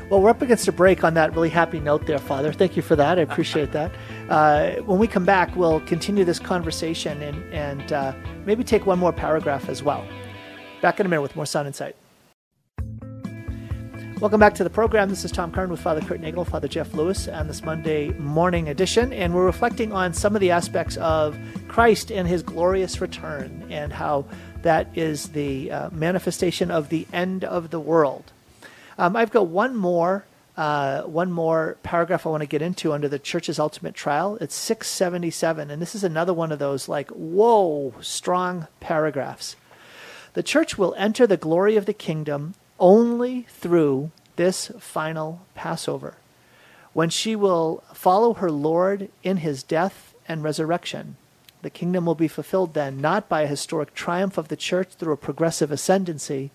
Well, 0.10 0.22
we're 0.22 0.32
up 0.32 0.42
against 0.42 0.68
a 0.68 0.72
break 0.72 1.04
on 1.04 1.14
that 1.14 1.36
really 1.36 1.50
happy 1.50 1.80
note 1.80 2.08
there, 2.08 2.18
Father. 2.18 2.52
Thank 2.52 2.76
you 2.76 2.82
for 2.82 2.96
that. 2.96 3.20
I 3.20 3.22
appreciate 3.22 3.72
that. 3.74 3.92
Uh, 4.30 4.76
when 4.82 5.00
we 5.00 5.08
come 5.08 5.26
back, 5.26 5.56
we'll 5.56 5.80
continue 5.88 6.24
this 6.24 6.38
conversation 6.38 7.20
and, 7.24 7.52
and 7.52 7.92
uh, 7.92 8.14
maybe 8.46 8.64
take 8.64 8.86
one 8.86 9.00
more 9.00 9.12
paragraph 9.12 9.68
as 9.70 9.82
well. 9.82 10.06
Back 10.82 11.00
in 11.00 11.06
a 11.06 11.10
minute 11.10 11.22
with 11.22 11.36
more 11.36 11.46
Sound 11.46 11.68
Insight. 11.68 11.96
Welcome 14.22 14.40
back 14.40 14.56
to 14.56 14.64
the 14.64 14.70
program. 14.70 15.10
This 15.10 15.26
is 15.26 15.32
Tom 15.32 15.52
Curran 15.52 15.70
with 15.70 15.82
Father 15.82 16.00
Kurt 16.00 16.22
Nagel, 16.22 16.46
Father 16.46 16.68
Jeff 16.70 16.94
Lewis 16.94 17.28
on 17.28 17.48
this 17.48 17.64
Monday 17.64 18.12
morning 18.14 18.70
edition, 18.70 19.12
and 19.12 19.34
we're 19.34 19.46
reflecting 19.46 19.92
on 19.92 20.14
some 20.14 20.36
of 20.36 20.42
the 20.42 20.52
aspects 20.52 20.96
of 20.98 21.38
Christ 21.68 22.12
and 22.12 22.28
his 22.28 22.44
glorious 22.44 23.02
return 23.02 23.66
and 23.70 23.92
how 23.92 24.26
that 24.62 24.88
is 24.98 25.30
the 25.30 25.72
uh, 25.72 25.90
manifestation 25.92 26.72
of 26.72 26.90
the 26.90 27.08
end 27.12 27.44
of 27.44 27.72
the 27.72 27.80
world. 27.80 28.32
Um, 28.98 29.16
I've 29.16 29.32
got 29.32 29.48
one 29.48 29.76
more 29.76 30.26
uh, 30.56 31.04
one 31.04 31.32
more 31.32 31.78
paragraph 31.84 32.26
I 32.26 32.30
want 32.30 32.42
to 32.42 32.48
get 32.48 32.62
into 32.62 32.92
under 32.92 33.08
the 33.08 33.20
church's 33.20 33.60
ultimate 33.60 33.96
trial. 33.96 34.38
It's 34.42 34.56
677, 34.56 35.72
and 35.72 35.82
this 35.82 35.96
is 35.96 36.04
another 36.04 36.34
one 36.34 36.52
of 36.52 36.60
those 36.60 36.90
like, 36.90 37.10
whoa, 37.12 37.94
strong 38.02 38.68
paragraphs. 38.82 39.56
The 40.34 40.44
church 40.44 40.78
will 40.78 40.96
enter 40.98 41.26
the 41.26 41.38
glory 41.38 41.76
of 41.76 41.86
the 41.86 41.94
kingdom 41.94 42.54
only 42.80 43.48
through 43.50 44.12
this 44.36 44.72
final 44.80 45.42
Passover, 45.56 46.18
when 46.94 47.10
she 47.10 47.36
will 47.36 47.84
follow 47.94 48.36
her 48.36 48.52
Lord 48.52 49.10
in 49.24 49.38
his 49.38 49.64
death 49.64 50.14
and 50.28 50.44
resurrection. 50.44 51.18
The 51.62 51.70
kingdom 51.70 52.06
will 52.06 52.16
be 52.16 52.28
fulfilled 52.28 52.74
then, 52.74 53.02
not 53.02 53.28
by 53.28 53.42
a 53.42 53.48
historic 53.48 53.94
triumph 53.94 54.38
of 54.38 54.48
the 54.48 54.56
church 54.56 54.90
through 54.94 55.14
a 55.14 55.18
progressive 55.18 55.72
ascendancy, 55.72 56.52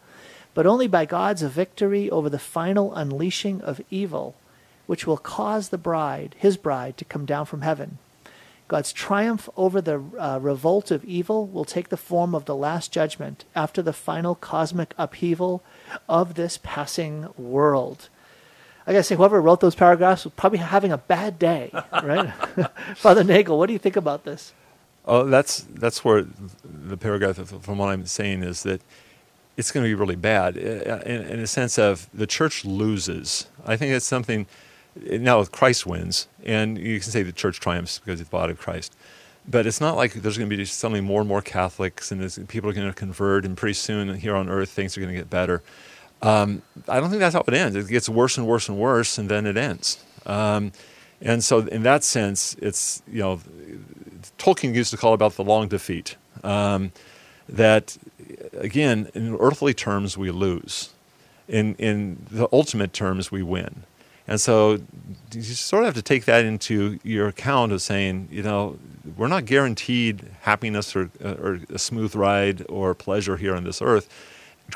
but 0.55 0.67
only 0.67 0.87
by 0.87 1.05
God's 1.05 1.43
victory 1.43 2.09
over 2.11 2.31
the 2.31 2.39
final 2.39 2.95
unleashing 2.95 3.61
of 3.61 3.83
evil, 3.91 4.35
which 4.87 5.07
will 5.07 5.19
cause 5.19 5.69
the 5.69 5.79
bride, 5.79 6.37
his 6.39 6.57
bride, 6.57 6.97
to 6.97 7.05
come 7.05 7.27
down 7.27 7.45
from 7.45 7.63
heaven. 7.63 7.99
God's 8.67 8.93
triumph 8.93 9.49
over 9.57 9.81
the 9.81 10.03
uh, 10.19 10.39
revolt 10.41 10.91
of 10.91 11.05
evil 11.05 11.47
will 11.47 11.65
take 11.65 11.91
the 11.91 11.97
form 11.97 12.35
of 12.35 12.47
the 12.47 12.55
last 12.57 12.93
judgment 12.93 13.45
after 13.55 13.83
the 13.83 13.93
final 13.93 14.35
cosmic 14.35 14.95
upheaval 14.97 15.63
of 16.09 16.35
this 16.35 16.59
passing 16.63 17.29
world. 17.37 18.09
I 18.87 18.93
gotta 18.93 19.03
say, 19.03 19.17
whoever 19.17 19.41
wrote 19.41 19.61
those 19.61 19.75
paragraphs 19.75 20.25
was 20.25 20.35
probably 20.35 20.59
having 20.59 20.93
a 20.93 20.99
bad 20.99 21.39
day, 21.39 21.71
right? 22.03 22.33
Father 22.97 23.25
Nagel, 23.25 23.59
what 23.59 23.67
do 23.67 23.73
you 23.73 23.79
think 23.79 23.97
about 23.97 24.25
this? 24.25 24.53
Oh, 25.07 25.25
that's 25.25 25.67
that's 25.71 26.05
where 26.05 26.27
the 26.65 26.97
paragraph, 26.97 27.37
from 27.37 27.79
what 27.79 27.91
I'm 27.91 28.07
saying, 28.07 28.43
is 28.43 28.63
that 28.63 28.81
it's 29.57 29.71
going 29.71 29.85
to 29.85 29.89
be 29.89 29.95
really 29.95 30.17
bad 30.17 30.57
uh, 30.57 31.01
in, 31.05 31.23
in 31.23 31.41
a 31.41 31.47
sense 31.47 31.79
of 31.79 32.09
the 32.13 32.27
church 32.27 32.65
loses. 32.65 33.47
I 33.67 33.77
think 33.77 33.93
it's 33.93 34.07
something 34.07 34.47
now 34.97 35.45
Christ 35.45 35.87
wins, 35.87 36.29
and 36.45 36.79
you 36.79 37.01
can 37.01 37.11
say 37.11 37.23
the 37.23 37.33
church 37.33 37.61
triumphs 37.61 37.99
because 37.99 38.21
it's 38.21 38.31
the 38.31 38.37
body 38.37 38.53
of 38.53 38.59
Christ. 38.59 38.95
But 39.47 39.67
it's 39.67 39.81
not 39.81 39.97
like 39.97 40.15
there's 40.15 40.39
going 40.39 40.49
to 40.49 40.57
be 40.57 40.65
suddenly 40.65 41.03
more 41.03 41.21
and 41.21 41.29
more 41.29 41.43
Catholics 41.43 42.11
and 42.11 42.49
people 42.49 42.71
are 42.71 42.73
going 42.73 42.89
to 42.89 42.95
convert, 42.95 43.45
and 43.45 43.57
pretty 43.57 43.75
soon 43.75 44.15
here 44.15 44.35
on 44.35 44.49
earth 44.49 44.71
things 44.71 44.97
are 44.97 45.01
going 45.01 45.13
to 45.13 45.19
get 45.19 45.29
better. 45.29 45.63
Um, 46.23 46.63
I 46.89 47.01
don't 47.01 47.11
think 47.11 47.21
that's 47.21 47.35
how 47.35 47.45
it 47.47 47.53
ends. 47.53 47.77
It 47.77 47.89
gets 47.89 48.09
worse 48.09 48.39
and 48.39 48.47
worse 48.47 48.69
and 48.69 48.79
worse, 48.79 49.19
and 49.19 49.29
then 49.29 49.47
it 49.47 49.59
ends. 49.59 50.03
Um, 50.25 50.73
and 51.21 51.45
so, 51.45 51.61
in 51.61 51.83
that 51.83 52.03
sense, 52.05 52.57
it's 52.61 53.03
you 53.07 53.21
know 53.21 53.41
Tolkien 54.39 54.75
used 54.75 54.91
to 54.93 54.97
call 54.97 55.13
about 55.13 55.35
the 55.35 55.45
long 55.45 55.69
defeat. 55.69 56.17
Um, 56.43 56.93
that 57.49 57.99
again, 58.57 59.11
in 59.15 59.37
earthly 59.37 59.75
terms, 59.75 60.17
we 60.17 60.31
lose. 60.31 60.91
In 61.49 61.75
in 61.77 62.27
the 62.31 62.49
ultimate 62.53 62.93
terms, 62.93 63.31
we 63.31 63.43
win. 63.43 63.85
And 64.27 64.41
so 64.41 64.81
you 65.33 65.43
sort 65.43 65.83
of 65.83 65.89
have 65.89 65.95
to 65.97 66.03
take 66.03 66.25
that 66.25 66.45
into 66.45 66.99
your 67.03 67.29
account 67.29 67.73
of 67.73 67.83
saying, 67.83 68.29
you 68.31 68.43
know, 68.43 68.79
we're 69.17 69.29
not 69.29 69.45
guaranteed 69.45 70.31
happiness 70.43 70.97
or, 70.97 71.11
or 71.23 71.61
a 71.69 71.79
smooth 71.79 72.15
ride 72.15 72.65
or 72.69 72.95
pleasure 72.95 73.37
here 73.37 73.55
on 73.55 73.65
this 73.65 73.83
earth. 73.83 74.09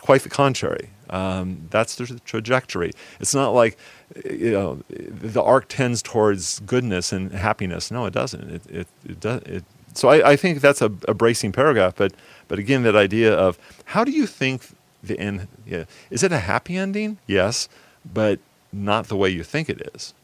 Quite 0.01 0.23
the 0.23 0.29
contrary. 0.29 0.91
Um, 1.09 1.67
that's 1.71 1.95
the 1.97 2.21
trajectory. 2.27 2.93
It's 3.21 3.35
not 3.35 3.51
like, 3.51 3.79
you 4.29 4.53
know, 4.53 4.83
the 4.89 5.43
arc 5.43 5.69
tends 5.69 6.03
towards 6.03 6.61
goodness 6.61 7.11
and 7.11 7.33
happiness. 7.33 7.91
No, 7.91 8.05
it 8.05 8.13
doesn't. 8.13 8.51
It, 8.51 8.67
it, 8.71 8.89
it 9.09 9.21
does. 9.21 9.43
It, 9.45 9.65
so 9.95 10.11
I, 10.11 10.33
I, 10.33 10.37
think 10.37 10.61
that's 10.61 10.83
a, 10.83 10.93
a 11.09 11.15
bracing 11.15 11.53
paragraph. 11.53 11.95
But, 11.97 12.13
but 12.49 12.59
again, 12.59 12.83
that 12.83 12.95
idea 12.95 13.35
of 13.35 13.59
how 13.87 14.05
do 14.05 14.13
you 14.13 14.27
think 14.27 14.69
the 15.03 15.19
end? 15.19 15.49
Yeah, 15.67 15.85
is 16.11 16.23
it 16.23 16.33
a 16.33 16.39
happy 16.39 16.77
ending? 16.77 17.17
Yes, 17.27 17.69
but 18.13 18.39
not 18.73 19.09
the 19.09 19.17
way 19.17 19.31
you 19.31 19.43
think 19.43 19.69
it 19.69 19.91
is. 19.95 20.15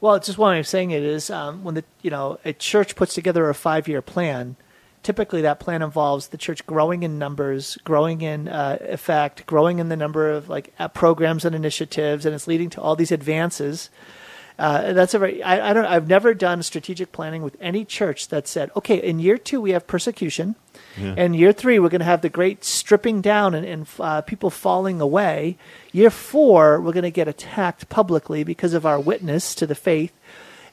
Well, 0.00 0.14
it's 0.14 0.26
just 0.26 0.38
one 0.38 0.52
way 0.52 0.60
of 0.60 0.66
saying 0.66 0.90
it 0.90 1.02
is 1.02 1.30
um, 1.30 1.64
when 1.64 1.74
the 1.74 1.84
you 2.02 2.10
know 2.10 2.38
a 2.44 2.52
church 2.52 2.96
puts 2.96 3.14
together 3.14 3.48
a 3.48 3.54
five 3.54 3.88
year 3.88 4.02
plan. 4.02 4.56
Typically, 5.02 5.40
that 5.42 5.60
plan 5.60 5.82
involves 5.82 6.28
the 6.28 6.36
church 6.36 6.66
growing 6.66 7.04
in 7.04 7.18
numbers, 7.18 7.78
growing 7.84 8.22
in 8.22 8.48
uh, 8.48 8.76
effect, 8.80 9.46
growing 9.46 9.78
in 9.78 9.88
the 9.88 9.96
number 9.96 10.30
of 10.30 10.48
like 10.48 10.74
programs 10.94 11.44
and 11.44 11.54
initiatives, 11.54 12.26
and 12.26 12.34
it's 12.34 12.48
leading 12.48 12.70
to 12.70 12.80
all 12.80 12.96
these 12.96 13.12
advances. 13.12 13.88
Uh, 14.58 14.94
that's 14.94 15.12
a 15.12 15.18
very 15.18 15.42
I, 15.42 15.70
I 15.70 15.72
don't 15.74 15.84
I've 15.84 16.08
never 16.08 16.32
done 16.32 16.62
strategic 16.62 17.12
planning 17.12 17.42
with 17.42 17.56
any 17.60 17.84
church 17.84 18.28
that 18.28 18.48
said, 18.48 18.70
okay, 18.76 18.96
in 18.96 19.18
year 19.18 19.36
two 19.36 19.60
we 19.60 19.72
have 19.72 19.86
persecution, 19.86 20.56
yeah. 20.96 21.14
And 21.16 21.36
year 21.36 21.52
three, 21.52 21.78
we're 21.78 21.88
going 21.88 22.00
to 22.00 22.06
have 22.06 22.22
the 22.22 22.28
great 22.28 22.64
stripping 22.64 23.20
down 23.20 23.54
and, 23.54 23.66
and 23.66 23.86
uh, 24.00 24.22
people 24.22 24.50
falling 24.50 25.00
away. 25.00 25.58
Year 25.92 26.10
four, 26.10 26.80
we're 26.80 26.92
going 26.92 27.02
to 27.02 27.10
get 27.10 27.28
attacked 27.28 27.88
publicly 27.88 28.44
because 28.44 28.74
of 28.74 28.86
our 28.86 28.98
witness 28.98 29.54
to 29.56 29.66
the 29.66 29.74
faith. 29.74 30.12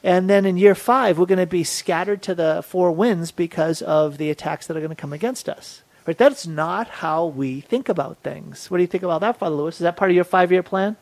And 0.02 0.28
then 0.28 0.44
in 0.44 0.56
year 0.56 0.74
five, 0.74 1.18
we're 1.18 1.26
going 1.26 1.38
to 1.38 1.46
be 1.46 1.64
scattered 1.64 2.22
to 2.22 2.34
the 2.34 2.62
four 2.66 2.92
winds 2.92 3.30
because 3.30 3.80
of 3.82 4.18
the 4.18 4.30
attacks 4.30 4.66
that 4.66 4.76
are 4.76 4.80
going 4.80 4.90
to 4.90 4.96
come 4.96 5.12
against 5.12 5.48
us. 5.48 5.82
Right? 6.06 6.18
That's 6.18 6.46
not 6.46 6.88
how 6.88 7.26
we 7.26 7.60
think 7.62 7.88
about 7.88 8.18
things. 8.18 8.70
What 8.70 8.76
do 8.78 8.82
you 8.82 8.86
think 8.88 9.04
about 9.04 9.22
that, 9.22 9.38
Father 9.38 9.56
Lewis? 9.56 9.76
Is 9.76 9.80
that 9.80 9.96
part 9.96 10.10
of 10.10 10.14
your 10.14 10.24
five 10.24 10.52
year 10.52 10.62
plan? 10.62 10.96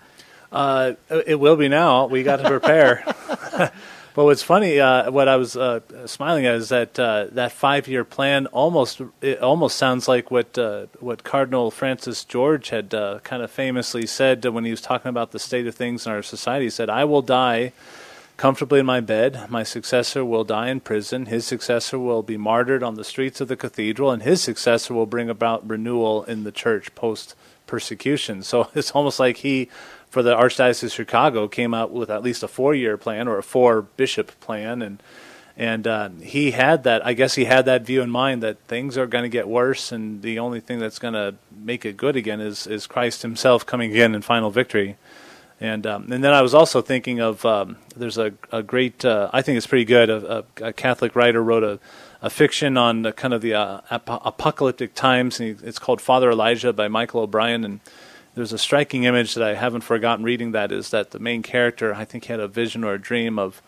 Uh, 0.52 0.92
it 1.26 1.40
will 1.40 1.56
be 1.56 1.68
now. 1.68 2.06
We 2.06 2.22
got 2.22 2.36
to 2.36 2.48
prepare. 2.48 3.04
But 4.14 4.24
what's 4.24 4.42
funny, 4.42 4.78
uh, 4.78 5.10
what 5.10 5.26
I 5.26 5.36
was 5.36 5.56
uh, 5.56 5.80
smiling 6.06 6.44
at 6.44 6.56
is 6.56 6.68
that 6.68 6.98
uh, 6.98 7.28
that 7.32 7.50
five-year 7.50 8.04
plan 8.04 8.46
almost 8.48 9.00
it 9.22 9.40
almost 9.40 9.78
sounds 9.78 10.06
like 10.06 10.30
what 10.30 10.58
uh, 10.58 10.86
what 11.00 11.24
Cardinal 11.24 11.70
Francis 11.70 12.22
George 12.24 12.68
had 12.68 12.92
uh, 12.92 13.20
kind 13.20 13.42
of 13.42 13.50
famously 13.50 14.06
said 14.06 14.44
when 14.44 14.66
he 14.66 14.70
was 14.70 14.82
talking 14.82 15.08
about 15.08 15.32
the 15.32 15.38
state 15.38 15.66
of 15.66 15.74
things 15.74 16.04
in 16.04 16.12
our 16.12 16.22
society. 16.22 16.66
He 16.66 16.70
said, 16.70 16.90
"I 16.90 17.04
will 17.04 17.22
die." 17.22 17.72
Comfortably 18.38 18.80
in 18.80 18.86
my 18.86 19.00
bed, 19.00 19.48
my 19.50 19.62
successor 19.62 20.24
will 20.24 20.42
die 20.42 20.68
in 20.68 20.80
prison. 20.80 21.26
His 21.26 21.46
successor 21.46 21.96
will 21.98 22.22
be 22.22 22.36
martyred 22.36 22.82
on 22.82 22.96
the 22.96 23.04
streets 23.04 23.40
of 23.40 23.46
the 23.46 23.56
cathedral, 23.56 24.10
and 24.10 24.22
his 24.22 24.42
successor 24.42 24.94
will 24.94 25.06
bring 25.06 25.30
about 25.30 25.68
renewal 25.68 26.24
in 26.24 26.42
the 26.42 26.50
church 26.50 26.92
post 26.94 27.36
persecution. 27.66 28.42
So 28.42 28.68
it's 28.74 28.90
almost 28.92 29.20
like 29.20 29.38
he 29.38 29.68
for 30.12 30.22
the 30.22 30.36
Archdiocese 30.36 30.84
of 30.84 30.92
Chicago 30.92 31.48
came 31.48 31.72
out 31.72 31.90
with 31.90 32.10
at 32.10 32.22
least 32.22 32.42
a 32.42 32.48
four-year 32.48 32.98
plan 32.98 33.26
or 33.26 33.38
a 33.38 33.42
four-bishop 33.42 34.38
plan, 34.40 34.82
and 34.82 35.02
and 35.56 35.86
uh, 35.86 36.10
he 36.20 36.50
had 36.50 36.84
that. 36.84 37.04
I 37.04 37.14
guess 37.14 37.34
he 37.34 37.46
had 37.46 37.64
that 37.64 37.86
view 37.86 38.02
in 38.02 38.10
mind 38.10 38.42
that 38.42 38.58
things 38.68 38.98
are 38.98 39.06
going 39.06 39.24
to 39.24 39.30
get 39.30 39.48
worse, 39.48 39.90
and 39.90 40.20
the 40.20 40.38
only 40.38 40.60
thing 40.60 40.78
that's 40.78 40.98
going 40.98 41.14
to 41.14 41.34
make 41.50 41.86
it 41.86 41.96
good 41.96 42.14
again 42.14 42.42
is 42.42 42.66
is 42.66 42.86
Christ 42.86 43.22
Himself 43.22 43.64
coming 43.64 43.90
again 43.90 44.14
in 44.14 44.20
final 44.20 44.50
victory. 44.50 44.96
And 45.60 45.86
um, 45.86 46.12
and 46.12 46.22
then 46.22 46.34
I 46.34 46.42
was 46.42 46.52
also 46.52 46.82
thinking 46.82 47.20
of 47.20 47.46
um, 47.46 47.78
there's 47.96 48.18
a 48.18 48.34
a 48.50 48.62
great 48.62 49.06
uh, 49.06 49.30
I 49.32 49.40
think 49.40 49.56
it's 49.56 49.66
pretty 49.66 49.86
good 49.86 50.10
a, 50.10 50.44
a, 50.60 50.66
a 50.68 50.72
Catholic 50.74 51.16
writer 51.16 51.42
wrote 51.42 51.64
a 51.64 51.80
a 52.22 52.30
fiction 52.30 52.76
on 52.76 53.02
the, 53.02 53.12
kind 53.12 53.34
of 53.34 53.40
the 53.42 53.54
uh, 53.54 53.80
ap- 53.90 54.08
apocalyptic 54.08 54.94
times. 54.94 55.40
And 55.40 55.60
it's 55.62 55.78
called 55.78 56.00
Father 56.00 56.30
Elijah 56.30 56.72
by 56.72 56.88
Michael 56.88 57.22
O'Brien, 57.22 57.64
and 57.64 57.80
there's 58.34 58.52
a 58.52 58.58
striking 58.58 59.04
image 59.04 59.34
that 59.34 59.46
I 59.46 59.54
haven't 59.54 59.82
forgotten 59.82 60.24
reading. 60.24 60.52
That 60.52 60.72
is 60.72 60.90
that 60.90 61.10
the 61.10 61.18
main 61.18 61.42
character, 61.42 61.94
I 61.94 62.04
think, 62.04 62.24
had 62.26 62.40
a 62.40 62.48
vision 62.48 62.84
or 62.84 62.94
a 62.94 63.00
dream 63.00 63.38
of 63.38 63.62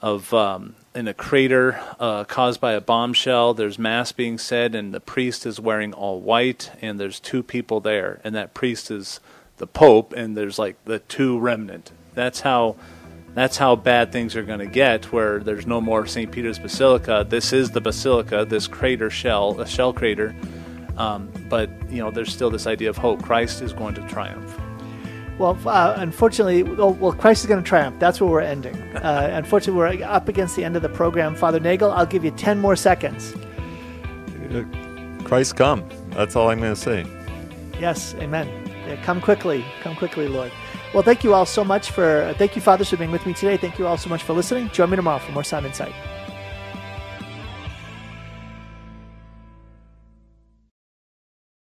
of 0.00 0.34
um, 0.34 0.74
in 0.94 1.06
a 1.06 1.14
crater 1.14 1.80
uh, 2.00 2.24
caused 2.24 2.60
by 2.60 2.72
a 2.72 2.80
bombshell. 2.80 3.54
There's 3.54 3.78
mass 3.78 4.12
being 4.12 4.36
said, 4.36 4.74
and 4.74 4.92
the 4.92 5.00
priest 5.00 5.46
is 5.46 5.60
wearing 5.60 5.92
all 5.92 6.20
white, 6.20 6.72
and 6.82 6.98
there's 6.98 7.20
two 7.20 7.42
people 7.42 7.80
there, 7.80 8.20
and 8.24 8.34
that 8.34 8.52
priest 8.52 8.90
is 8.90 9.20
the 9.58 9.66
Pope, 9.66 10.12
and 10.12 10.36
there's 10.36 10.58
like 10.58 10.76
the 10.84 10.98
two 10.98 11.38
remnant. 11.38 11.92
That's 12.14 12.40
how 12.40 12.76
that's 13.34 13.56
how 13.56 13.76
bad 13.76 14.12
things 14.12 14.36
are 14.36 14.42
going 14.42 14.58
to 14.58 14.66
get. 14.66 15.12
Where 15.12 15.38
there's 15.38 15.66
no 15.66 15.80
more 15.80 16.06
St. 16.06 16.30
Peter's 16.30 16.58
Basilica. 16.58 17.24
This 17.26 17.52
is 17.54 17.70
the 17.70 17.80
basilica. 17.80 18.44
This 18.46 18.66
crater 18.66 19.08
shell, 19.08 19.58
a 19.58 19.66
shell 19.66 19.94
crater 19.94 20.34
um, 21.02 21.32
but 21.48 21.68
you 21.90 21.98
know, 21.98 22.10
there's 22.10 22.32
still 22.32 22.50
this 22.50 22.66
idea 22.66 22.88
of 22.88 22.96
hope. 22.96 23.22
Christ 23.22 23.60
is 23.60 23.72
going 23.72 23.94
to 23.94 24.02
triumph. 24.02 24.58
Well, 25.36 25.58
uh, 25.66 25.94
unfortunately, 25.96 26.62
well, 26.62 26.92
well, 26.92 27.12
Christ 27.12 27.42
is 27.42 27.48
going 27.48 27.62
to 27.62 27.68
triumph. 27.68 27.98
That's 27.98 28.20
where 28.20 28.30
we're 28.30 28.40
ending. 28.40 28.80
Uh, 29.02 29.28
unfortunately, 29.32 29.76
we're 29.76 30.04
up 30.04 30.28
against 30.28 30.54
the 30.54 30.62
end 30.62 30.76
of 30.76 30.82
the 30.82 30.88
program. 30.88 31.34
Father 31.34 31.58
Nagel, 31.58 31.90
I'll 31.90 32.06
give 32.06 32.24
you 32.24 32.30
10 32.30 32.60
more 32.60 32.76
seconds. 32.76 33.34
Uh, 34.54 34.62
Christ 35.24 35.56
come. 35.56 35.82
That's 36.10 36.36
all 36.36 36.50
I'm 36.50 36.60
going 36.60 36.72
to 36.72 36.80
say. 36.80 37.04
Yes, 37.80 38.14
amen. 38.20 38.46
Yeah, 38.86 39.02
come 39.02 39.20
quickly. 39.20 39.64
Come 39.80 39.96
quickly, 39.96 40.28
Lord. 40.28 40.52
Well, 40.94 41.02
thank 41.02 41.24
you 41.24 41.34
all 41.34 41.46
so 41.46 41.64
much 41.64 41.90
for, 41.90 42.32
thank 42.38 42.54
you, 42.54 42.62
fathers, 42.62 42.90
for 42.90 42.96
being 42.96 43.10
with 43.10 43.26
me 43.26 43.34
today. 43.34 43.56
Thank 43.56 43.76
you 43.76 43.88
all 43.88 43.98
so 43.98 44.08
much 44.08 44.22
for 44.22 44.34
listening. 44.34 44.68
Join 44.68 44.88
me 44.90 44.94
tomorrow 44.94 45.18
for 45.18 45.32
more 45.32 45.42
Sound 45.42 45.66
Insight. 45.66 45.94